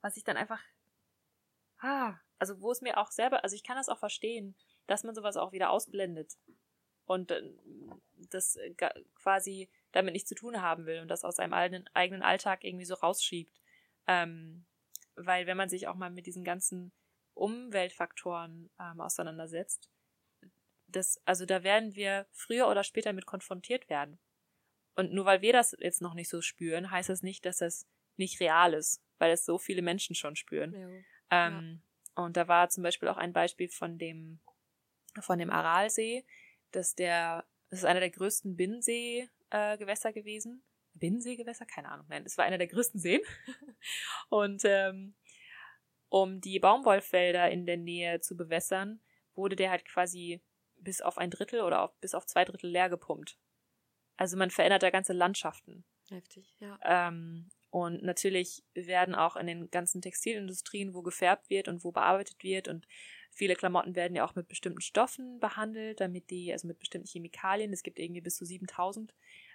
was 0.00 0.16
ich 0.16 0.24
dann 0.24 0.36
einfach, 0.36 0.60
ah, 1.78 2.16
also 2.38 2.60
wo 2.60 2.72
es 2.72 2.82
mir 2.82 2.98
auch 2.98 3.10
selber, 3.10 3.44
also 3.44 3.56
ich 3.56 3.62
kann 3.62 3.76
das 3.76 3.88
auch 3.88 3.98
verstehen, 3.98 4.56
dass 4.86 5.04
man 5.04 5.14
sowas 5.14 5.36
auch 5.36 5.52
wieder 5.52 5.70
ausblendet 5.70 6.36
und 7.06 7.32
das 8.30 8.56
äh, 8.56 8.74
quasi 9.14 9.70
damit 9.92 10.12
nichts 10.12 10.28
zu 10.28 10.34
tun 10.34 10.60
haben 10.60 10.86
will 10.86 11.00
und 11.00 11.08
das 11.08 11.24
aus 11.24 11.36
seinem 11.36 11.54
eigenen, 11.54 11.88
eigenen 11.94 12.22
Alltag 12.22 12.64
irgendwie 12.64 12.84
so 12.84 12.94
rausschiebt. 12.94 13.60
Ähm, 14.06 14.66
weil 15.16 15.46
wenn 15.46 15.56
man 15.56 15.68
sich 15.68 15.86
auch 15.86 15.94
mal 15.94 16.10
mit 16.10 16.26
diesen 16.26 16.44
ganzen 16.44 16.92
Umweltfaktoren 17.34 18.70
ähm, 18.80 19.00
auseinandersetzt, 19.00 19.90
das, 20.86 21.20
also 21.24 21.46
da 21.46 21.62
werden 21.62 21.94
wir 21.94 22.26
früher 22.32 22.68
oder 22.68 22.84
später 22.84 23.12
mit 23.12 23.26
konfrontiert 23.26 23.88
werden. 23.88 24.18
Und 24.94 25.12
nur 25.12 25.24
weil 25.24 25.42
wir 25.42 25.52
das 25.52 25.76
jetzt 25.80 26.00
noch 26.00 26.14
nicht 26.14 26.28
so 26.28 26.40
spüren, 26.40 26.90
heißt 26.90 27.08
das 27.08 27.22
nicht, 27.22 27.44
dass 27.44 27.58
das 27.58 27.86
nicht 28.16 28.40
real 28.40 28.74
ist, 28.74 29.02
weil 29.18 29.32
es 29.32 29.44
so 29.44 29.58
viele 29.58 29.82
Menschen 29.82 30.14
schon 30.14 30.36
spüren. 30.36 30.72
Ja. 31.30 31.48
Ähm, 31.48 31.82
Und 32.14 32.36
da 32.36 32.46
war 32.46 32.68
zum 32.68 32.84
Beispiel 32.84 33.08
auch 33.08 33.16
ein 33.16 33.32
Beispiel 33.32 33.68
von 33.68 33.98
dem, 33.98 34.38
von 35.20 35.38
dem 35.38 35.50
Aralsee, 35.50 36.24
dass 36.70 36.94
der, 36.94 37.44
das 37.70 37.80
ist 37.80 37.84
einer 37.84 38.00
der 38.00 38.10
größten 38.10 38.56
Binnenseegewässer 38.56 40.10
äh, 40.10 40.12
gewesen. 40.12 40.62
Binnenseegewässer? 40.94 41.66
Keine 41.66 41.90
Ahnung. 41.90 42.06
Nein, 42.08 42.24
es 42.24 42.38
war 42.38 42.44
einer 42.44 42.58
der 42.58 42.68
größten 42.68 43.00
Seen. 43.00 43.20
Und 44.28 44.62
ähm, 44.64 45.16
um 46.14 46.40
die 46.40 46.60
Baumwollfelder 46.60 47.50
in 47.50 47.66
der 47.66 47.76
Nähe 47.76 48.20
zu 48.20 48.36
bewässern, 48.36 49.00
wurde 49.34 49.56
der 49.56 49.70
halt 49.70 49.84
quasi 49.84 50.40
bis 50.76 51.00
auf 51.00 51.18
ein 51.18 51.28
Drittel 51.28 51.62
oder 51.62 51.82
auf, 51.82 51.92
bis 51.98 52.14
auf 52.14 52.24
zwei 52.24 52.44
Drittel 52.44 52.70
leer 52.70 52.88
gepumpt. 52.88 53.36
Also 54.16 54.36
man 54.36 54.50
verändert 54.50 54.84
da 54.84 54.90
ganze 54.90 55.12
Landschaften. 55.12 55.84
Heftig, 56.08 56.54
ja. 56.60 56.78
Ähm, 56.84 57.50
und 57.70 58.04
natürlich 58.04 58.62
werden 58.74 59.16
auch 59.16 59.34
in 59.34 59.48
den 59.48 59.72
ganzen 59.72 60.02
Textilindustrien, 60.02 60.94
wo 60.94 61.02
gefärbt 61.02 61.50
wird 61.50 61.66
und 61.66 61.82
wo 61.82 61.90
bearbeitet 61.90 62.44
wird 62.44 62.68
und 62.68 62.86
viele 63.32 63.56
Klamotten 63.56 63.96
werden 63.96 64.14
ja 64.14 64.24
auch 64.24 64.36
mit 64.36 64.46
bestimmten 64.46 64.82
Stoffen 64.82 65.40
behandelt, 65.40 65.98
damit 66.00 66.30
die, 66.30 66.52
also 66.52 66.68
mit 66.68 66.78
bestimmten 66.78 67.08
Chemikalien, 67.08 67.72
es 67.72 67.82
gibt 67.82 67.98
irgendwie 67.98 68.20
bis 68.20 68.36
zu 68.36 68.44
7000 68.44 69.12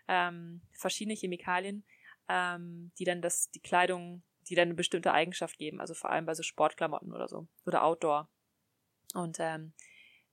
ähm, 0.09 0.59
verschiedene 0.73 1.15
Chemikalien, 1.15 1.85
ähm, 2.27 2.91
die 2.99 3.05
dann 3.05 3.21
das, 3.21 3.49
die 3.49 3.61
Kleidung, 3.61 4.23
die 4.49 4.55
dann 4.55 4.69
eine 4.69 4.75
bestimmte 4.75 5.13
Eigenschaft 5.13 5.57
geben, 5.57 5.79
also 5.79 5.93
vor 5.93 6.09
allem 6.09 6.25
bei 6.25 6.33
so 6.33 6.43
Sportklamotten 6.43 7.13
oder 7.13 7.27
so 7.27 7.47
oder 7.65 7.83
Outdoor. 7.83 8.29
Und 9.13 9.37
ähm, 9.39 9.73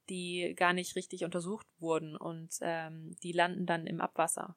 die 0.09 0.55
gar 0.57 0.73
nicht 0.73 0.97
richtig 0.97 1.25
untersucht 1.25 1.67
wurden 1.79 2.17
und 2.17 2.57
ähm, 2.61 3.17
die 3.23 3.33
landen 3.33 3.67
dann 3.67 3.87
im 3.87 4.01
Abwasser. 4.01 4.57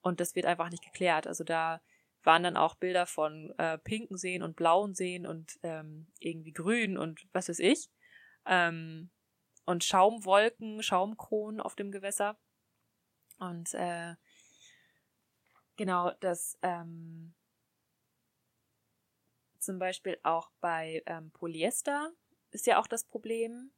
Und 0.00 0.20
das 0.20 0.34
wird 0.34 0.46
einfach 0.46 0.70
nicht 0.70 0.84
geklärt. 0.84 1.26
Also 1.26 1.44
da 1.44 1.80
waren 2.22 2.42
dann 2.42 2.56
auch 2.56 2.74
Bilder 2.74 3.06
von 3.06 3.52
äh, 3.58 3.78
pinken 3.78 4.16
Seen 4.16 4.42
und 4.42 4.56
blauen 4.56 4.94
Seen 4.94 5.26
und 5.26 5.58
ähm, 5.62 6.06
irgendwie 6.20 6.52
grün 6.52 6.96
und 6.96 7.26
was 7.32 7.48
weiß 7.48 7.58
ich. 7.58 7.90
Ähm, 8.46 9.10
und 9.64 9.84
Schaumwolken, 9.84 10.82
Schaumkronen 10.82 11.60
auf 11.60 11.74
dem 11.74 11.90
Gewässer. 11.90 12.38
Und 13.38 13.74
äh, 13.74 14.14
genau, 15.76 16.12
das 16.20 16.58
ähm, 16.62 17.34
zum 19.68 19.78
Beispiel 19.78 20.18
auch 20.22 20.50
bei 20.62 21.02
ähm, 21.04 21.30
Polyester 21.32 22.10
ist 22.52 22.66
ja 22.66 22.80
auch 22.80 22.86
das 22.86 23.04
Problem. 23.04 23.70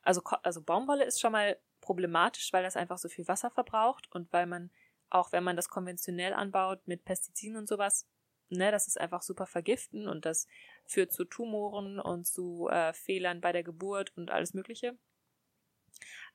Also, 0.00 0.22
also 0.42 0.62
Baumwolle 0.62 1.04
ist 1.04 1.20
schon 1.20 1.32
mal 1.32 1.58
problematisch, 1.82 2.50
weil 2.54 2.62
das 2.62 2.76
einfach 2.76 2.96
so 2.96 3.10
viel 3.10 3.28
Wasser 3.28 3.50
verbraucht 3.50 4.10
und 4.10 4.32
weil 4.32 4.46
man 4.46 4.70
auch 5.10 5.32
wenn 5.32 5.44
man 5.44 5.56
das 5.56 5.68
konventionell 5.68 6.32
anbaut 6.32 6.80
mit 6.86 7.04
Pestiziden 7.04 7.58
und 7.58 7.68
sowas, 7.68 8.08
ne, 8.48 8.70
das 8.70 8.86
ist 8.88 8.98
einfach 8.98 9.20
super 9.20 9.46
vergiften 9.46 10.08
und 10.08 10.24
das 10.24 10.48
führt 10.86 11.12
zu 11.12 11.26
Tumoren 11.26 12.00
und 12.00 12.26
zu 12.26 12.68
äh, 12.70 12.94
Fehlern 12.94 13.42
bei 13.42 13.52
der 13.52 13.62
Geburt 13.62 14.16
und 14.16 14.30
alles 14.30 14.54
Mögliche. 14.54 14.96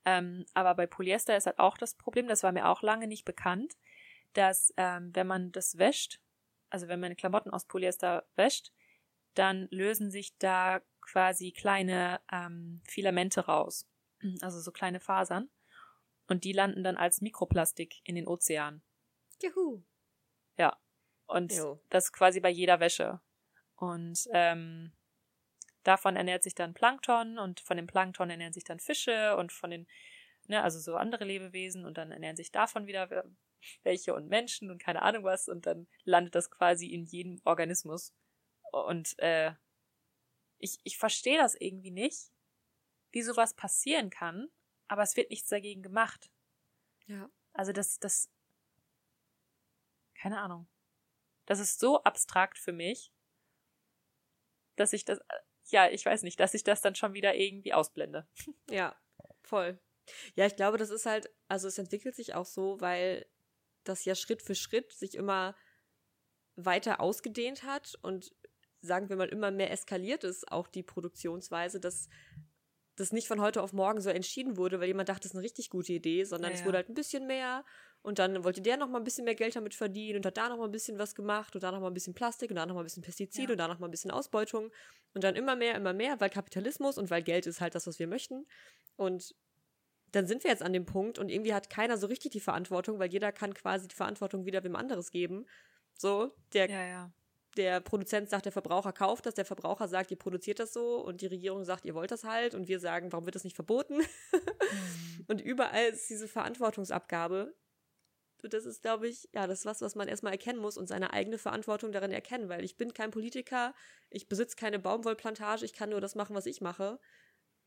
Ähm, 0.05 0.45
aber 0.53 0.75
bei 0.75 0.85
Polyester 0.85 1.35
ist 1.35 1.47
halt 1.47 1.57
auch 1.57 1.79
das 1.79 1.95
Problem, 1.95 2.27
das 2.27 2.43
war 2.43 2.51
mir 2.51 2.67
auch 2.67 2.83
lange 2.83 3.07
nicht 3.07 3.25
bekannt, 3.25 3.75
dass 4.33 4.71
ähm, 4.77 5.09
wenn 5.15 5.25
man 5.25 5.51
das 5.51 5.79
wäscht, 5.79 6.21
also 6.69 6.87
wenn 6.87 6.99
man 6.99 7.15
Klamotten 7.15 7.51
aus 7.51 7.65
Polyester 7.65 8.25
wäscht, 8.35 8.71
dann 9.33 9.67
lösen 9.71 10.11
sich 10.11 10.37
da 10.37 10.81
quasi 11.01 11.51
kleine 11.51 12.19
ähm, 12.31 12.81
Filamente 12.87 13.45
raus, 13.45 13.87
also 14.41 14.59
so 14.59 14.71
kleine 14.71 14.99
Fasern. 14.99 15.49
Und 16.27 16.43
die 16.43 16.51
landen 16.51 16.83
dann 16.83 16.97
als 16.97 17.21
Mikroplastik 17.21 18.01
in 18.03 18.15
den 18.15 18.27
Ozean. 18.27 18.81
Juhu. 19.41 19.83
Ja. 20.57 20.77
Und 21.25 21.53
Jo. 21.53 21.81
das 21.89 22.11
quasi 22.11 22.39
bei 22.39 22.49
jeder 22.49 22.79
Wäsche. 22.79 23.21
Und 23.75 24.27
ähm, 24.31 24.91
davon 25.83 26.15
ernährt 26.15 26.43
sich 26.43 26.55
dann 26.55 26.73
Plankton 26.73 27.37
und 27.37 27.59
von 27.61 27.77
dem 27.77 27.87
Plankton 27.87 28.29
ernähren 28.29 28.53
sich 28.53 28.63
dann 28.63 28.79
Fische 28.79 29.37
und 29.37 29.53
von 29.53 29.69
den, 29.69 29.87
ne, 30.47 30.63
also 30.63 30.79
so 30.79 30.95
andere 30.95 31.23
Lebewesen 31.23 31.85
und 31.85 31.97
dann 31.97 32.11
ernähren 32.11 32.35
sich 32.35 32.51
davon 32.51 32.87
wieder 32.87 33.25
welche 33.83 34.13
und 34.13 34.27
Menschen 34.27 34.69
und 34.69 34.81
keine 34.81 35.01
Ahnung 35.01 35.23
was 35.23 35.47
und 35.47 35.65
dann 35.65 35.87
landet 36.03 36.35
das 36.35 36.51
quasi 36.51 36.87
in 36.87 37.05
jedem 37.05 37.41
Organismus. 37.43 38.13
Und 38.71 39.17
äh, 39.19 39.53
ich, 40.59 40.79
ich 40.83 40.97
verstehe 40.97 41.37
das 41.37 41.55
irgendwie 41.55 41.91
nicht, 41.91 42.31
wie 43.11 43.21
sowas 43.21 43.53
passieren 43.53 44.09
kann, 44.09 44.49
aber 44.87 45.03
es 45.03 45.15
wird 45.15 45.29
nichts 45.29 45.49
dagegen 45.49 45.81
gemacht. 45.81 46.31
Ja. 47.07 47.29
Also 47.53 47.71
das, 47.71 47.99
das, 47.99 48.29
keine 50.15 50.39
Ahnung. 50.39 50.67
Das 51.45 51.59
ist 51.59 51.79
so 51.79 52.03
abstrakt 52.03 52.57
für 52.57 52.73
mich, 52.73 53.11
dass 54.75 54.93
ich 54.93 55.05
das, 55.05 55.19
ja, 55.65 55.89
ich 55.89 56.05
weiß 56.05 56.23
nicht, 56.23 56.39
dass 56.39 56.53
ich 56.53 56.63
das 56.63 56.81
dann 56.81 56.95
schon 56.95 57.13
wieder 57.13 57.35
irgendwie 57.35 57.73
ausblende. 57.73 58.27
Ja, 58.69 58.95
voll. 59.43 59.79
Ja, 60.35 60.45
ich 60.45 60.55
glaube, 60.55 60.77
das 60.77 60.89
ist 60.89 61.05
halt, 61.05 61.29
also 61.47 61.67
es 61.67 61.77
entwickelt 61.77 62.15
sich 62.15 62.35
auch 62.35 62.45
so, 62.45 62.79
weil 62.79 63.25
das 63.87 64.05
ja 64.05 64.15
Schritt 64.15 64.41
für 64.41 64.55
Schritt 64.55 64.91
sich 64.93 65.15
immer 65.15 65.55
weiter 66.55 66.99
ausgedehnt 66.99 67.63
hat 67.63 67.95
und 68.01 68.33
sagen 68.81 69.09
wir 69.09 69.15
mal 69.15 69.29
immer 69.29 69.51
mehr 69.51 69.71
eskaliert 69.71 70.23
ist, 70.23 70.51
auch 70.51 70.67
die 70.67 70.83
Produktionsweise, 70.83 71.79
dass 71.79 72.09
das 72.95 73.11
nicht 73.11 73.27
von 73.27 73.39
heute 73.41 73.61
auf 73.61 73.73
morgen 73.73 74.01
so 74.01 74.09
entschieden 74.09 74.57
wurde, 74.57 74.79
weil 74.79 74.87
jemand 74.87 75.09
dachte, 75.09 75.21
das 75.21 75.31
ist 75.31 75.35
eine 75.35 75.43
richtig 75.43 75.69
gute 75.69 75.93
Idee, 75.93 76.23
sondern 76.23 76.51
ja, 76.51 76.57
es 76.57 76.65
wurde 76.65 76.77
halt 76.77 76.89
ein 76.89 76.95
bisschen 76.95 77.27
mehr 77.27 77.63
und 78.01 78.17
dann 78.17 78.43
wollte 78.43 78.61
der 78.61 78.77
noch 78.77 78.89
mal 78.89 78.97
ein 78.97 79.03
bisschen 79.03 79.25
mehr 79.25 79.35
Geld 79.35 79.55
damit 79.55 79.75
verdienen 79.75 80.17
und 80.17 80.25
hat 80.25 80.37
da 80.37 80.49
noch 80.49 80.57
mal 80.57 80.65
ein 80.65 80.71
bisschen 80.71 80.97
was 80.97 81.13
gemacht 81.13 81.53
und 81.53 81.61
da 81.61 81.71
noch 81.71 81.79
mal 81.79 81.87
ein 81.87 81.93
bisschen 81.93 82.15
Plastik 82.15 82.49
und 82.49 82.55
da 82.55 82.65
noch 82.65 82.73
mal 82.73 82.81
ein 82.81 82.85
bisschen 82.85 83.03
Pestizid 83.03 83.45
ja. 83.45 83.51
und 83.51 83.57
da 83.57 83.67
noch 83.67 83.77
mal 83.77 83.87
ein 83.87 83.91
bisschen 83.91 84.09
Ausbeutung 84.09 84.71
und 85.13 85.23
dann 85.23 85.35
immer 85.35 85.55
mehr, 85.55 85.75
immer 85.75 85.93
mehr, 85.93 86.19
weil 86.19 86.31
Kapitalismus 86.31 86.97
und 86.97 87.11
weil 87.11 87.21
Geld 87.21 87.45
ist 87.45 87.61
halt 87.61 87.75
das, 87.75 87.85
was 87.85 87.99
wir 87.99 88.07
möchten 88.07 88.47
und 88.95 89.35
dann 90.11 90.27
sind 90.27 90.43
wir 90.43 90.51
jetzt 90.51 90.63
an 90.63 90.73
dem 90.73 90.85
Punkt 90.85 91.19
und 91.19 91.29
irgendwie 91.29 91.53
hat 91.53 91.69
keiner 91.69 91.97
so 91.97 92.07
richtig 92.07 92.31
die 92.31 92.39
Verantwortung, 92.39 92.99
weil 92.99 93.11
jeder 93.11 93.31
kann 93.31 93.53
quasi 93.53 93.87
die 93.87 93.95
Verantwortung 93.95 94.45
wieder 94.45 94.63
wem 94.63 94.75
anderes 94.75 95.11
geben. 95.11 95.45
So, 95.93 96.31
der, 96.53 96.69
ja, 96.69 96.85
ja. 96.85 97.11
der 97.57 97.81
Produzent 97.81 98.29
sagt, 98.29 98.45
der 98.45 98.51
Verbraucher 98.51 98.93
kauft 98.93 99.25
das, 99.25 99.33
der 99.33 99.45
Verbraucher 99.45 99.87
sagt, 99.87 100.11
ihr 100.11 100.17
produziert 100.17 100.59
das 100.59 100.73
so 100.73 101.03
und 101.03 101.21
die 101.21 101.27
Regierung 101.27 101.65
sagt, 101.65 101.85
ihr 101.85 101.95
wollt 101.95 102.11
das 102.11 102.23
halt 102.23 102.55
und 102.55 102.67
wir 102.67 102.79
sagen, 102.79 103.11
warum 103.11 103.25
wird 103.25 103.35
das 103.35 103.43
nicht 103.43 103.55
verboten? 103.55 104.01
Mhm. 104.69 105.25
und 105.29 105.39
überall 105.39 105.85
ist 105.85 106.09
diese 106.09 106.27
Verantwortungsabgabe. 106.27 107.55
Und 108.43 108.53
das 108.53 108.65
ist, 108.65 108.81
glaube 108.81 109.07
ich, 109.07 109.29
ja, 109.33 109.47
das 109.47 109.59
ist 109.59 109.65
was, 109.65 109.81
was 109.81 109.95
man 109.95 110.09
erstmal 110.09 110.33
erkennen 110.33 110.59
muss 110.59 110.77
und 110.77 110.87
seine 110.87 111.13
eigene 111.13 111.37
Verantwortung 111.37 111.93
darin 111.93 112.11
erkennen, 112.11 112.49
weil 112.49 112.65
ich 112.65 112.75
bin 112.75 112.93
kein 112.93 113.11
Politiker, 113.11 113.73
ich 114.09 114.27
besitze 114.27 114.57
keine 114.57 114.77
Baumwollplantage, 114.77 115.63
ich 115.63 115.73
kann 115.73 115.89
nur 115.89 116.01
das 116.01 116.15
machen, 116.15 116.35
was 116.35 116.45
ich 116.45 116.59
mache, 116.59 116.99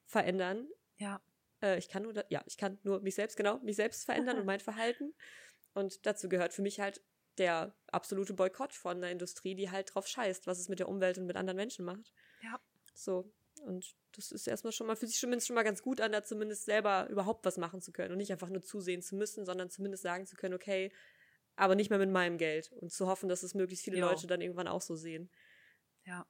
verändern. 0.04 0.68
Ja. 0.98 1.22
Äh, 1.62 1.78
ich 1.78 1.88
kann 1.88 2.02
nur, 2.02 2.14
ja, 2.28 2.42
ich 2.46 2.56
kann 2.56 2.78
nur 2.82 3.00
mich 3.00 3.14
selbst, 3.14 3.36
genau, 3.36 3.58
mich 3.58 3.76
selbst 3.76 4.04
verändern 4.04 4.38
und 4.38 4.46
mein 4.46 4.60
Verhalten. 4.60 5.14
Und 5.74 6.04
dazu 6.06 6.28
gehört 6.28 6.52
für 6.52 6.62
mich 6.62 6.80
halt 6.80 7.02
der 7.38 7.74
absolute 7.88 8.34
Boykott 8.34 8.74
von 8.74 9.00
der 9.00 9.10
Industrie, 9.10 9.54
die 9.54 9.70
halt 9.70 9.94
drauf 9.94 10.06
scheißt, 10.06 10.46
was 10.46 10.58
es 10.58 10.68
mit 10.68 10.78
der 10.78 10.88
Umwelt 10.88 11.18
und 11.18 11.26
mit 11.26 11.36
anderen 11.36 11.56
Menschen 11.56 11.84
macht. 11.84 12.12
Ja. 12.42 12.60
So. 12.94 13.32
Und 13.62 13.94
das 14.12 14.30
ist 14.30 14.46
erstmal 14.46 14.72
schon 14.72 14.86
mal, 14.86 14.96
fühlt 14.96 15.10
sich 15.10 15.20
zumindest 15.20 15.46
schon 15.46 15.54
mal 15.54 15.62
ganz 15.62 15.82
gut 15.82 16.00
an, 16.00 16.12
da 16.12 16.22
zumindest 16.22 16.64
selber 16.64 17.08
überhaupt 17.10 17.44
was 17.44 17.58
machen 17.58 17.80
zu 17.80 17.92
können 17.92 18.12
und 18.12 18.18
nicht 18.18 18.32
einfach 18.32 18.48
nur 18.48 18.62
zusehen 18.62 19.02
zu 19.02 19.16
müssen, 19.16 19.44
sondern 19.44 19.70
zumindest 19.70 20.02
sagen 20.02 20.26
zu 20.26 20.36
können, 20.36 20.54
okay, 20.54 20.92
aber 21.56 21.74
nicht 21.74 21.90
mehr 21.90 21.98
mit 21.98 22.10
meinem 22.10 22.38
Geld 22.38 22.72
und 22.72 22.90
zu 22.90 23.06
hoffen, 23.06 23.28
dass 23.28 23.42
es 23.42 23.54
möglichst 23.54 23.84
viele 23.84 23.98
jo. 23.98 24.06
Leute 24.06 24.26
dann 24.26 24.40
irgendwann 24.40 24.68
auch 24.68 24.80
so 24.80 24.96
sehen. 24.96 25.30
Ja. 26.04 26.26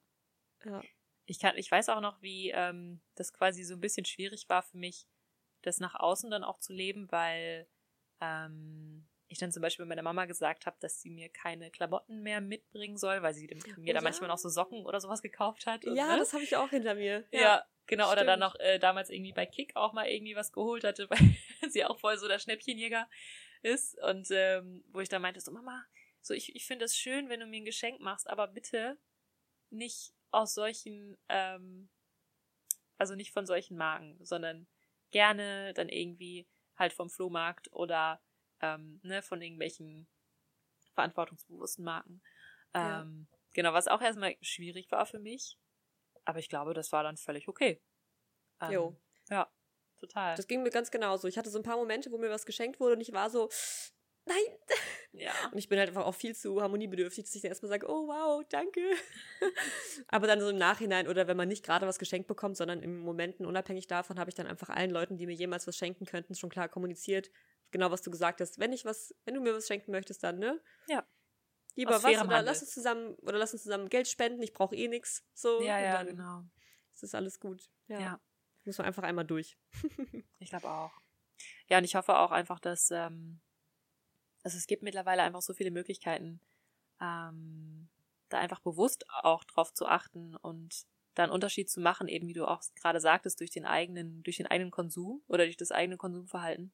Ja. 0.65 0.81
Ich 1.25 1.39
kann, 1.39 1.57
ich 1.57 1.71
weiß 1.71 1.89
auch 1.89 2.01
noch, 2.01 2.21
wie 2.21 2.51
ähm, 2.51 3.01
das 3.15 3.31
quasi 3.31 3.63
so 3.63 3.75
ein 3.75 3.79
bisschen 3.79 4.05
schwierig 4.05 4.49
war 4.49 4.61
für 4.61 4.77
mich, 4.77 5.07
das 5.61 5.79
nach 5.79 5.95
außen 5.95 6.29
dann 6.31 6.43
auch 6.43 6.59
zu 6.59 6.73
leben, 6.73 7.11
weil 7.11 7.67
ähm, 8.19 9.07
ich 9.31 9.37
dann 9.37 9.51
zum 9.51 9.61
Beispiel 9.61 9.85
meiner 9.85 10.01
Mama 10.01 10.25
gesagt 10.25 10.65
habe, 10.65 10.75
dass 10.81 11.01
sie 11.01 11.09
mir 11.09 11.29
keine 11.29 11.71
Klamotten 11.71 12.21
mehr 12.21 12.41
mitbringen 12.41 12.97
soll, 12.97 13.21
weil 13.21 13.33
sie 13.33 13.47
mir 13.77 13.91
oh, 13.91 13.93
da 13.93 14.01
manchmal 14.01 14.27
noch 14.27 14.37
so 14.37 14.49
Socken 14.49 14.85
oder 14.85 14.99
sowas 14.99 15.21
gekauft 15.21 15.65
hat. 15.65 15.85
Und, 15.85 15.95
ja, 15.95 16.13
ne? 16.13 16.19
das 16.19 16.33
habe 16.33 16.43
ich 16.43 16.55
auch 16.57 16.69
hinter 16.69 16.95
mir. 16.95 17.25
Ja, 17.31 17.41
ja 17.41 17.65
genau. 17.87 18.05
Stimmt. 18.05 18.21
Oder 18.21 18.25
dann 18.25 18.39
noch 18.39 18.55
äh, 18.59 18.77
damals 18.77 19.09
irgendwie 19.09 19.31
bei 19.31 19.45
Kick 19.45 19.75
auch 19.75 19.93
mal 19.93 20.07
irgendwie 20.07 20.35
was 20.35 20.51
geholt 20.51 20.83
hatte, 20.83 21.09
weil 21.09 21.69
sie 21.69 21.85
auch 21.85 21.99
voll 21.99 22.17
so 22.17 22.27
der 22.27 22.39
Schnäppchenjäger 22.39 23.09
ist. 23.61 23.97
Und 24.03 24.27
ähm, 24.31 24.83
wo 24.89 24.99
ich 24.99 25.09
dann 25.09 25.21
meinte, 25.21 25.39
so 25.39 25.51
Mama, 25.51 25.85
so 26.21 26.33
ich, 26.33 26.55
ich 26.55 26.65
finde 26.65 26.85
es 26.85 26.97
schön, 26.97 27.29
wenn 27.29 27.39
du 27.39 27.45
mir 27.45 27.61
ein 27.61 27.65
Geschenk 27.65 28.01
machst, 28.01 28.29
aber 28.29 28.47
bitte 28.47 28.97
nicht 29.69 30.13
aus 30.31 30.53
solchen, 30.53 31.17
ähm, 31.29 31.89
also 32.97 33.15
nicht 33.15 33.31
von 33.31 33.45
solchen 33.45 33.77
Marken, 33.77 34.17
sondern 34.23 34.67
gerne 35.11 35.73
dann 35.73 35.89
irgendwie 35.89 36.47
halt 36.75 36.93
vom 36.93 37.09
Flohmarkt 37.09 37.71
oder 37.71 38.21
ähm, 38.61 38.99
ne, 39.03 39.21
von 39.21 39.41
irgendwelchen 39.41 40.07
verantwortungsbewussten 40.93 41.85
Marken. 41.85 42.21
Ähm, 42.73 43.27
ja. 43.29 43.37
Genau, 43.53 43.73
was 43.73 43.87
auch 43.87 44.01
erstmal 44.01 44.35
schwierig 44.41 44.91
war 44.91 45.05
für 45.05 45.19
mich. 45.19 45.57
Aber 46.25 46.39
ich 46.39 46.49
glaube, 46.49 46.73
das 46.73 46.91
war 46.91 47.03
dann 47.03 47.17
völlig 47.17 47.47
okay. 47.47 47.81
Ähm, 48.61 48.71
jo. 48.71 49.01
Ja, 49.29 49.51
total. 49.99 50.35
Das 50.35 50.47
ging 50.47 50.63
mir 50.63 50.69
ganz 50.69 50.91
genauso. 50.91 51.27
Ich 51.27 51.37
hatte 51.37 51.49
so 51.49 51.59
ein 51.59 51.63
paar 51.63 51.77
Momente, 51.77 52.11
wo 52.11 52.17
mir 52.17 52.29
was 52.29 52.45
geschenkt 52.45 52.79
wurde 52.79 52.95
und 52.95 53.01
ich 53.01 53.13
war 53.13 53.29
so, 53.29 53.49
nein. 54.25 54.37
Ja. 55.13 55.33
Und 55.51 55.57
ich 55.57 55.67
bin 55.67 55.77
halt 55.77 55.89
einfach 55.89 56.05
auch 56.05 56.15
viel 56.15 56.35
zu 56.35 56.61
harmoniebedürftig, 56.61 57.25
dass 57.25 57.35
ich 57.35 57.41
dann 57.41 57.49
erstmal 57.49 57.69
sage, 57.69 57.87
oh 57.89 58.07
wow, 58.07 58.43
danke. 58.49 58.81
Aber 60.07 60.27
dann 60.27 60.39
so 60.39 60.49
im 60.49 60.57
Nachhinein 60.57 61.07
oder 61.07 61.27
wenn 61.27 61.37
man 61.37 61.47
nicht 61.47 61.65
gerade 61.65 61.85
was 61.85 61.99
geschenkt 61.99 62.27
bekommt, 62.27 62.57
sondern 62.57 62.81
in 62.81 62.99
Momenten 62.99 63.45
unabhängig 63.45 63.87
davon, 63.87 64.19
habe 64.19 64.29
ich 64.29 64.35
dann 64.35 64.47
einfach 64.47 64.69
allen 64.69 64.91
Leuten, 64.91 65.17
die 65.17 65.25
mir 65.25 65.35
jemals 65.35 65.67
was 65.67 65.75
schenken 65.75 66.05
könnten, 66.05 66.35
schon 66.35 66.49
klar 66.49 66.69
kommuniziert, 66.69 67.29
genau 67.71 67.91
was 67.91 68.01
du 68.01 68.11
gesagt 68.11 68.41
hast. 68.41 68.59
Wenn 68.59 68.73
ich 68.73 68.85
was, 68.85 69.13
wenn 69.25 69.33
du 69.33 69.41
mir 69.41 69.53
was 69.53 69.67
schenken 69.67 69.91
möchtest, 69.91 70.23
dann, 70.23 70.39
ne? 70.39 70.61
Ja. 70.87 71.05
Lieber 71.75 71.95
Aus 71.95 72.03
was 72.03 72.11
oder 72.11 72.19
Handel. 72.21 72.45
lass 72.45 72.61
uns 72.61 72.71
zusammen 72.71 73.15
oder 73.21 73.37
lass 73.37 73.53
uns 73.53 73.63
zusammen 73.63 73.89
Geld 73.89 74.07
spenden, 74.07 74.41
ich 74.41 74.53
brauche 74.53 74.75
eh 74.75 74.87
nichts. 74.87 75.25
So. 75.33 75.61
Ja, 75.61 75.79
ja, 75.79 76.03
genau. 76.03 76.43
Es 76.93 77.03
ist 77.03 77.15
alles 77.15 77.39
gut. 77.39 77.69
Ja. 77.87 77.99
ja. 77.99 78.21
Muss 78.65 78.77
man 78.77 78.87
einfach 78.87 79.03
einmal 79.03 79.25
durch. 79.25 79.57
ich 80.39 80.49
glaube 80.49 80.69
auch. 80.69 80.91
Ja, 81.67 81.77
und 81.79 81.83
ich 81.83 81.95
hoffe 81.95 82.17
auch 82.17 82.31
einfach, 82.31 82.59
dass 82.59 82.91
ähm, 82.91 83.41
also 84.43 84.57
es 84.57 84.67
gibt 84.67 84.83
mittlerweile 84.83 85.23
einfach 85.23 85.41
so 85.41 85.53
viele 85.53 85.71
Möglichkeiten, 85.71 86.39
ähm, 87.01 87.89
da 88.29 88.39
einfach 88.39 88.59
bewusst 88.59 89.05
auch 89.09 89.43
drauf 89.43 89.73
zu 89.73 89.85
achten 89.85 90.35
und 90.35 90.85
da 91.15 91.23
einen 91.23 91.31
Unterschied 91.31 91.69
zu 91.69 91.81
machen, 91.81 92.07
eben 92.07 92.27
wie 92.27 92.33
du 92.33 92.47
auch 92.47 92.61
gerade 92.75 93.01
sagtest, 93.01 93.39
durch 93.39 93.51
den 93.51 93.65
eigenen, 93.65 94.23
durch 94.23 94.37
den 94.37 94.47
eigenen 94.47 94.71
Konsum 94.71 95.21
oder 95.27 95.43
durch 95.43 95.57
das 95.57 95.71
eigene 95.71 95.97
Konsumverhalten. 95.97 96.71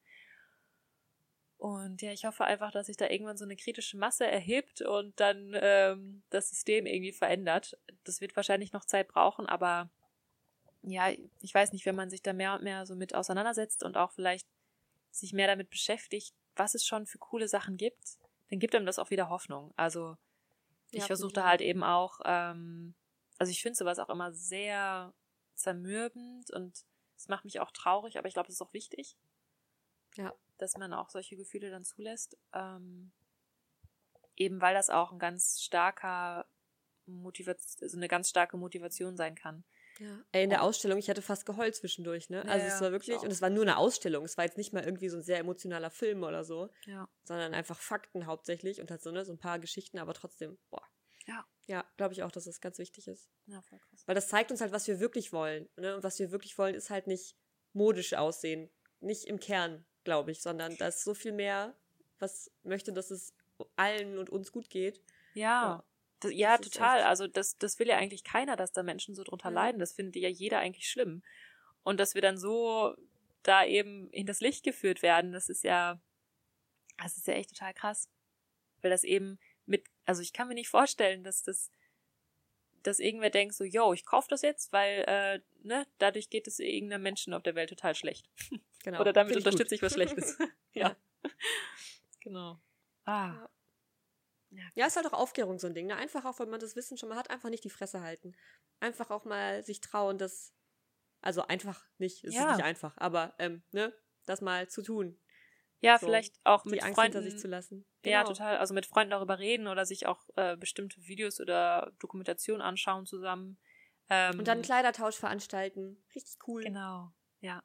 Und 1.58 2.02
ja, 2.02 2.12
ich 2.12 2.24
hoffe 2.24 2.44
einfach, 2.44 2.70
dass 2.70 2.86
sich 2.86 2.96
da 2.96 3.08
irgendwann 3.08 3.36
so 3.36 3.44
eine 3.44 3.56
kritische 3.56 3.96
Masse 3.96 4.24
erhebt 4.24 4.80
und 4.80 5.18
dann 5.18 5.56
ähm, 5.60 6.22
das 6.30 6.50
System 6.50 6.86
irgendwie 6.86 7.12
verändert. 7.12 7.76
Das 8.04 8.20
wird 8.20 8.36
wahrscheinlich 8.36 8.72
noch 8.72 8.84
Zeit 8.84 9.08
brauchen, 9.08 9.46
aber 9.46 9.90
ja, 10.82 11.10
ich 11.40 11.52
weiß 11.52 11.72
nicht, 11.72 11.84
wenn 11.84 11.96
man 11.96 12.10
sich 12.10 12.22
da 12.22 12.32
mehr 12.32 12.54
und 12.54 12.62
mehr 12.62 12.86
so 12.86 12.94
mit 12.94 13.12
auseinandersetzt 13.12 13.82
und 13.82 13.96
auch 13.96 14.12
vielleicht 14.12 14.46
sich 15.10 15.32
mehr 15.32 15.48
damit 15.48 15.68
beschäftigt, 15.68 16.32
was 16.58 16.74
es 16.74 16.84
schon 16.84 17.06
für 17.06 17.18
coole 17.18 17.48
Sachen 17.48 17.76
gibt, 17.76 18.18
dann 18.50 18.58
gibt 18.58 18.74
einem 18.74 18.86
das 18.86 18.98
auch 18.98 19.10
wieder 19.10 19.28
Hoffnung. 19.28 19.72
Also 19.76 20.16
ich 20.90 21.00
ja, 21.00 21.06
versuche 21.06 21.32
da 21.32 21.46
halt 21.46 21.60
eben 21.60 21.84
auch, 21.84 22.20
ähm, 22.24 22.94
also 23.38 23.50
ich 23.50 23.62
finde 23.62 23.76
sowas 23.76 23.98
auch 23.98 24.08
immer 24.08 24.32
sehr 24.32 25.14
zermürbend 25.54 26.50
und 26.50 26.84
es 27.16 27.28
macht 27.28 27.44
mich 27.44 27.60
auch 27.60 27.70
traurig, 27.72 28.18
aber 28.18 28.28
ich 28.28 28.34
glaube, 28.34 28.48
es 28.48 28.54
ist 28.54 28.62
auch 28.62 28.72
wichtig. 28.72 29.16
Ja. 30.16 30.32
Dass 30.56 30.76
man 30.76 30.92
auch 30.92 31.10
solche 31.10 31.36
Gefühle 31.36 31.70
dann 31.70 31.84
zulässt. 31.84 32.38
Ähm, 32.52 33.12
eben 34.36 34.60
weil 34.60 34.74
das 34.74 34.88
auch 34.88 35.12
ein 35.12 35.18
ganz 35.18 35.60
starker 35.60 36.46
Motivation, 37.06 37.82
also 37.82 37.96
eine 37.96 38.08
ganz 38.08 38.28
starke 38.28 38.56
Motivation 38.56 39.16
sein 39.16 39.34
kann. 39.34 39.64
Ja. 39.98 40.24
Ey, 40.32 40.44
in 40.44 40.50
der 40.50 40.62
Ausstellung, 40.62 40.98
ich 40.98 41.10
hatte 41.10 41.22
fast 41.22 41.44
geheult 41.44 41.74
zwischendurch, 41.74 42.30
ne? 42.30 42.44
Also 42.46 42.66
ja, 42.66 42.74
es 42.74 42.80
war 42.80 42.92
wirklich, 42.92 43.18
und 43.18 43.32
es 43.32 43.42
war 43.42 43.50
nur 43.50 43.62
eine 43.62 43.76
Ausstellung, 43.76 44.24
es 44.24 44.36
war 44.36 44.44
jetzt 44.44 44.56
nicht 44.56 44.72
mal 44.72 44.84
irgendwie 44.84 45.08
so 45.08 45.16
ein 45.16 45.22
sehr 45.22 45.38
emotionaler 45.38 45.90
Film 45.90 46.22
oder 46.22 46.44
so, 46.44 46.70
ja. 46.86 47.08
sondern 47.24 47.54
einfach 47.54 47.80
Fakten 47.80 48.26
hauptsächlich 48.26 48.80
und 48.80 48.90
halt 48.90 49.02
so, 49.02 49.10
ne, 49.10 49.24
so 49.24 49.32
ein 49.32 49.38
paar 49.38 49.58
Geschichten, 49.58 49.98
aber 49.98 50.14
trotzdem, 50.14 50.58
boah. 50.70 50.82
Ja. 51.26 51.46
Ja, 51.66 51.84
glaube 51.98 52.14
ich 52.14 52.22
auch, 52.22 52.32
dass 52.32 52.44
das 52.44 52.60
ganz 52.62 52.78
wichtig 52.78 53.06
ist. 53.08 53.28
Ja, 53.46 53.60
voll 53.60 53.78
krass. 53.78 54.02
Weil 54.06 54.14
das 54.14 54.28
zeigt 54.28 54.50
uns 54.50 54.62
halt, 54.62 54.72
was 54.72 54.88
wir 54.88 55.00
wirklich 55.00 55.32
wollen. 55.34 55.68
Ne? 55.76 55.96
Und 55.96 56.02
was 56.02 56.18
wir 56.18 56.30
wirklich 56.30 56.56
wollen, 56.56 56.74
ist 56.74 56.88
halt 56.88 57.06
nicht 57.06 57.36
modisch 57.74 58.14
aussehen. 58.14 58.70
Nicht 59.00 59.24
im 59.24 59.38
Kern, 59.38 59.84
glaube 60.02 60.30
ich, 60.30 60.40
sondern 60.40 60.74
da 60.78 60.88
ist 60.88 61.04
so 61.04 61.12
viel 61.12 61.32
mehr, 61.32 61.76
was 62.18 62.50
möchte, 62.62 62.94
dass 62.94 63.10
es 63.10 63.34
allen 63.76 64.16
und 64.16 64.30
uns 64.30 64.50
gut 64.50 64.70
geht. 64.70 65.02
Ja. 65.34 65.84
Ja. 66.24 66.28
Das, 66.30 66.32
ja, 66.32 66.56
das 66.56 66.70
total. 66.70 67.02
Also 67.02 67.26
das, 67.26 67.58
das 67.58 67.78
will 67.78 67.88
ja 67.88 67.96
eigentlich 67.96 68.24
keiner, 68.24 68.56
dass 68.56 68.72
da 68.72 68.82
Menschen 68.82 69.14
so 69.14 69.24
drunter 69.24 69.50
ja. 69.50 69.54
leiden. 69.54 69.78
Das 69.78 69.92
findet 69.92 70.16
ja 70.16 70.28
jeder 70.28 70.58
eigentlich 70.58 70.88
schlimm. 70.88 71.22
Und 71.82 71.98
dass 71.98 72.14
wir 72.14 72.22
dann 72.22 72.38
so 72.38 72.94
da 73.42 73.64
eben 73.64 74.10
in 74.10 74.26
das 74.26 74.40
Licht 74.40 74.64
geführt 74.64 75.02
werden, 75.02 75.32
das 75.32 75.48
ist 75.48 75.64
ja, 75.64 76.00
das 76.98 77.16
ist 77.16 77.26
ja 77.26 77.34
echt 77.34 77.50
total 77.50 77.72
krass. 77.72 78.10
Weil 78.82 78.90
das 78.90 79.04
eben 79.04 79.38
mit, 79.66 79.84
also 80.04 80.22
ich 80.22 80.32
kann 80.32 80.48
mir 80.48 80.54
nicht 80.54 80.68
vorstellen, 80.68 81.24
dass 81.24 81.42
das, 81.42 81.70
dass 82.82 83.00
irgendwer 83.00 83.30
denkt 83.30 83.54
so, 83.54 83.64
yo, 83.64 83.92
ich 83.92 84.04
kaufe 84.04 84.28
das 84.28 84.42
jetzt, 84.42 84.72
weil, 84.72 85.04
äh, 85.06 85.40
ne, 85.62 85.86
dadurch 85.98 86.30
geht 86.30 86.46
es 86.46 86.58
irgendeinem 86.58 87.02
Menschen 87.02 87.34
auf 87.34 87.42
der 87.42 87.54
Welt 87.54 87.70
total 87.70 87.94
schlecht. 87.94 88.28
Genau. 88.84 89.00
Oder 89.00 89.12
damit 89.12 89.36
unterstütze 89.36 89.74
ich 89.74 89.82
was 89.82 89.92
Schlechtes. 89.92 90.38
ja. 90.72 90.96
genau. 92.20 92.60
Ah. 93.04 93.48
Ja. 94.50 94.58
Ja, 94.62 94.70
ja, 94.74 94.86
ist 94.86 94.96
halt 94.96 95.06
auch 95.06 95.12
Aufklärung 95.12 95.58
so 95.58 95.66
ein 95.66 95.74
Ding. 95.74 95.86
Ne? 95.86 95.96
Einfach 95.96 96.24
auch, 96.24 96.38
wenn 96.38 96.48
man 96.50 96.60
das 96.60 96.74
Wissen 96.76 96.96
schon 96.96 97.08
mal 97.08 97.16
hat, 97.18 97.30
einfach 97.30 97.50
nicht 97.50 97.64
die 97.64 97.70
Fresse 97.70 98.00
halten. 98.00 98.34
Einfach 98.80 99.10
auch 99.10 99.24
mal 99.24 99.62
sich 99.62 99.80
trauen, 99.80 100.18
das, 100.18 100.54
also 101.20 101.42
einfach 101.42 101.84
nicht, 101.98 102.24
es 102.24 102.34
ja. 102.34 102.50
ist 102.50 102.56
nicht 102.56 102.64
einfach, 102.64 102.96
aber 102.96 103.34
ähm, 103.38 103.62
ne, 103.72 103.92
das 104.24 104.40
mal 104.40 104.68
zu 104.68 104.82
tun. 104.82 105.18
Ja, 105.80 105.98
So, 105.98 106.06
vielleicht 106.06 106.34
auch 106.44 106.64
mit 106.64 106.82
Angst 106.82 106.96
Freunden. 106.96 107.22
sich 107.22 107.38
zu 107.38 107.46
lassen. 107.46 107.86
Ja, 108.04 108.22
Genau. 108.22 108.32
total. 108.32 108.56
Also 108.56 108.74
mit 108.74 108.86
Freunden 108.86 109.10
darüber 109.10 109.38
reden 109.38 109.68
oder 109.68 109.86
sich 109.86 110.06
auch 110.06 110.28
äh, 110.36 110.56
bestimmte 110.56 111.00
Videos 111.04 111.40
oder 111.40 111.92
Dokumentationen 112.00 112.62
anschauen 112.62 113.06
zusammen. 113.06 113.58
Ähm, 114.08 114.38
Und 114.38 114.48
dann 114.48 114.58
einen 114.58 114.62
Kleidertausch 114.62 115.16
veranstalten. 115.16 116.02
Richtig 116.14 116.36
cool. 116.48 116.62
Genau, 116.64 117.12
ja. 117.40 117.62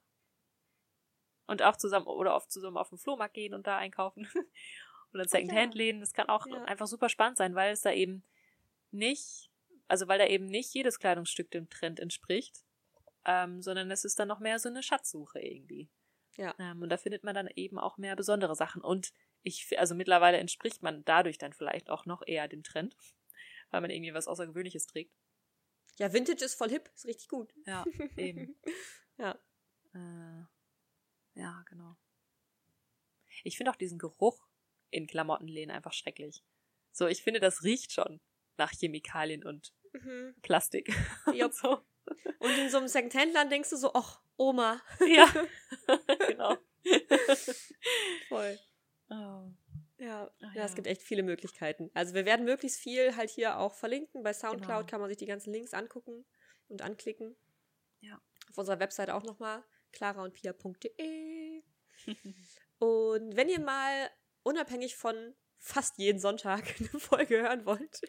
Und 1.48 1.62
auch 1.64 1.76
zusammen 1.76 2.08
oder 2.08 2.36
oft 2.36 2.52
zusammen 2.52 2.78
auf 2.78 2.90
den 2.90 2.98
Flohmarkt 2.98 3.34
gehen 3.34 3.54
und 3.54 3.66
da 3.68 3.78
einkaufen. 3.78 4.28
oder 5.14 5.26
Secondhand-Läden. 5.28 6.02
Das 6.02 6.14
kann 6.14 6.30
auch 6.30 6.46
Ja. 6.48 6.64
einfach 6.66 6.88
super 6.88 7.10
spannend 7.10 7.38
sein, 7.38 7.56
weil 7.56 7.74
es 7.74 7.82
da 7.82 7.92
eben 7.92 8.24
nicht, 8.92 9.50
also 9.88 10.08
weil 10.08 10.20
da 10.20 10.28
eben 10.28 10.46
nicht 10.46 10.74
jedes 10.74 11.00
Kleidungsstück 11.00 11.52
dem 11.52 11.70
Trend 11.70 12.00
entspricht, 12.00 12.64
ähm, 13.26 13.62
sondern 13.62 13.90
es 13.92 14.06
ist 14.06 14.20
dann 14.20 14.28
noch 14.28 14.40
mehr 14.40 14.60
so 14.60 14.70
eine 14.70 14.84
Schatzsuche 14.84 15.40
irgendwie. 15.40 15.90
Ja. 16.36 16.54
Ähm, 16.60 16.82
und 16.82 16.90
da 16.90 16.98
findet 16.98 17.24
man 17.24 17.36
dann 17.36 17.48
eben 17.56 17.78
auch 17.80 17.98
mehr 17.98 18.16
besondere 18.16 18.56
Sachen. 18.56 18.82
Und 18.82 19.14
ich, 19.44 19.78
also 19.80 19.94
mittlerweile 19.96 20.38
entspricht 20.38 20.82
man 20.82 21.06
dadurch 21.06 21.38
dann 21.38 21.54
vielleicht 21.54 21.90
auch 21.90 22.06
noch 22.06 22.24
eher 22.26 22.48
dem 22.48 22.64
Trend, 22.64 22.96
weil 23.72 23.82
man 23.82 23.92
irgendwie 23.92 24.14
was 24.14 24.28
Außergewöhnliches 24.28 24.88
trägt. 24.88 25.14
Ja, 25.98 26.12
Vintage 26.12 26.44
ist 26.44 26.56
voll 26.56 26.70
hip. 26.70 26.90
Ist 26.96 27.06
richtig 27.06 27.28
gut. 27.28 27.54
Ja, 27.66 27.86
eben. 28.18 28.56
Ja. 29.18 29.38
Äh, 29.94 31.40
ja, 31.40 31.64
genau. 31.70 31.96
Ich 33.44 33.58
finde 33.58 33.70
auch 33.72 33.76
diesen 33.76 34.00
Geruch 34.00 34.48
in 34.94 35.08
Klamottenläden 35.08 35.72
einfach 35.72 35.94
schrecklich. 35.94 36.44
So, 36.92 37.08
ich 37.08 37.24
finde, 37.24 37.40
das 37.40 37.64
riecht 37.64 37.92
schon 37.92 38.20
nach 38.58 38.72
Chemikalien 38.72 39.44
und 39.44 39.74
Mhm. 39.94 40.34
Plastik. 40.42 40.88
Jupp. 41.36 41.52
Und 41.52 41.54
so. 41.54 41.82
Und 42.40 42.58
in 42.58 42.70
so 42.70 42.78
einem 42.78 42.88
Secondhand-Laden 42.88 43.50
denkst 43.52 43.70
du 43.70 43.78
so, 43.78 43.92
ach, 43.94 44.22
Oma. 44.38 44.82
Ja, 45.08 45.32
genau. 46.28 46.58
Voll. 48.28 48.60
Oh. 49.10 49.52
Ja, 50.00 50.30
Ach 50.42 50.56
ja, 50.56 50.64
es 50.66 50.72
ja. 50.72 50.76
gibt 50.76 50.88
echt 50.88 51.04
viele 51.04 51.22
Möglichkeiten. 51.24 51.92
Also 51.94 52.14
wir 52.16 52.26
werden 52.26 52.44
möglichst 52.44 52.80
viel 52.80 53.16
halt 53.16 53.30
hier 53.30 53.60
auch 53.60 53.76
verlinken. 53.76 54.24
Bei 54.24 54.34
Soundcloud 54.34 54.80
Genau. 54.80 54.90
kann 54.90 55.00
man 55.00 55.10
sich 55.10 55.18
die 55.18 55.28
ganzen 55.28 55.54
Links 55.54 55.74
angucken 55.74 56.26
und 56.68 56.82
anklicken. 56.82 57.36
Ja. 58.02 58.20
Auf 58.50 58.58
unserer 58.58 58.80
Website 58.80 59.12
auch 59.12 59.24
nochmal, 59.24 59.64
claraundpia.de. 59.92 61.64
und 62.80 63.36
wenn 63.36 63.50
ihr 63.50 63.60
mal 63.62 64.10
unabhängig 64.44 64.96
von 64.96 65.36
fast 65.60 65.98
jeden 65.98 66.20
Sonntag 66.20 66.64
eine 66.80 67.00
Folge 67.00 67.42
hören 67.42 67.66
wollt, 67.66 68.02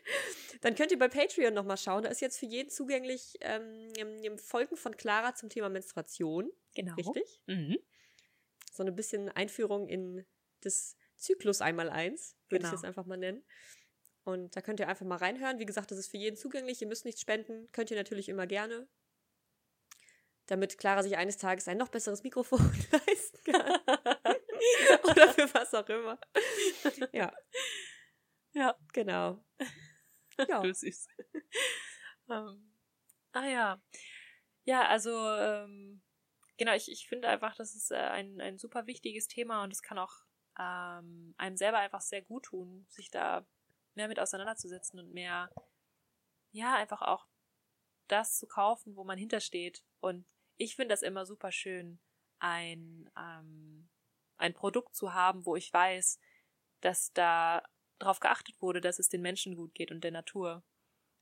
dann 0.60 0.74
könnt 0.74 0.90
ihr 0.90 0.98
bei 0.98 1.08
Patreon 1.08 1.54
nochmal 1.54 1.76
schauen. 1.76 2.02
Da 2.02 2.08
ist 2.10 2.20
jetzt 2.20 2.38
für 2.38 2.46
jeden 2.46 2.68
zugänglich 2.70 3.36
ähm, 3.40 4.38
Folgen 4.38 4.76
von 4.76 4.96
Clara 4.96 5.34
zum 5.34 5.48
Thema 5.50 5.68
Menstruation. 5.68 6.50
Genau. 6.74 6.94
Richtig? 6.96 7.40
Mhm. 7.46 7.78
so 8.72 8.82
ein 8.82 8.96
bisschen 8.96 9.28
Einführung 9.28 9.88
in 9.88 10.26
das 10.62 10.96
Zyklus 11.16 11.60
einmal 11.60 11.90
eins, 11.90 12.36
würde 12.48 12.64
ich 12.64 12.70
Genau. 12.70 12.80
es 12.80 12.84
einfach 12.84 13.06
mal 13.06 13.16
nennen. 13.16 13.44
Und 14.24 14.56
da 14.56 14.62
könnt 14.62 14.80
ihr 14.80 14.88
einfach 14.88 15.06
mal 15.06 15.16
reinhören. 15.18 15.58
Wie 15.58 15.66
gesagt, 15.66 15.90
das 15.90 15.98
ist 15.98 16.08
für 16.08 16.16
jeden 16.16 16.36
zugänglich. 16.36 16.80
Ihr 16.80 16.88
müsst 16.88 17.04
nichts 17.04 17.20
spenden. 17.20 17.70
Könnt 17.72 17.90
ihr 17.90 17.96
natürlich 17.96 18.28
immer 18.28 18.46
gerne. 18.46 18.88
Damit 20.46 20.76
Clara 20.78 21.02
sich 21.02 21.16
eines 21.16 21.36
Tages 21.36 21.68
ein 21.68 21.76
noch 21.78 21.88
besseres 21.88 22.22
Mikrofon 22.22 22.58
leisten 23.06 23.38
kann. 23.52 23.80
Oder 25.04 25.32
für 25.32 25.52
was 25.54 25.74
auch 25.74 25.88
immer. 25.88 26.18
Ja, 27.12 27.32
Ja, 28.52 28.76
genau. 28.92 29.44
Ja. 30.48 30.60
du 30.60 30.72
süß. 30.72 31.08
ähm, 32.28 32.72
ah 33.32 33.46
ja. 33.46 33.82
Ja, 34.64 34.88
also, 34.88 35.10
ähm, 35.36 36.02
genau, 36.56 36.72
ich, 36.74 36.90
ich 36.90 37.08
finde 37.08 37.28
einfach, 37.28 37.54
das 37.56 37.74
ist 37.74 37.90
äh, 37.90 37.96
ein, 37.96 38.40
ein 38.40 38.58
super 38.58 38.86
wichtiges 38.86 39.28
Thema 39.28 39.62
und 39.62 39.72
es 39.72 39.82
kann 39.82 39.98
auch 39.98 40.24
ähm, 40.58 41.34
einem 41.36 41.56
selber 41.56 41.78
einfach 41.78 42.00
sehr 42.00 42.22
gut 42.22 42.44
tun, 42.46 42.86
sich 42.88 43.10
da 43.10 43.46
mehr 43.94 44.08
mit 44.08 44.18
auseinanderzusetzen 44.20 44.98
und 44.98 45.12
mehr, 45.12 45.50
ja, 46.52 46.74
einfach 46.76 47.02
auch 47.02 47.26
das 48.08 48.38
zu 48.38 48.46
kaufen, 48.46 48.96
wo 48.96 49.04
man 49.04 49.18
hintersteht. 49.18 49.84
Und 50.00 50.26
ich 50.56 50.76
finde 50.76 50.92
das 50.92 51.02
immer 51.02 51.26
super 51.26 51.52
schön, 51.52 52.00
ein, 52.38 53.10
ähm, 53.16 53.88
ein 54.36 54.54
Produkt 54.54 54.94
zu 54.94 55.14
haben, 55.14 55.46
wo 55.46 55.56
ich 55.56 55.72
weiß, 55.72 56.18
dass 56.80 57.12
da 57.12 57.62
drauf 57.98 58.20
geachtet 58.20 58.60
wurde, 58.60 58.80
dass 58.80 58.98
es 58.98 59.08
den 59.08 59.22
Menschen 59.22 59.56
gut 59.56 59.74
geht 59.74 59.90
und 59.90 60.02
der 60.04 60.10
Natur. 60.10 60.62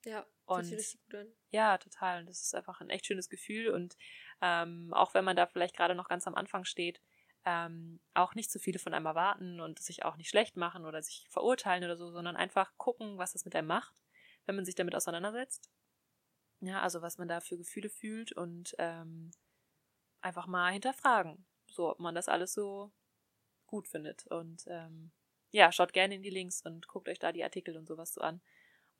Ja, 0.04 0.26
Und- 0.46 0.64
richtig 0.64 1.00
gut 1.04 1.14
an. 1.14 1.32
Ja, 1.50 1.78
total. 1.78 2.20
Und 2.20 2.26
das 2.28 2.42
ist 2.42 2.54
einfach 2.54 2.80
ein 2.80 2.90
echt 2.90 3.06
schönes 3.06 3.28
Gefühl. 3.28 3.68
Und 3.68 3.96
ähm, 4.40 4.92
auch 4.94 5.14
wenn 5.14 5.24
man 5.24 5.36
da 5.36 5.46
vielleicht 5.46 5.76
gerade 5.76 5.94
noch 5.94 6.08
ganz 6.08 6.26
am 6.26 6.34
Anfang 6.34 6.64
steht, 6.64 7.00
ähm, 7.44 8.00
auch 8.14 8.34
nicht 8.34 8.50
zu 8.50 8.58
viele 8.58 8.78
von 8.78 8.94
einem 8.94 9.06
erwarten 9.06 9.60
und 9.60 9.80
sich 9.80 10.04
auch 10.04 10.16
nicht 10.16 10.30
schlecht 10.30 10.56
machen 10.56 10.86
oder 10.86 11.02
sich 11.02 11.26
verurteilen 11.28 11.84
oder 11.84 11.96
so, 11.96 12.10
sondern 12.10 12.36
einfach 12.36 12.72
gucken, 12.78 13.18
was 13.18 13.32
das 13.32 13.44
mit 13.44 13.54
einem 13.54 13.68
macht, 13.68 14.02
wenn 14.46 14.56
man 14.56 14.64
sich 14.64 14.74
damit 14.74 14.94
auseinandersetzt. 14.94 15.70
Ja, 16.60 16.80
also 16.80 17.02
was 17.02 17.18
man 17.18 17.28
da 17.28 17.40
für 17.40 17.56
Gefühle 17.58 17.88
fühlt 17.88 18.32
und 18.32 18.74
ähm, 18.78 19.32
einfach 20.20 20.46
mal 20.46 20.72
hinterfragen, 20.72 21.44
so 21.66 21.90
ob 21.90 21.98
man 21.98 22.14
das 22.14 22.28
alles 22.28 22.52
so 22.52 22.92
gut 23.72 23.88
findet. 23.88 24.26
Und 24.26 24.64
ähm, 24.68 25.10
ja, 25.50 25.72
schaut 25.72 25.92
gerne 25.94 26.14
in 26.14 26.22
die 26.22 26.30
Links 26.30 26.62
und 26.62 26.86
guckt 26.86 27.08
euch 27.08 27.18
da 27.18 27.32
die 27.32 27.42
Artikel 27.42 27.76
und 27.76 27.86
sowas 27.86 28.12
so 28.12 28.20
an 28.20 28.40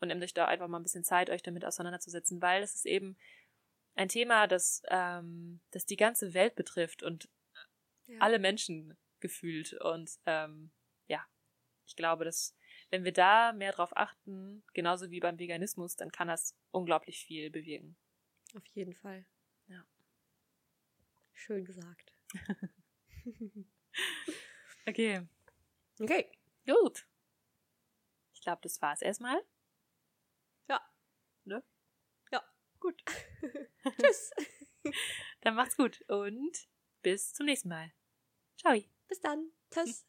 und 0.01 0.09
nehmt 0.09 0.23
euch 0.25 0.33
da 0.35 0.47
einfach 0.47 0.67
mal 0.67 0.81
ein 0.81 0.83
bisschen 0.83 1.05
Zeit, 1.05 1.29
euch 1.31 1.43
damit 1.43 1.65
auseinanderzusetzen, 1.65 2.41
weil 2.41 2.63
es 2.63 2.75
ist 2.75 2.87
eben 2.87 3.17
ein 3.95 4.09
Thema, 4.09 4.47
das, 4.47 4.83
ähm, 4.89 5.61
das 5.71 5.85
die 5.85 5.97
ganze 5.97 6.33
Welt 6.35 6.55
betrifft 6.57 7.03
und 7.03 7.29
Ja. 8.07 8.19
alle 8.21 8.39
Menschen 8.39 8.97
gefühlt. 9.21 9.75
Und 9.75 10.11
ähm, 10.27 10.73
ja, 11.07 11.25
ich 11.87 11.95
glaube, 11.95 12.25
dass 12.25 12.57
wenn 12.91 13.05
wir 13.05 13.13
da 13.13 13.53
mehr 13.53 13.73
drauf 13.73 13.95
achten, 13.95 14.65
genauso 14.73 15.11
wie 15.11 15.21
beim 15.21 15.39
Veganismus, 15.39 15.97
dann 15.97 16.11
kann 16.11 16.29
das 16.29 16.57
unglaublich 16.71 17.25
viel 17.25 17.51
bewirken. 17.51 17.97
Auf 18.57 18.65
jeden 18.75 18.95
Fall. 18.95 19.27
Ja. 19.69 19.85
Schön 21.35 21.65
gesagt. 21.65 22.15
Okay, 24.87 25.27
Okay. 26.01 26.31
gut. 26.67 27.07
Ich 28.35 28.41
glaube, 28.41 28.61
das 28.63 28.83
war's 28.83 29.03
erstmal. 29.03 29.41
Ja. 30.69 30.81
Ne? 31.45 31.63
Ja. 32.33 32.43
Gut. 32.81 33.03
Tschüss. 34.01 34.31
Dann 35.43 35.55
macht's 35.55 35.77
gut 35.77 36.03
und 36.09 36.69
bis 37.03 37.33
zum 37.33 37.47
nächsten 37.47 37.69
Mal. 37.69 37.93
Ciao. 38.57 38.77
Bis 39.09 39.21
dann. 39.21 39.53
Tschüss. 39.71 40.05